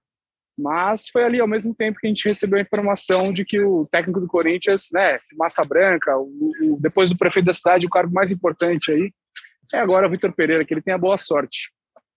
Mas 0.57 1.07
foi 1.07 1.23
ali 1.23 1.39
ao 1.39 1.47
mesmo 1.47 1.73
tempo 1.73 1.97
que 1.99 2.07
a 2.07 2.09
gente 2.09 2.27
recebeu 2.27 2.59
a 2.59 2.61
informação 2.61 3.31
de 3.31 3.45
que 3.45 3.59
o 3.59 3.87
técnico 3.89 4.19
do 4.19 4.27
Corinthians, 4.27 4.89
né, 4.91 5.19
massa 5.37 5.63
branca, 5.63 6.17
o, 6.17 6.51
o, 6.61 6.77
depois 6.79 7.09
do 7.09 7.17
prefeito 7.17 7.45
da 7.45 7.53
cidade, 7.53 7.85
o 7.85 7.89
cargo 7.89 8.13
mais 8.13 8.31
importante 8.31 8.91
aí, 8.91 9.11
é 9.73 9.79
agora 9.79 10.07
o 10.07 10.09
Vitor 10.11 10.33
Pereira, 10.33 10.65
que 10.65 10.73
ele 10.73 10.81
tem 10.81 10.93
a 10.93 10.97
boa 10.97 11.17
sorte. 11.17 11.69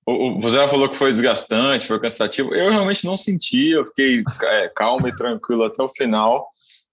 O, 0.06 0.40
José 0.42 0.66
falou 0.68 0.88
que 0.88 0.96
foi 0.96 1.10
desgastante, 1.10 1.86
foi 1.86 2.00
cansativo. 2.00 2.54
Eu 2.54 2.70
realmente 2.70 3.06
não 3.06 3.16
senti, 3.16 3.70
eu 3.70 3.86
fiquei 3.86 4.22
é, 4.42 4.68
calmo 4.68 5.08
e 5.08 5.14
tranquilo 5.14 5.64
até 5.64 5.82
o 5.82 5.88
final 5.88 6.46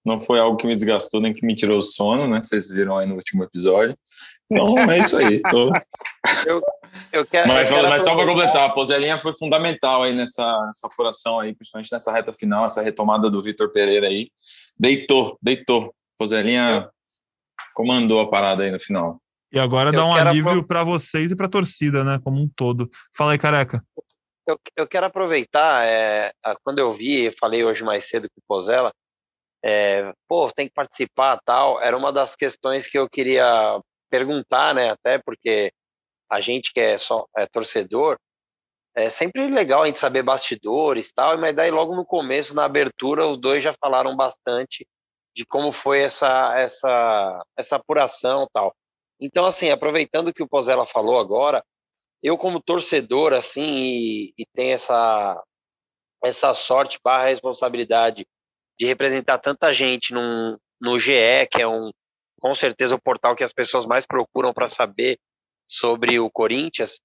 não 0.04 0.20
foi 0.20 0.38
algo 0.38 0.56
que 0.56 0.66
me 0.66 0.74
desgastou 0.74 1.20
nem 1.20 1.32
que 1.32 1.46
me 1.46 1.54
tirou 1.54 1.78
o 1.78 1.82
sono, 1.82 2.26
né? 2.26 2.42
Vocês 2.42 2.70
viram 2.70 2.98
aí 2.98 3.06
no 3.06 3.14
último 3.14 3.44
episódio. 3.44 3.96
Então 4.50 4.78
é 4.78 4.98
isso 4.98 5.16
aí. 5.16 5.40
Tô... 5.42 5.70
Eu, 6.46 6.62
eu 7.12 7.26
quero, 7.26 7.48
mas, 7.48 7.70
eu 7.70 7.76
quero 7.76 7.88
mas 7.88 8.04
só 8.04 8.14
para 8.14 8.26
completar, 8.26 8.68
a 8.68 8.72
Pozelinha 8.72 9.18
foi 9.18 9.32
fundamental 9.34 10.02
aí 10.02 10.14
nessa, 10.14 10.44
nessa 10.66 10.86
apuração 10.86 11.40
aí, 11.40 11.54
principalmente 11.54 11.90
nessa 11.92 12.12
reta 12.12 12.32
final, 12.32 12.64
essa 12.64 12.82
retomada 12.82 13.30
do 13.30 13.42
Vitor 13.42 13.72
Pereira 13.72 14.06
aí. 14.06 14.30
Deitou, 14.78 15.38
deitou. 15.42 15.94
Pozelinha 16.18 16.88
comandou 17.74 18.20
a 18.20 18.30
parada 18.30 18.62
aí 18.62 18.70
no 18.70 18.78
final. 18.78 19.20
E 19.52 19.58
agora 19.58 19.90
eu 19.90 19.92
dá 19.92 20.06
um 20.06 20.14
alívio 20.14 20.66
para 20.66 20.82
vocês 20.82 21.30
e 21.30 21.36
para 21.36 21.46
a 21.46 21.50
torcida, 21.50 22.04
né? 22.04 22.18
Como 22.22 22.40
um 22.40 22.48
todo. 22.48 22.90
Fala 23.16 23.32
aí, 23.32 23.38
careca. 23.38 23.84
Eu, 24.46 24.58
eu 24.76 24.86
quero 24.88 25.06
aproveitar, 25.06 25.86
é, 25.86 26.32
quando 26.64 26.78
eu 26.78 26.92
vi, 26.92 27.30
falei 27.38 27.62
hoje 27.62 27.84
mais 27.84 28.08
cedo 28.08 28.28
com 28.28 28.40
o 28.40 28.44
Pozella, 28.48 28.92
é, 29.64 30.12
pô, 30.26 30.50
tem 30.50 30.66
que 30.66 30.74
participar 30.74 31.38
tal, 31.44 31.80
era 31.80 31.96
uma 31.96 32.12
das 32.12 32.34
questões 32.34 32.88
que 32.88 32.98
eu 32.98 33.08
queria 33.08 33.80
perguntar, 34.12 34.74
né, 34.74 34.90
até 34.90 35.18
porque 35.18 35.72
a 36.30 36.38
gente 36.38 36.70
que 36.70 36.80
é 36.80 36.98
só 36.98 37.26
é 37.34 37.46
torcedor, 37.46 38.18
é 38.94 39.08
sempre 39.08 39.46
legal 39.46 39.82
a 39.82 39.86
gente 39.86 39.98
saber 39.98 40.22
bastidores 40.22 41.10
tal, 41.10 41.38
mas 41.38 41.56
daí 41.56 41.70
logo 41.70 41.96
no 41.96 42.04
começo, 42.04 42.54
na 42.54 42.66
abertura, 42.66 43.26
os 43.26 43.38
dois 43.38 43.62
já 43.62 43.74
falaram 43.80 44.14
bastante 44.14 44.86
de 45.34 45.46
como 45.46 45.72
foi 45.72 46.00
essa, 46.00 46.60
essa, 46.60 47.42
essa 47.56 47.76
apuração 47.76 48.46
tal. 48.52 48.74
Então, 49.18 49.46
assim, 49.46 49.70
aproveitando 49.70 50.32
que 50.32 50.42
o 50.42 50.48
Pozella 50.48 50.84
falou 50.84 51.18
agora, 51.18 51.64
eu 52.22 52.36
como 52.36 52.62
torcedor, 52.62 53.32
assim, 53.32 53.64
e, 53.64 54.34
e 54.36 54.44
tem 54.54 54.72
essa, 54.72 55.42
essa 56.22 56.52
sorte 56.52 56.98
barra 57.02 57.28
responsabilidade 57.28 58.26
de 58.78 58.84
representar 58.84 59.38
tanta 59.38 59.72
gente 59.72 60.12
num, 60.12 60.58
no 60.78 60.98
GE, 60.98 61.46
que 61.50 61.62
é 61.62 61.66
um 61.66 61.90
com 62.42 62.54
certeza 62.56 62.96
o 62.96 63.00
portal 63.00 63.36
que 63.36 63.44
as 63.44 63.52
pessoas 63.52 63.86
mais 63.86 64.04
procuram 64.04 64.52
para 64.52 64.66
saber 64.66 65.16
sobre 65.70 66.18
o 66.18 66.28
Corinthians. 66.28 67.00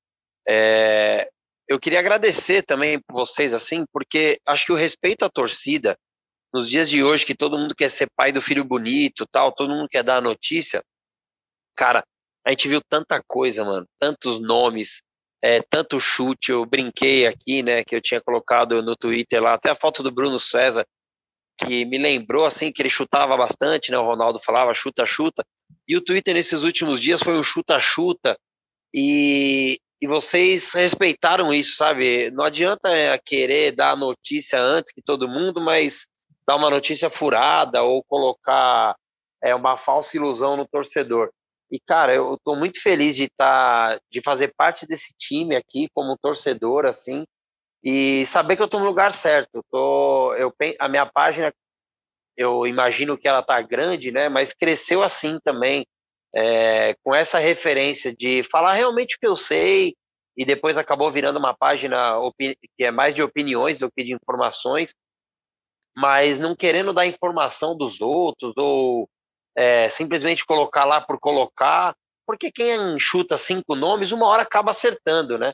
É, 0.50 1.30
eu 1.70 1.80
queria 1.80 2.00
agradecer 2.00 2.64
também 2.64 3.00
vocês 3.12 3.54
assim, 3.54 3.86
porque 3.94 4.40
acho 4.48 4.66
que 4.66 4.72
o 4.72 4.76
respeito 4.76 5.24
à 5.24 5.30
torcida 5.30 5.96
nos 6.52 6.68
dias 6.68 6.90
de 6.90 7.04
hoje 7.04 7.26
que 7.26 7.36
todo 7.36 7.58
mundo 7.58 7.76
quer 7.76 7.90
ser 7.90 8.08
pai 8.16 8.32
do 8.32 8.42
filho 8.42 8.64
bonito, 8.64 9.28
tal, 9.32 9.52
todo 9.52 9.70
mundo 9.70 9.88
quer 9.88 10.04
dar 10.04 10.18
a 10.18 10.22
notícia. 10.22 10.82
Cara, 11.76 12.04
a 12.44 12.50
gente 12.50 12.68
viu 12.68 12.82
tanta 12.90 13.22
coisa, 13.28 13.64
mano, 13.64 13.86
tantos 14.00 14.40
nomes, 14.40 15.04
é, 15.44 15.62
tanto 15.70 16.00
chute. 16.00 16.52
Eu 16.52 16.66
brinquei 16.66 17.28
aqui, 17.28 17.62
né, 17.62 17.84
que 17.84 17.96
eu 17.96 18.02
tinha 18.02 18.22
colocado 18.22 18.82
no 18.82 18.96
Twitter 18.96 19.40
lá, 19.40 19.54
até 19.54 19.70
a 19.70 19.76
foto 19.76 20.02
do 20.02 20.12
Bruno 20.12 20.40
César 20.40 20.84
que 21.58 21.86
me 21.86 21.98
lembrou 21.98 22.46
assim 22.46 22.72
que 22.72 22.82
ele 22.82 22.90
chutava 22.90 23.36
bastante, 23.36 23.92
né? 23.92 23.98
O 23.98 24.04
Ronaldo 24.04 24.40
falava 24.40 24.74
chuta, 24.74 25.06
chuta. 25.06 25.44
E 25.88 25.96
o 25.96 26.02
Twitter 26.02 26.34
nesses 26.34 26.64
últimos 26.64 27.02
dias 27.02 27.22
foi 27.22 27.38
um 27.38 27.44
chuta, 27.44 27.80
chuta. 27.80 28.38
E, 28.94 29.80
e 30.02 30.08
vocês 30.08 30.74
respeitaram 30.74 31.54
isso, 31.54 31.76
sabe? 31.76 32.30
Não 32.32 32.46
adianta 32.46 32.90
é, 32.90 33.18
querer 33.18 33.72
dar 33.72 33.92
a 33.92 33.96
notícia 33.96 34.60
antes 34.60 34.94
que 34.94 35.02
todo 35.02 35.28
mundo, 35.28 35.62
mas 35.62 36.08
dar 36.48 36.56
uma 36.56 36.70
notícia 36.70 37.10
furada 37.10 37.84
ou 37.84 38.04
colocar 38.04 38.96
é, 39.44 39.54
uma 39.56 39.76
falsa 39.76 40.16
ilusão 40.16 40.56
no 40.56 40.68
torcedor. 40.68 41.32
E 41.70 41.80
cara, 41.80 42.14
eu 42.14 42.36
estou 42.36 42.56
muito 42.56 42.82
feliz 42.82 43.16
de 43.16 43.26
estar, 43.26 43.96
tá, 43.96 44.02
de 44.10 44.22
fazer 44.22 44.54
parte 44.56 44.86
desse 44.88 45.14
time 45.18 45.56
aqui 45.56 45.90
como 45.94 46.18
torcedor, 46.18 46.86
assim 46.86 47.26
e 47.90 48.26
saber 48.26 48.58
que 48.58 48.62
eu 48.62 48.66
estou 48.66 48.82
no 48.82 48.86
lugar 48.86 49.14
certo. 49.14 49.50
Eu 49.54 49.64
tô, 49.72 50.34
eu, 50.34 50.54
a 50.78 50.90
minha 50.90 51.06
página, 51.06 51.54
eu 52.36 52.68
imagino 52.68 53.18
que 53.18 53.30
ela 53.30 53.40
está 53.40 53.62
grande, 53.62 54.12
né? 54.12 54.28
Mas 54.28 54.54
cresceu 54.54 55.02
assim 55.02 55.40
também, 55.42 55.88
é, 56.36 56.96
com 57.02 57.16
essa 57.16 57.40
referência 57.40 58.14
de 58.14 58.44
falar 58.44 58.74
realmente 58.74 59.16
o 59.16 59.20
que 59.22 59.26
eu 59.26 59.38
sei, 59.38 59.96
e 60.36 60.44
depois 60.44 60.78
acabou 60.78 61.10
virando 61.10 61.40
uma 61.40 61.56
página 61.56 62.14
que 62.78 62.84
é 62.84 62.92
mais 62.92 63.16
de 63.16 63.24
opiniões 63.24 63.80
do 63.80 63.90
que 63.90 64.04
de 64.04 64.14
informações, 64.14 64.94
mas 65.96 66.38
não 66.38 66.58
querendo 66.58 66.92
dar 66.92 67.06
informação 67.08 67.74
dos 67.74 68.02
outros 68.02 68.54
ou 68.58 69.08
é, 69.56 69.88
simplesmente 69.88 70.46
colocar 70.46 70.84
lá 70.84 71.00
por 71.00 71.18
colocar, 71.22 71.96
porque 72.26 72.52
quem 72.52 73.00
chuta 73.00 73.38
cinco 73.38 73.76
nomes, 73.76 74.12
uma 74.12 74.28
hora 74.28 74.42
acaba 74.42 74.72
acertando, 74.72 75.38
né? 75.38 75.54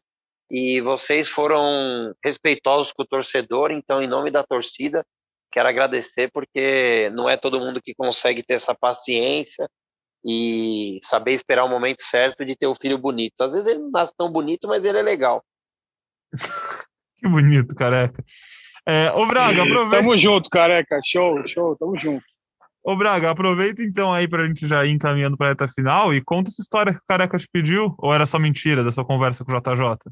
E 0.49 0.81
vocês 0.81 1.27
foram 1.27 2.13
respeitosos 2.23 2.91
com 2.91 3.03
o 3.03 3.07
torcedor, 3.07 3.71
então, 3.71 4.01
em 4.01 4.07
nome 4.07 4.29
da 4.29 4.43
torcida, 4.43 5.05
quero 5.51 5.69
agradecer, 5.69 6.29
porque 6.31 7.09
não 7.13 7.29
é 7.29 7.37
todo 7.37 7.59
mundo 7.59 7.81
que 7.81 7.93
consegue 7.95 8.41
ter 8.43 8.55
essa 8.55 8.75
paciência 8.75 9.67
e 10.25 10.99
saber 11.03 11.33
esperar 11.33 11.65
o 11.65 11.69
momento 11.69 12.01
certo 12.01 12.45
de 12.45 12.55
ter 12.55 12.67
o 12.67 12.75
filho 12.75 12.97
bonito. 12.97 13.41
Às 13.41 13.51
vezes 13.51 13.67
ele 13.67 13.79
não 13.81 13.91
nasce 13.91 14.13
tão 14.17 14.31
bonito, 14.31 14.67
mas 14.67 14.85
ele 14.85 14.97
é 14.97 15.03
legal. 15.03 15.43
que 17.17 17.27
bonito, 17.27 17.75
careca. 17.75 18.23
É, 18.85 19.11
ô 19.11 19.25
Braga, 19.25 19.63
aproveita. 19.63 19.97
Tamo 19.97 20.17
junto, 20.17 20.49
careca. 20.49 20.99
Show, 21.03 21.45
show, 21.47 21.75
tamo 21.77 21.97
junto. 21.97 22.23
Ô 22.83 22.97
Braga, 22.97 23.31
aproveita 23.31 23.81
então 23.81 24.11
aí 24.11 24.27
pra 24.27 24.45
gente 24.45 24.67
já 24.67 24.83
ir 24.83 24.91
encaminhando 24.91 25.37
pra 25.37 25.49
reta 25.49 25.67
final 25.69 26.13
e 26.13 26.21
conta 26.21 26.49
essa 26.49 26.61
história 26.61 26.93
que 26.93 26.99
o 26.99 27.05
Careca 27.07 27.37
te 27.37 27.47
pediu, 27.49 27.95
ou 27.97 28.13
era 28.13 28.25
só 28.25 28.37
mentira 28.37 28.83
da 28.83 28.91
sua 28.91 29.05
conversa 29.05 29.45
com 29.45 29.53
o 29.53 29.55
JJ? 29.55 30.11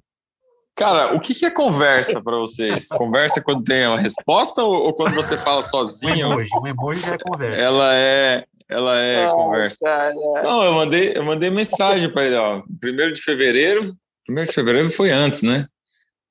Cara, 0.76 1.16
o 1.16 1.20
que, 1.20 1.36
que 1.36 1.46
é 1.46 1.52
conversa 1.52 2.22
para 2.24 2.38
vocês? 2.38 2.88
Conversa 2.88 3.42
quando 3.42 3.64
tem 3.64 3.86
uma 3.86 4.00
resposta 4.00 4.64
ou, 4.64 4.74
ou 4.74 4.94
quando 4.94 5.14
você 5.14 5.38
fala 5.38 5.62
sozinho? 5.62 6.30
Um 6.30 6.34
emoji, 6.34 6.50
um 6.56 6.68
emoji 6.68 7.10
é 7.12 7.18
conversa. 7.18 7.60
Ela 7.60 7.96
é, 7.96 8.46
ela 8.70 9.00
é 9.00 9.26
ah, 9.26 9.32
conversa. 9.32 9.78
Cara. 9.82 10.14
Não, 10.44 10.64
eu 10.64 10.74
mandei, 10.74 11.14
eu 11.16 11.24
mandei 11.24 11.50
mensagem 11.50 12.12
para 12.12 12.26
ele, 12.26 12.36
ó. 12.36 12.64
Primeiro 12.80 13.14
de 13.14 13.22
fevereiro, 13.22 13.96
primeiro 14.26 14.50
de 14.50 14.56
fevereiro 14.56 14.90
foi 14.90 15.12
antes, 15.12 15.44
né? 15.44 15.68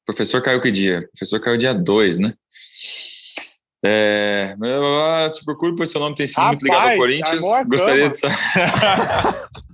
O 0.03 0.07
professor 0.07 0.43
caiu 0.43 0.61
que 0.61 0.71
dia? 0.71 1.01
O 1.01 1.11
professor 1.13 1.41
caiu 1.41 1.59
dia 1.59 1.75
2, 1.75 2.19
né? 2.19 2.35
É, 3.85 4.55
te 5.33 5.45
procuro, 5.45 5.75
pois 5.77 5.91
seu 5.91 6.01
nome 6.01 6.15
tem 6.15 6.27
sido 6.27 6.37
Rapaz, 6.37 6.63
muito 6.63 6.65
ligado 6.65 6.91
ao 6.91 6.97
Corinthians. 6.97 7.41
Gostaria 7.67 8.09
de 8.09 8.17
saber. 8.19 8.37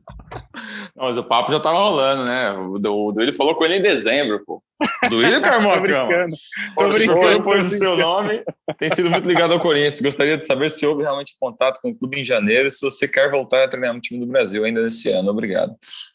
Não, 0.94 1.04
mas 1.06 1.16
o 1.16 1.24
papo 1.24 1.52
já 1.52 1.60
tava 1.60 1.78
rolando, 1.78 2.24
né? 2.24 2.52
O, 2.52 2.72
o 2.74 3.12
Duílio 3.12 3.34
falou 3.34 3.54
com 3.54 3.64
ele 3.64 3.76
em 3.76 3.82
dezembro, 3.82 4.42
pô. 4.44 4.62
Duílio 5.10 5.40
Carmocão. 5.40 5.76
Tô 6.76 6.88
brincando. 6.88 7.42
Por 7.42 7.64
seu 7.64 7.96
nome, 7.96 8.44
tem 8.78 8.90
sido 8.94 9.10
muito 9.10 9.28
ligado 9.28 9.52
ao 9.52 9.60
Corinthians. 9.60 10.00
Gostaria 10.00 10.36
de 10.36 10.44
saber 10.44 10.70
se 10.70 10.86
houve 10.86 11.02
realmente 11.02 11.36
contato 11.40 11.80
com 11.80 11.90
o 11.90 11.94
clube 11.94 12.20
em 12.20 12.24
janeiro 12.24 12.68
e 12.68 12.70
se 12.70 12.80
você 12.80 13.06
quer 13.08 13.30
voltar 13.30 13.64
a 13.64 13.68
treinar 13.68 13.94
no 13.94 14.00
time 14.00 14.20
do 14.20 14.26
Brasil 14.26 14.64
ainda 14.64 14.82
nesse 14.82 15.10
ano. 15.10 15.30
Obrigado. 15.30 15.74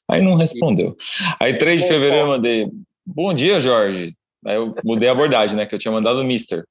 Aí 0.09 0.21
não 0.21 0.35
respondeu. 0.35 0.95
Aí 1.39 1.57
3 1.57 1.81
de 1.81 1.87
fevereiro 1.87 2.25
eu 2.25 2.27
mandei, 2.27 2.69
bom 3.05 3.33
dia, 3.33 3.59
Jorge. 3.59 4.15
Aí 4.45 4.55
eu 4.55 4.73
mudei 4.83 5.07
a 5.07 5.11
abordagem, 5.11 5.55
né? 5.55 5.65
Que 5.65 5.75
eu 5.75 5.79
tinha 5.79 5.91
mandado 5.91 6.19
o 6.19 6.23
Mister. 6.23 6.63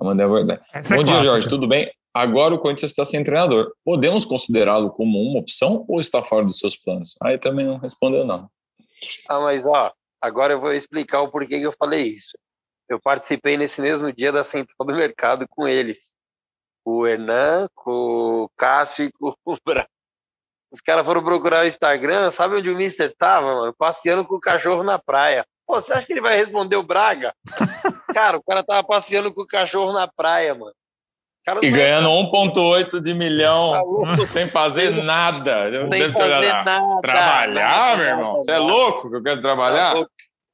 Eu 0.00 0.06
mandei 0.06 0.24
a 0.24 0.28
abordagem. 0.28 0.62
Essa 0.72 0.94
é 0.94 0.96
bom 0.96 1.02
é 1.02 1.04
dia, 1.04 1.14
clássica. 1.14 1.32
Jorge. 1.32 1.48
Tudo 1.48 1.66
bem? 1.66 1.90
Agora 2.14 2.54
o 2.54 2.58
Corinthians 2.60 2.92
está 2.92 3.04
sem 3.04 3.24
treinador. 3.24 3.74
Podemos 3.84 4.24
considerá-lo 4.24 4.88
como 4.90 5.20
uma 5.20 5.40
opção 5.40 5.84
ou 5.88 6.00
está 6.00 6.22
fora 6.22 6.44
dos 6.44 6.58
seus 6.60 6.76
planos? 6.76 7.16
Aí 7.20 7.36
também 7.38 7.66
não 7.66 7.76
respondeu, 7.76 8.24
não. 8.24 8.48
Ah, 9.28 9.40
mas 9.40 9.66
ó, 9.66 9.92
agora 10.20 10.52
eu 10.52 10.60
vou 10.60 10.72
explicar 10.72 11.22
o 11.22 11.28
porquê 11.28 11.58
que 11.58 11.66
eu 11.66 11.72
falei 11.72 12.02
isso. 12.02 12.38
eu 12.88 13.00
participei 13.00 13.56
nesse 13.56 13.80
mesmo 13.80 14.12
dia 14.12 14.30
da 14.30 14.44
Central 14.44 14.86
do 14.86 14.94
Mercado 14.94 15.44
com 15.50 15.66
eles. 15.66 16.14
O 16.84 17.04
Hernan, 17.04 17.66
com 17.74 18.44
o 18.44 18.50
Cássio 18.56 19.06
e 19.06 19.12
com 19.12 19.34
o 19.44 19.56
Bra. 19.66 19.84
Os 20.70 20.80
caras 20.80 21.04
foram 21.04 21.22
procurar 21.22 21.64
o 21.64 21.66
Instagram, 21.66 22.30
sabe 22.30 22.56
onde 22.56 22.70
o 22.70 22.76
Mister 22.76 23.12
tava, 23.16 23.54
mano? 23.54 23.74
Passeando 23.76 24.24
com 24.24 24.36
o 24.36 24.40
cachorro 24.40 24.82
na 24.84 24.98
praia. 24.98 25.44
Pô, 25.66 25.80
você 25.80 25.92
acha 25.92 26.06
que 26.06 26.12
ele 26.12 26.20
vai 26.20 26.36
responder 26.36 26.76
o 26.76 26.82
Braga? 26.82 27.34
cara, 28.14 28.36
o 28.36 28.42
cara 28.42 28.62
tava 28.62 28.86
passeando 28.86 29.32
com 29.32 29.42
o 29.42 29.46
cachorro 29.46 29.92
na 29.92 30.06
praia, 30.06 30.54
mano. 30.54 30.74
Cara, 31.44 31.60
e 31.62 31.70
ganhando 31.70 32.08
1,8 32.08 33.00
de 33.02 33.12
milhão 33.12 33.70
tá 33.70 34.26
sem 34.26 34.48
fazer 34.48 34.90
nada. 34.90 35.70
Sem 35.92 36.10
fazer 36.10 36.52
nada. 36.52 37.00
Trabalhar, 37.02 37.48
nada, 37.48 37.96
meu 37.96 38.06
irmão? 38.06 38.32
Você 38.34 38.50
é 38.52 38.58
louco 38.58 39.10
que 39.10 39.16
eu 39.16 39.22
quero 39.22 39.42
trabalhar? 39.42 39.92
Vou, 39.92 40.08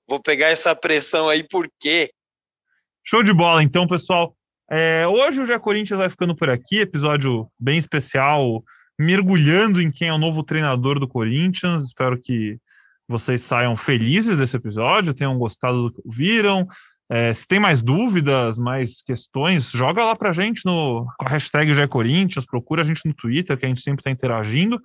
vou 0.09 0.20
pegar 0.20 0.49
essa 0.49 0.74
pressão 0.74 1.28
aí, 1.28 1.47
por 1.47 1.68
quê? 1.78 2.11
Show 3.05 3.22
de 3.22 3.32
bola, 3.32 3.62
então, 3.62 3.86
pessoal. 3.86 4.34
É, 4.68 5.07
hoje 5.07 5.41
o 5.41 5.47
Jé 5.47 5.59
Corinthians 5.61 5.99
vai 5.99 6.11
ficando 6.11 6.34
por 6.34 6.51
aqui, 6.51 6.80
episódio 6.80 7.49
bem 7.59 7.78
especial, 7.78 8.62
mergulhando 8.99 9.80
em 9.80 9.93
quem 9.93 10.09
é 10.09 10.12
o 10.12 10.18
novo 10.18 10.43
treinador 10.43 10.99
do 10.99 11.07
Corinthians. 11.07 11.84
Espero 11.84 12.20
que 12.20 12.59
vocês 13.09 13.43
saiam 13.43 13.76
felizes 13.76 14.38
desse 14.38 14.57
episódio, 14.57 15.14
tenham 15.14 15.38
gostado 15.38 15.84
do 15.84 15.93
que 15.93 16.03
viram. 16.05 16.66
É, 17.11 17.34
se 17.34 17.44
tem 17.44 17.58
mais 17.58 17.82
dúvidas, 17.82 18.56
mais 18.56 19.02
questões, 19.02 19.72
joga 19.72 20.04
lá 20.04 20.14
pra 20.14 20.32
gente 20.32 20.64
no 20.64 21.04
com 21.18 21.26
a 21.26 21.28
hashtag 21.28 21.74
Jé 21.74 21.86
Corinthians, 21.88 22.46
procura 22.46 22.82
a 22.82 22.84
gente 22.84 23.04
no 23.04 23.12
Twitter, 23.12 23.58
que 23.58 23.66
a 23.66 23.68
gente 23.68 23.80
sempre 23.80 24.00
está 24.00 24.12
interagindo 24.12 24.80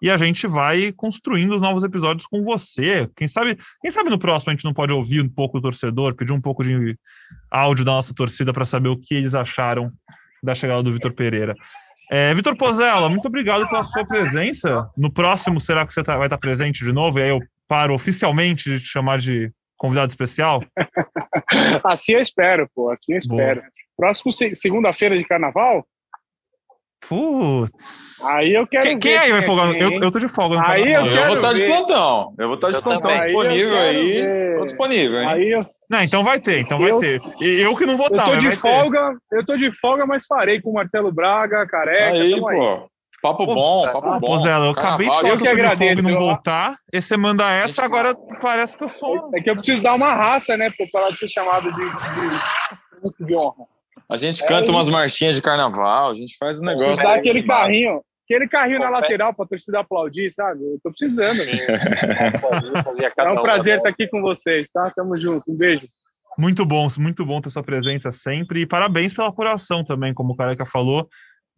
e 0.00 0.08
a 0.08 0.16
gente 0.16 0.46
vai 0.46 0.92
construindo 0.92 1.54
os 1.54 1.60
novos 1.60 1.82
episódios 1.82 2.26
com 2.26 2.44
você. 2.44 3.08
Quem 3.16 3.26
sabe, 3.26 3.58
quem 3.82 3.90
sabe 3.90 4.10
no 4.10 4.18
próximo 4.18 4.50
a 4.50 4.54
gente 4.54 4.64
não 4.64 4.74
pode 4.74 4.92
ouvir 4.92 5.20
um 5.20 5.28
pouco 5.28 5.58
o 5.58 5.60
torcedor, 5.60 6.14
pedir 6.14 6.32
um 6.32 6.40
pouco 6.40 6.62
de 6.62 6.96
áudio 7.50 7.84
da 7.84 7.92
nossa 7.92 8.14
torcida 8.14 8.52
para 8.52 8.64
saber 8.64 8.88
o 8.88 8.96
que 8.96 9.14
eles 9.14 9.34
acharam 9.34 9.90
da 10.42 10.54
chegada 10.54 10.82
do 10.82 10.92
Vitor 10.92 11.12
Pereira. 11.14 11.56
É, 12.10 12.32
Vitor 12.32 12.56
Pozella, 12.56 13.08
muito 13.08 13.26
obrigado 13.26 13.66
pela 13.68 13.82
sua 13.82 14.06
presença. 14.06 14.88
No 14.96 15.10
próximo, 15.10 15.60
será 15.60 15.84
que 15.84 15.92
você 15.92 16.04
tá, 16.04 16.16
vai 16.16 16.26
estar 16.26 16.38
presente 16.38 16.84
de 16.84 16.92
novo? 16.92 17.18
E 17.18 17.22
aí 17.22 17.30
eu 17.30 17.40
paro 17.66 17.94
oficialmente 17.94 18.70
de 18.70 18.78
te 18.78 18.86
chamar 18.86 19.18
de 19.18 19.50
convidado 19.76 20.10
especial? 20.10 20.62
assim 21.84 22.14
eu 22.14 22.20
espero, 22.20 22.68
pô. 22.74 22.90
Assim 22.90 23.12
eu 23.12 23.18
espero. 23.18 23.60
Boa. 23.60 23.72
Próximo 23.96 24.30
segunda-feira 24.54 25.16
de 25.16 25.24
carnaval, 25.24 25.86
Putz. 27.08 28.24
Aí 28.34 28.54
eu 28.54 28.66
quero. 28.66 28.84
Quem, 28.84 28.98
quem 28.98 29.16
aí 29.16 29.30
vai 29.30 29.42
folgar? 29.42 29.74
Eu, 29.76 29.90
eu 29.90 30.10
tô 30.10 30.18
de 30.18 30.28
folga. 30.28 30.60
Aí 30.66 30.92
eu, 30.92 31.06
eu, 31.06 31.26
vou 31.26 31.36
estar 31.36 31.52
de 31.52 31.66
plantão. 31.66 32.34
Eu 32.38 32.46
vou 32.48 32.54
estar 32.56 32.70
de 32.70 32.76
eu 32.76 32.82
plantão 32.82 33.10
também. 33.12 33.26
disponível 33.26 33.78
aí. 33.78 34.22
Ver. 34.22 34.56
Tô 34.56 34.66
disponível, 34.66 35.20
hein? 35.20 35.28
Aí 35.28 35.50
eu... 35.52 35.66
Não, 35.88 36.02
então 36.02 36.24
vai 36.24 36.40
ter, 36.40 36.60
então 36.60 36.80
vai 36.80 36.90
eu, 36.90 36.98
ter. 36.98 37.20
Eu 37.40 37.76
que 37.76 37.86
não 37.86 37.96
vou 37.96 38.08
estar. 38.08 38.26
Eu 38.26 38.32
tô 38.32 38.36
de 38.38 38.56
folga, 38.56 39.16
ter. 39.30 39.38
eu 39.38 39.46
tô 39.46 39.56
de 39.56 39.70
folga, 39.70 40.04
mas 40.04 40.26
farei 40.26 40.60
com 40.60 40.70
o 40.70 40.74
Marcelo 40.74 41.12
Braga, 41.12 41.64
careca. 41.66 42.12
Aí, 42.12 42.40
pô. 42.40 42.48
Aí. 42.48 42.58
Papo 43.26 43.46
bom, 43.46 43.82
papo 43.84 44.08
ah, 44.08 44.18
bom. 44.20 44.38
Zé, 44.38 44.50
eu 44.50 44.70
acabei 44.70 45.08
de 45.08 45.14
falar 45.14 45.28
eu 45.28 45.38
que, 45.38 45.48
agradeço, 45.48 46.02
não 46.02 46.18
voltar. 46.18 46.78
E 46.92 47.02
você 47.02 47.16
manda 47.16 47.50
essa, 47.50 47.84
agora 47.84 48.14
parece 48.40 48.76
que 48.76 48.84
eu 48.84 48.88
sou. 48.88 49.30
É 49.34 49.40
que 49.40 49.50
eu 49.50 49.56
preciso 49.56 49.82
dar 49.82 49.94
uma 49.94 50.12
raça, 50.14 50.56
né? 50.56 50.70
Pra 50.70 50.86
falar 50.88 51.10
de 51.10 51.18
ser 51.18 51.28
chamado 51.28 51.70
de, 51.72 51.84
de, 51.84 53.26
de 53.26 53.34
honra. 53.36 53.64
A 54.08 54.16
gente 54.16 54.44
é 54.44 54.46
canta 54.46 54.70
umas 54.70 54.88
marchinhas 54.88 55.34
de 55.34 55.42
carnaval, 55.42 56.10
a 56.10 56.14
gente 56.14 56.36
faz 56.38 56.60
um 56.60 56.64
negócio. 56.64 56.92
Usar 56.92 57.16
aquele 57.16 57.42
carrinho, 57.42 58.00
aquele 58.24 58.48
carrinho 58.48 58.78
na 58.78 58.88
lateral 58.88 59.34
para 59.34 59.44
a 59.44 59.48
torcida 59.48 59.80
aplaudir, 59.80 60.32
sabe? 60.32 60.62
Eu 60.62 60.78
tô 60.82 60.90
precisando. 60.90 61.40
é 63.18 63.30
um 63.32 63.42
prazer 63.42 63.78
estar 63.78 63.88
aqui 63.88 64.06
com 64.06 64.22
vocês, 64.22 64.68
tá? 64.72 64.92
Tamo 64.94 65.20
junto. 65.20 65.50
Um 65.50 65.56
beijo. 65.56 65.88
Muito 66.38 66.66
bom, 66.66 66.86
muito 66.98 67.24
bom 67.24 67.40
ter 67.40 67.50
sua 67.50 67.62
presença 67.62 68.12
sempre. 68.12 68.60
E 68.60 68.66
parabéns 68.66 69.14
pela 69.14 69.28
apuração 69.28 69.82
também, 69.82 70.12
como 70.12 70.34
o 70.34 70.36
Careca 70.36 70.66
falou. 70.66 71.08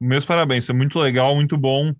Meus 0.01 0.25
parabéns, 0.25 0.67
foi 0.67 0.75
muito 0.75 0.99
legal, 0.99 1.35
muito 1.35 1.57
bom. 1.57 1.93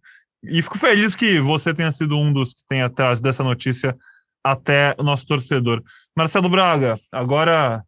E 0.43 0.63
fico 0.63 0.79
feliz 0.79 1.17
que 1.17 1.41
você 1.41 1.75
tenha 1.75 1.91
sido 1.91 2.17
um 2.17 2.33
dos 2.33 2.55
que 2.55 2.63
tem 2.69 2.83
atrás 2.83 3.21
dessa 3.21 3.43
notícia 3.43 3.97
até 4.43 4.95
o 4.99 5.03
nosso 5.03 5.27
torcedor. 5.27 5.83
Marcelo 6.17 6.49
Braga, 6.49 6.97
agora 7.13 7.83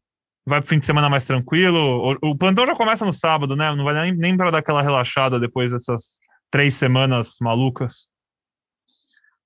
vai 0.45 0.61
pro 0.61 0.69
fim 0.69 0.79
de 0.79 0.87
semana 0.87 1.09
mais 1.09 1.25
tranquilo. 1.25 2.19
O, 2.23 2.31
o 2.31 2.37
plantão 2.37 2.67
já 2.67 2.75
começa 2.75 3.05
no 3.05 3.13
sábado, 3.13 3.55
né? 3.55 3.75
Não 3.75 3.85
vai 3.85 3.95
nem, 3.95 4.17
nem 4.17 4.37
para 4.37 4.51
dar 4.51 4.59
aquela 4.59 4.83
relaxada 4.83 5.39
depois 5.39 5.71
dessas 5.71 6.19
três 6.51 6.75
semanas 6.75 7.37
malucas. 7.41 8.09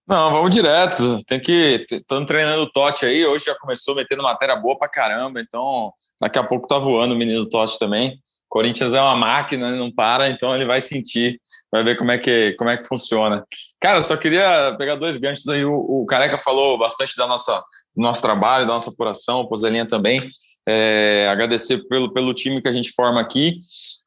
Não, 0.07 0.31
vamos 0.31 0.51
direto. 0.51 1.23
Tem 1.25 1.41
que. 1.41 1.87
Estamos 1.91 2.27
treinando 2.27 2.63
o 2.63 2.71
Totti 2.71 3.07
aí. 3.07 3.25
Hoje 3.25 3.47
já 3.47 3.55
começou 3.55 3.95
metendo 3.95 4.23
matéria 4.23 4.57
boa 4.57 4.79
pra 4.79 4.89
caramba. 4.89 5.41
Então, 5.41 5.93
daqui 6.21 6.39
a 6.39 6.45
pouco 6.45 6.67
tá 6.67 6.79
voando 6.79 7.15
o 7.15 7.17
menino 7.17 7.49
Totti 7.49 7.79
também. 7.79 8.19
Corinthians 8.55 8.95
é 8.95 9.01
uma 9.01 9.17
máquina, 9.17 9.73
não 9.73 9.91
para, 9.91 10.31
então 10.31 10.55
ele 10.55 10.65
vai 10.65 10.81
sentir, 10.81 11.41
vai 11.73 11.83
ver 11.83 11.99
como 11.99 12.13
é 12.13 12.19
que, 12.19 12.53
como 12.53 12.71
é 12.71 12.77
que 12.77 12.87
funciona. 12.87 13.45
Cara, 13.81 14.05
só 14.05 14.17
queria 14.17 14.77
pegar 14.79 14.95
dois 14.95 15.17
ganchos 15.17 15.49
aí. 15.49 15.65
O, 15.65 15.75
o 15.75 16.07
Careca 16.07 16.39
falou 16.39 16.79
bastante 16.79 17.17
da 17.17 17.27
nossa, 17.27 17.59
do 17.97 18.01
nosso 18.01 18.23
trabalho, 18.23 18.65
da 18.65 18.75
nossa 18.75 18.91
apuração, 18.91 19.41
o 19.41 19.49
Pozelinha 19.49 19.85
também 19.85 20.31
é, 20.69 21.27
agradecer 21.29 21.79
pelo, 21.89 22.13
pelo 22.13 22.33
time 22.33 22.63
que 22.63 22.69
a 22.69 22.73
gente 22.73 22.93
forma 22.93 23.21
aqui. 23.21 23.59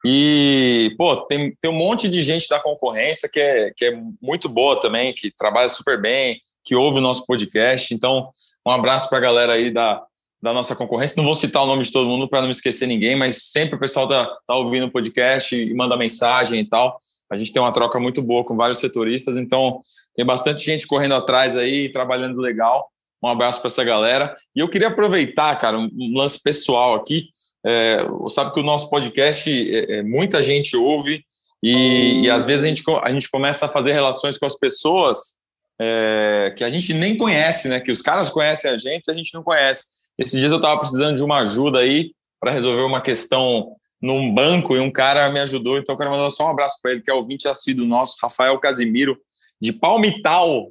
E, 0.02 0.94
pô, 0.96 1.14
tem, 1.26 1.54
tem 1.60 1.70
um 1.70 1.76
monte 1.76 2.08
de 2.08 2.22
gente 2.22 2.48
da 2.48 2.58
concorrência 2.58 3.28
que 3.30 3.38
é, 3.38 3.70
que 3.76 3.84
é 3.84 4.00
muito 4.22 4.48
boa 4.48 4.80
também, 4.80 5.12
que 5.12 5.30
trabalha 5.30 5.68
super 5.68 6.00
bem, 6.00 6.40
que 6.64 6.74
ouve 6.74 7.00
o 7.00 7.02
nosso 7.02 7.26
podcast. 7.26 7.92
Então, 7.92 8.30
um 8.66 8.70
abraço 8.70 9.10
para 9.10 9.18
a 9.18 9.20
galera 9.20 9.52
aí 9.52 9.70
da, 9.70 10.02
da 10.40 10.52
nossa 10.52 10.74
concorrência. 10.76 11.16
Não 11.16 11.24
vou 11.24 11.34
citar 11.34 11.62
o 11.62 11.66
nome 11.66 11.82
de 11.82 11.92
todo 11.92 12.08
mundo 12.08 12.28
para 12.28 12.42
não 12.42 12.50
esquecer 12.50 12.86
ninguém, 12.86 13.16
mas 13.16 13.44
sempre 13.50 13.76
o 13.76 13.78
pessoal 13.78 14.08
tá, 14.08 14.26
tá 14.46 14.54
ouvindo 14.56 14.86
o 14.86 14.90
podcast 14.90 15.54
e 15.54 15.74
manda 15.74 15.96
mensagem 15.96 16.60
e 16.60 16.64
tal. 16.64 16.96
A 17.30 17.36
gente 17.36 17.52
tem 17.52 17.60
uma 17.60 17.72
troca 17.72 17.98
muito 17.98 18.22
boa 18.22 18.44
com 18.44 18.56
vários 18.56 18.78
setoristas, 18.78 19.36
então 19.36 19.80
tem 20.16 20.24
bastante 20.24 20.64
gente 20.64 20.86
correndo 20.86 21.14
atrás 21.14 21.56
aí, 21.56 21.90
trabalhando 21.92 22.40
legal. 22.40 22.88
Um 23.22 23.28
abraço 23.28 23.60
para 23.60 23.68
essa 23.68 23.82
galera. 23.82 24.36
E 24.54 24.60
eu 24.60 24.68
queria 24.68 24.88
aproveitar, 24.88 25.54
cara, 25.56 25.76
um 25.76 26.12
lance 26.14 26.40
pessoal 26.40 26.94
aqui. 26.94 27.30
É, 27.66 27.98
sabe 28.30 28.52
que 28.52 28.60
o 28.60 28.64
nosso 28.64 28.88
podcast, 28.88 29.50
é, 29.50 29.98
é, 29.98 30.02
muita 30.02 30.42
gente 30.42 30.76
ouve 30.76 31.24
e, 31.60 32.22
e, 32.22 32.30
às 32.30 32.46
vezes 32.46 32.64
a 32.64 32.68
gente, 32.68 32.84
a 33.02 33.12
gente 33.12 33.28
começa 33.28 33.66
a 33.66 33.68
fazer 33.68 33.92
relações 33.92 34.38
com 34.38 34.46
as 34.46 34.56
pessoas 34.56 35.36
é, 35.80 36.54
que 36.56 36.62
a 36.62 36.70
gente 36.70 36.94
nem 36.94 37.16
conhece, 37.16 37.68
né? 37.68 37.80
Que 37.80 37.90
os 37.90 38.00
caras 38.00 38.28
conhecem 38.28 38.70
a 38.70 38.78
gente, 38.78 39.10
a 39.10 39.14
gente 39.14 39.34
não 39.34 39.42
conhece. 39.42 39.97
Esses 40.18 40.38
dias 40.38 40.50
eu 40.50 40.58
estava 40.58 40.80
precisando 40.80 41.16
de 41.16 41.22
uma 41.22 41.38
ajuda 41.38 41.78
aí 41.78 42.12
para 42.40 42.50
resolver 42.50 42.82
uma 42.82 43.00
questão 43.00 43.72
num 44.00 44.32
banco 44.32 44.76
e 44.76 44.80
um 44.80 44.90
cara 44.90 45.30
me 45.30 45.40
ajudou. 45.40 45.78
Então 45.78 45.94
eu 45.94 45.98
quero 45.98 46.10
mandar 46.10 46.30
só 46.30 46.46
um 46.46 46.50
abraço 46.50 46.78
para 46.82 46.92
ele, 46.92 47.02
que 47.02 47.10
é 47.10 47.14
ouvinte 47.14 47.48
assíduo 47.48 47.86
nosso, 47.86 48.16
Rafael 48.20 48.58
Casimiro, 48.58 49.18
de 49.60 49.72
Palmital, 49.72 50.68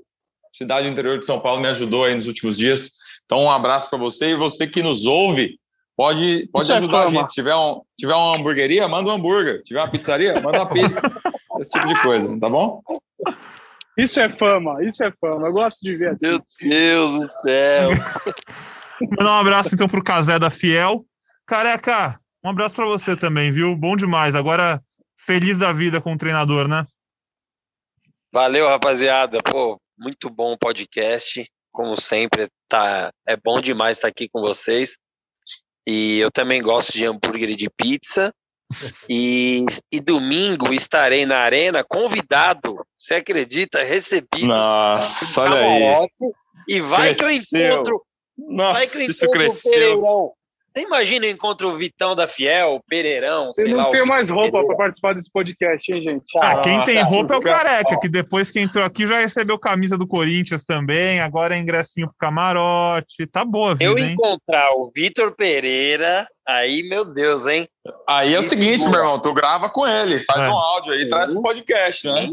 cidade 0.53 0.87
do 0.87 0.91
interior 0.91 1.19
de 1.19 1.25
São 1.25 1.39
Paulo, 1.39 1.61
me 1.61 1.67
ajudou 1.67 2.03
aí 2.03 2.15
nos 2.15 2.27
últimos 2.27 2.57
dias. 2.57 2.91
Então, 3.25 3.43
um 3.43 3.51
abraço 3.51 3.89
para 3.89 3.99
você 3.99 4.31
e 4.31 4.35
você 4.35 4.65
que 4.65 4.81
nos 4.81 5.05
ouve. 5.05 5.59
Pode, 5.95 6.47
pode 6.51 6.71
é 6.71 6.75
ajudar 6.75 7.03
é 7.03 7.05
a 7.05 7.09
gente. 7.09 7.29
Se 7.29 7.35
tiver, 7.35 7.55
um, 7.55 7.81
tiver 7.97 8.13
uma 8.13 8.35
hamburgueria, 8.35 8.87
manda 8.87 9.09
um 9.09 9.13
hambúrguer. 9.13 9.57
Se 9.57 9.63
tiver 9.63 9.81
uma 9.81 9.91
pizzaria, 9.91 10.39
manda 10.41 10.59
uma 10.59 10.69
pizza. 10.69 11.01
Esse 11.59 11.71
tipo 11.71 11.87
de 11.87 12.01
coisa, 12.01 12.39
tá 12.39 12.47
bom? 12.47 12.81
Isso 13.97 14.19
é 14.19 14.29
fama, 14.29 14.83
isso 14.83 15.03
é 15.03 15.11
fama. 15.19 15.47
Eu 15.47 15.53
gosto 15.53 15.79
de 15.81 15.95
ver 15.95 16.09
assim. 16.09 16.27
Meu 16.27 16.41
Deus 16.61 17.19
do 17.19 17.31
céu. 17.41 17.89
Mandar 19.01 19.31
um 19.31 19.39
abraço 19.39 19.75
então 19.75 19.87
pro 19.87 20.03
Casé 20.03 20.39
da 20.39 20.49
Fiel. 20.49 21.05
Careca, 21.45 22.19
um 22.43 22.49
abraço 22.49 22.75
para 22.75 22.85
você 22.85 23.15
também, 23.15 23.51
viu? 23.51 23.75
Bom 23.75 23.95
demais. 23.95 24.35
Agora, 24.35 24.81
feliz 25.17 25.57
da 25.57 25.71
vida 25.71 26.01
com 26.01 26.13
o 26.13 26.17
treinador, 26.17 26.67
né? 26.67 26.85
Valeu, 28.31 28.67
rapaziada. 28.67 29.41
Pô, 29.41 29.79
muito 29.97 30.29
bom 30.29 30.53
o 30.53 30.57
podcast. 30.57 31.45
Como 31.71 31.99
sempre, 31.99 32.47
tá, 32.67 33.11
é 33.27 33.37
bom 33.37 33.61
demais 33.61 33.97
estar 33.97 34.07
aqui 34.07 34.27
com 34.27 34.41
vocês. 34.41 34.97
E 35.87 36.19
eu 36.19 36.31
também 36.31 36.61
gosto 36.61 36.91
de 36.91 37.05
hambúrguer 37.05 37.49
e 37.49 37.55
de 37.55 37.69
pizza. 37.69 38.33
E, 39.09 39.65
e 39.89 40.01
domingo 40.01 40.73
estarei 40.73 41.25
na 41.25 41.37
arena 41.37 41.85
convidado, 41.85 42.75
você 42.97 43.15
acredita? 43.15 43.81
Recebido. 43.81 44.47
Nossa, 44.47 45.41
olha 45.41 45.57
aí. 45.57 46.09
E 46.67 46.81
vai 46.81 47.15
cresceu. 47.15 47.47
que 47.47 47.55
eu 47.55 47.71
encontro. 47.71 48.01
Nossa, 48.37 48.73
vai 48.73 48.87
que 48.87 48.97
eu 48.97 49.01
encontro 49.01 49.11
isso 49.11 49.31
cresceu. 49.31 50.33
Você 50.77 50.83
imagina 50.83 51.25
eu 51.25 51.31
encontro 51.31 51.69
o 51.69 51.75
Vitão 51.75 52.15
da 52.15 52.27
Fiel, 52.27 52.75
o 52.75 52.83
Pereirão, 52.83 53.51
sei 53.51 53.73
eu 53.73 53.77
não 53.77 53.89
tenho 53.89 54.05
mais 54.05 54.29
roupa 54.29 54.61
para 54.63 54.77
participar 54.77 55.15
desse 55.15 55.31
podcast, 55.31 55.91
hein, 55.91 56.01
gente? 56.03 56.25
Ah, 56.37 56.61
quem 56.61 56.83
tem 56.83 57.01
roupa 57.01 57.33
é 57.33 57.37
o 57.37 57.41
Careca, 57.41 57.99
que 57.99 58.07
depois 58.07 58.51
que 58.51 58.59
entrou 58.59 58.85
aqui 58.85 59.07
já 59.07 59.17
recebeu 59.17 59.57
camisa 59.57 59.97
do 59.97 60.05
Corinthians 60.05 60.63
também, 60.63 61.19
agora 61.19 61.55
é 61.55 61.59
ingressinho 61.59 62.07
pro 62.07 62.15
camarote, 62.19 63.25
tá 63.25 63.43
boa 63.43 63.73
vida, 63.73 63.85
Eu 63.85 63.97
hein? 63.97 64.11
encontrar 64.11 64.69
o 64.73 64.91
Vitor 64.95 65.35
Pereira, 65.35 66.27
aí, 66.47 66.83
meu 66.83 67.03
Deus, 67.03 67.47
hein? 67.47 67.67
Aí 68.07 68.35
é 68.35 68.39
o 68.39 68.43
seguinte, 68.43 68.87
meu 68.87 68.99
irmão, 68.99 69.19
tu 69.19 69.33
grava 69.33 69.71
com 69.71 69.87
ele, 69.87 70.21
faz 70.25 70.41
é. 70.45 70.47
um 70.47 70.53
áudio 70.53 70.93
aí, 70.93 71.09
traz 71.09 71.33
um 71.33 71.41
podcast, 71.41 72.05
né? 72.05 72.29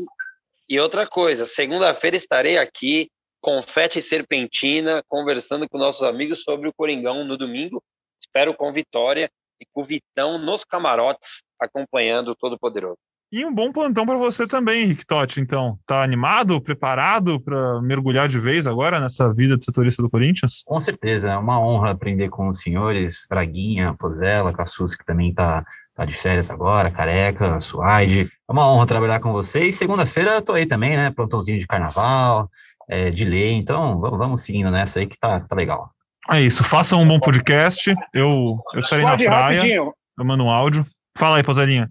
E 0.69 0.79
outra 0.79 1.07
coisa, 1.07 1.47
segunda-feira 1.47 2.15
estarei 2.15 2.59
aqui, 2.59 3.09
confete 3.45 3.99
e 3.99 4.03
serpentina, 4.03 5.03
conversando 5.07 5.69
com 5.69 5.77
nossos 5.77 6.03
amigos 6.03 6.43
sobre 6.43 6.67
o 6.67 6.73
Coringão 6.73 7.25
no 7.25 7.37
domingo, 7.37 7.85
espero 8.19 8.55
com 8.55 8.73
vitória 8.73 9.31
e 9.61 9.67
com 9.71 9.83
o 9.83 9.85
Vitão 9.85 10.39
nos 10.39 10.65
camarotes 10.65 11.43
acompanhando 11.61 12.29
o 12.29 12.35
Todo-Poderoso. 12.35 12.97
E 13.31 13.45
um 13.45 13.55
bom 13.55 13.71
plantão 13.71 14.07
para 14.07 14.17
você 14.17 14.47
também, 14.47 14.85
Henrique 14.85 15.05
Totti, 15.05 15.43
então. 15.43 15.79
Tá 15.85 16.03
animado, 16.03 16.59
preparado 16.59 17.39
para 17.39 17.83
mergulhar 17.83 18.29
de 18.29 18.39
vez 18.39 18.67
agora 18.67 18.99
nessa 18.99 19.31
vida 19.31 19.59
de 19.59 19.65
setorista 19.65 20.03
do 20.03 20.09
Corinthians? 20.09 20.63
Com 20.65 20.81
certeza, 20.81 21.33
é 21.33 21.37
uma 21.37 21.61
honra 21.61 21.91
aprender 21.91 22.31
com 22.31 22.49
os 22.49 22.61
senhores, 22.61 23.27
Braguinha, 23.29 23.95
Pozella, 23.99 24.55
Cassus, 24.55 24.95
que 24.95 25.05
também 25.05 25.35
tá, 25.35 25.67
tá 25.95 26.07
de 26.07 26.15
férias 26.17 26.49
agora, 26.49 26.91
Careca, 26.91 27.61
Suaide. 27.61 28.31
É 28.49 28.53
uma 28.53 28.73
honra 28.73 28.87
trabalhar 28.87 29.21
com 29.21 29.33
vocês. 29.33 29.77
Segunda-feira 29.77 30.41
tô 30.41 30.55
aí 30.55 30.65
também, 30.65 30.97
né? 30.97 31.11
Plantãozinho 31.11 31.59
de 31.59 31.67
carnaval, 31.67 32.49
é, 32.89 33.11
de 33.11 33.24
lei, 33.24 33.53
então 33.53 33.99
vamos, 34.01 34.18
vamos 34.18 34.43
seguindo 34.43 34.70
nessa 34.70 35.01
aí 35.01 35.07
que 35.07 35.18
tá, 35.18 35.41
tá 35.41 35.55
legal. 35.55 35.91
É 36.30 36.41
isso, 36.41 36.64
façam 36.64 37.01
um 37.01 37.07
bom 37.07 37.20
podcast. 37.20 37.95
Eu, 38.12 38.59
eu 38.72 38.80
estarei 38.80 39.05
na 39.05 39.16
praia, 39.16 39.59
rapidinho. 39.59 39.93
eu 40.18 40.24
mando 40.24 40.45
um 40.45 40.51
áudio. 40.51 40.87
Fala 41.16 41.37
aí, 41.37 41.43
Pozelinha. 41.43 41.91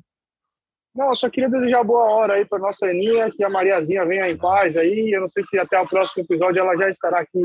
Não, 0.96 1.10
eu 1.10 1.16
só 1.16 1.30
queria 1.30 1.50
desejar 1.50 1.84
boa 1.84 2.04
hora 2.04 2.34
aí 2.34 2.46
para 2.46 2.60
nossa 2.60 2.86
Aninha, 2.86 3.32
que 3.32 3.44
a 3.44 3.50
Mariazinha 3.50 4.06
venha 4.06 4.30
em 4.30 4.38
paz 4.38 4.78
aí. 4.78 5.12
Eu 5.12 5.22
não 5.22 5.28
sei 5.28 5.44
se 5.44 5.58
até 5.58 5.80
o 5.80 5.88
próximo 5.88 6.24
episódio 6.24 6.60
ela 6.60 6.76
já 6.78 6.88
estará 6.88 7.20
aqui 7.20 7.42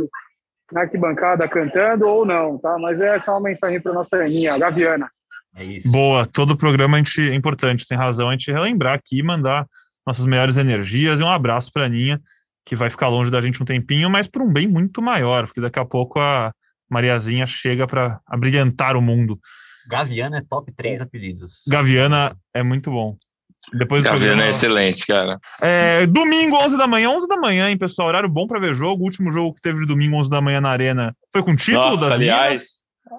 na 0.70 0.82
arquibancada 0.82 1.49
cantando 1.49 2.07
ou 2.07 2.26
não, 2.26 2.59
tá? 2.59 2.76
Mas 2.78 3.01
é 3.01 3.18
só 3.18 3.32
uma 3.32 3.49
mensagem 3.49 3.80
para 3.80 3.94
nossa 3.94 4.18
Aninha, 4.18 4.53
a 4.53 4.59
Gaviana. 4.59 5.11
É 5.57 5.64
isso. 5.64 5.90
Boa, 5.90 6.26
todo 6.26 6.59
programa 6.59 6.96
a 6.96 6.99
gente, 6.99 7.30
é 7.30 7.34
importante, 7.34 7.86
tem 7.86 7.96
razão 7.96 8.28
a 8.28 8.32
gente 8.32 8.53
relembrar 8.53 8.94
aqui, 8.94 9.22
mandar 9.22 9.66
nossas 10.07 10.26
melhores 10.26 10.57
energias 10.59 11.20
e 11.20 11.22
um 11.22 11.30
abraço 11.30 11.70
para 11.72 11.84
a 11.84 11.86
Aninha, 11.86 12.20
que 12.69 12.77
vai 12.77 12.91
ficar 12.91 13.09
longe 13.09 13.31
da 13.31 13.41
gente 13.41 13.62
um 13.62 13.66
tempinho, 13.66 14.11
mas 14.11 14.29
por 14.29 14.43
um 14.43 14.53
bem 14.53 14.69
muito 14.69 15.01
maior, 15.01 15.47
porque 15.47 15.61
daqui 15.61 15.79
a 15.79 15.87
pouco 15.87 16.21
a 16.21 16.53
Mariazinha 16.89 17.47
chega 17.47 17.87
para 17.87 18.21
abrilhantar 18.27 18.95
o 18.95 19.01
mundo. 19.01 19.41
Gaviana 19.89 20.37
é 20.37 20.43
top 20.43 20.71
3 20.77 21.01
apelidos. 21.01 21.62
Gaviana 21.66 22.37
é 22.53 22.62
muito 22.62 22.91
bom. 22.91 23.16
Depois 23.73 24.03
do 24.03 24.11
programa... 24.11 24.45
é 24.45 24.51
excelente, 24.51 25.07
cara. 25.07 25.39
É, 25.62 26.07
domingo, 26.07 26.57
11 26.57 26.77
da 26.77 26.87
manhã, 26.87 27.09
11 27.09 27.27
da 27.27 27.37
manhã, 27.39 27.71
hein, 27.71 27.79
pessoal? 27.79 28.09
Horário 28.09 28.29
bom 28.29 28.47
para 28.47 28.61
ver 28.61 28.75
jogo. 28.75 29.03
O 29.03 29.07
último 29.07 29.33
jogo 29.33 29.55
que 29.55 29.62
teve 29.62 29.81
de 29.81 29.87
domingo, 29.87 30.16
11 30.16 30.29
da 30.29 30.41
manhã 30.43 30.61
na 30.61 30.69
Arena, 30.69 31.16
foi 31.33 31.43
com 31.43 31.57
título 31.57 31.87
Nossa, 31.87 32.12
aliás, 32.12 32.78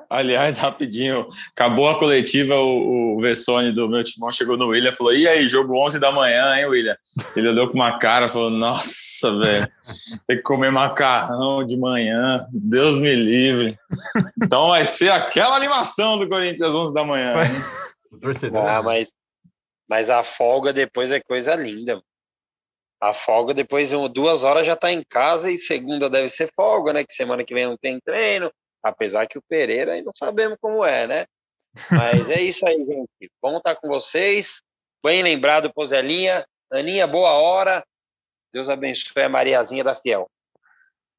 aliás, 0.10 0.58
rapidinho, 0.58 1.28
acabou 1.56 1.88
a 1.90 1.98
coletiva, 1.98 2.56
o, 2.56 3.18
o 3.18 3.22
Vessone 3.22 3.72
do 3.72 3.90
meu 3.90 4.04
timão 4.04 4.32
chegou 4.32 4.58
no 4.58 4.68
William 4.68 4.92
e 4.92 4.96
falou: 4.96 5.14
E 5.14 5.28
aí, 5.28 5.48
jogo 5.48 5.78
11 5.78 6.00
da 6.00 6.12
manhã, 6.12 6.58
hein, 6.58 6.66
William? 6.66 6.98
Ele 7.36 7.50
olhou 7.50 7.68
com 7.68 7.76
uma 7.76 7.98
cara 8.00 8.30
falou: 8.30 8.50
Nossa, 8.50 9.38
velho, 9.38 9.68
tem 10.28 10.38
que 10.38 10.44
comer 10.44 10.72
macarrão 10.72 11.66
de 11.66 11.78
manhã, 11.78 12.46
Deus 12.52 12.98
me 12.98 13.14
livre. 13.14 13.78
Então 14.42 14.70
vai 14.70 14.86
ser 14.86 15.12
aquela 15.12 15.56
animação 15.56 16.18
do 16.18 16.28
Corinthians 16.28 16.72
11 16.72 16.94
da 16.94 17.04
manhã. 17.06 17.34
Ah, 18.68 18.82
mas 18.82 19.10
mas 19.90 20.12
a 20.12 20.22
folga 20.22 20.72
depois 20.72 21.12
é 21.12 21.20
coisa 21.20 21.56
linda. 21.56 22.00
A 23.02 23.12
folga 23.12 23.54
depois, 23.54 23.92
duas 24.14 24.44
horas 24.44 24.66
já 24.66 24.74
está 24.74 24.92
em 24.92 25.04
casa 25.10 25.50
e 25.50 25.58
segunda 25.58 26.10
deve 26.10 26.28
ser 26.28 26.52
folga, 26.54 26.94
né? 26.94 27.04
Que 27.04 27.14
semana 27.14 27.44
que 27.44 27.54
vem 27.54 27.66
não 27.66 27.78
tem 27.78 28.00
treino. 28.00 28.52
Apesar 28.84 29.28
que 29.28 29.38
o 29.38 29.42
Pereira 29.42 29.94
aí 29.94 30.02
não 30.02 30.14
sabemos 30.16 30.58
como 30.62 30.84
é, 30.86 31.06
né? 31.08 31.26
Mas 31.92 32.30
é 32.30 32.42
isso 32.42 32.66
aí, 32.68 32.78
gente. 32.86 33.32
Bom 33.42 33.58
estar 33.58 33.76
com 33.76 33.88
vocês. 33.88 34.62
Bem 35.04 35.22
lembrado, 35.24 35.72
Pozelinha. 35.74 36.46
Aninha, 36.72 37.08
boa 37.08 37.32
hora. 37.32 37.84
Deus 38.54 38.70
abençoe 38.70 39.24
a 39.24 39.30
Mariazinha 39.30 39.84
da 39.84 39.96
Fiel. 39.96 40.28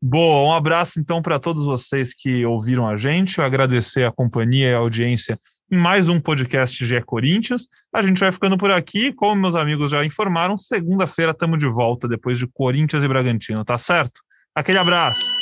Boa, 0.02 0.48
um 0.48 0.52
abraço 0.52 0.98
então 0.98 1.20
para 1.20 1.38
todos 1.38 1.64
vocês 1.64 2.14
que 2.14 2.44
ouviram 2.44 2.88
a 2.88 2.96
gente. 2.96 3.38
Eu 3.38 3.44
agradecer 3.44 4.04
a 4.04 4.12
companhia 4.12 4.70
e 4.70 4.74
a 4.74 4.78
audiência 4.78 5.38
em 5.70 5.76
mais 5.76 6.08
um 6.08 6.20
podcast 6.20 6.84
GE 6.84 7.00
Corinthians. 7.02 7.66
A 7.92 8.02
gente 8.02 8.18
vai 8.18 8.32
ficando 8.32 8.56
por 8.56 8.70
aqui. 8.70 9.12
Como 9.12 9.40
meus 9.40 9.54
amigos 9.54 9.90
já 9.90 10.04
informaram, 10.04 10.56
segunda-feira 10.56 11.32
estamos 11.32 11.58
de 11.58 11.68
volta 11.68 12.08
depois 12.08 12.38
de 12.38 12.46
Corinthians 12.46 13.04
e 13.04 13.08
Bragantino, 13.08 13.64
tá 13.64 13.76
certo? 13.76 14.20
Aquele 14.54 14.78
abraço. 14.78 15.39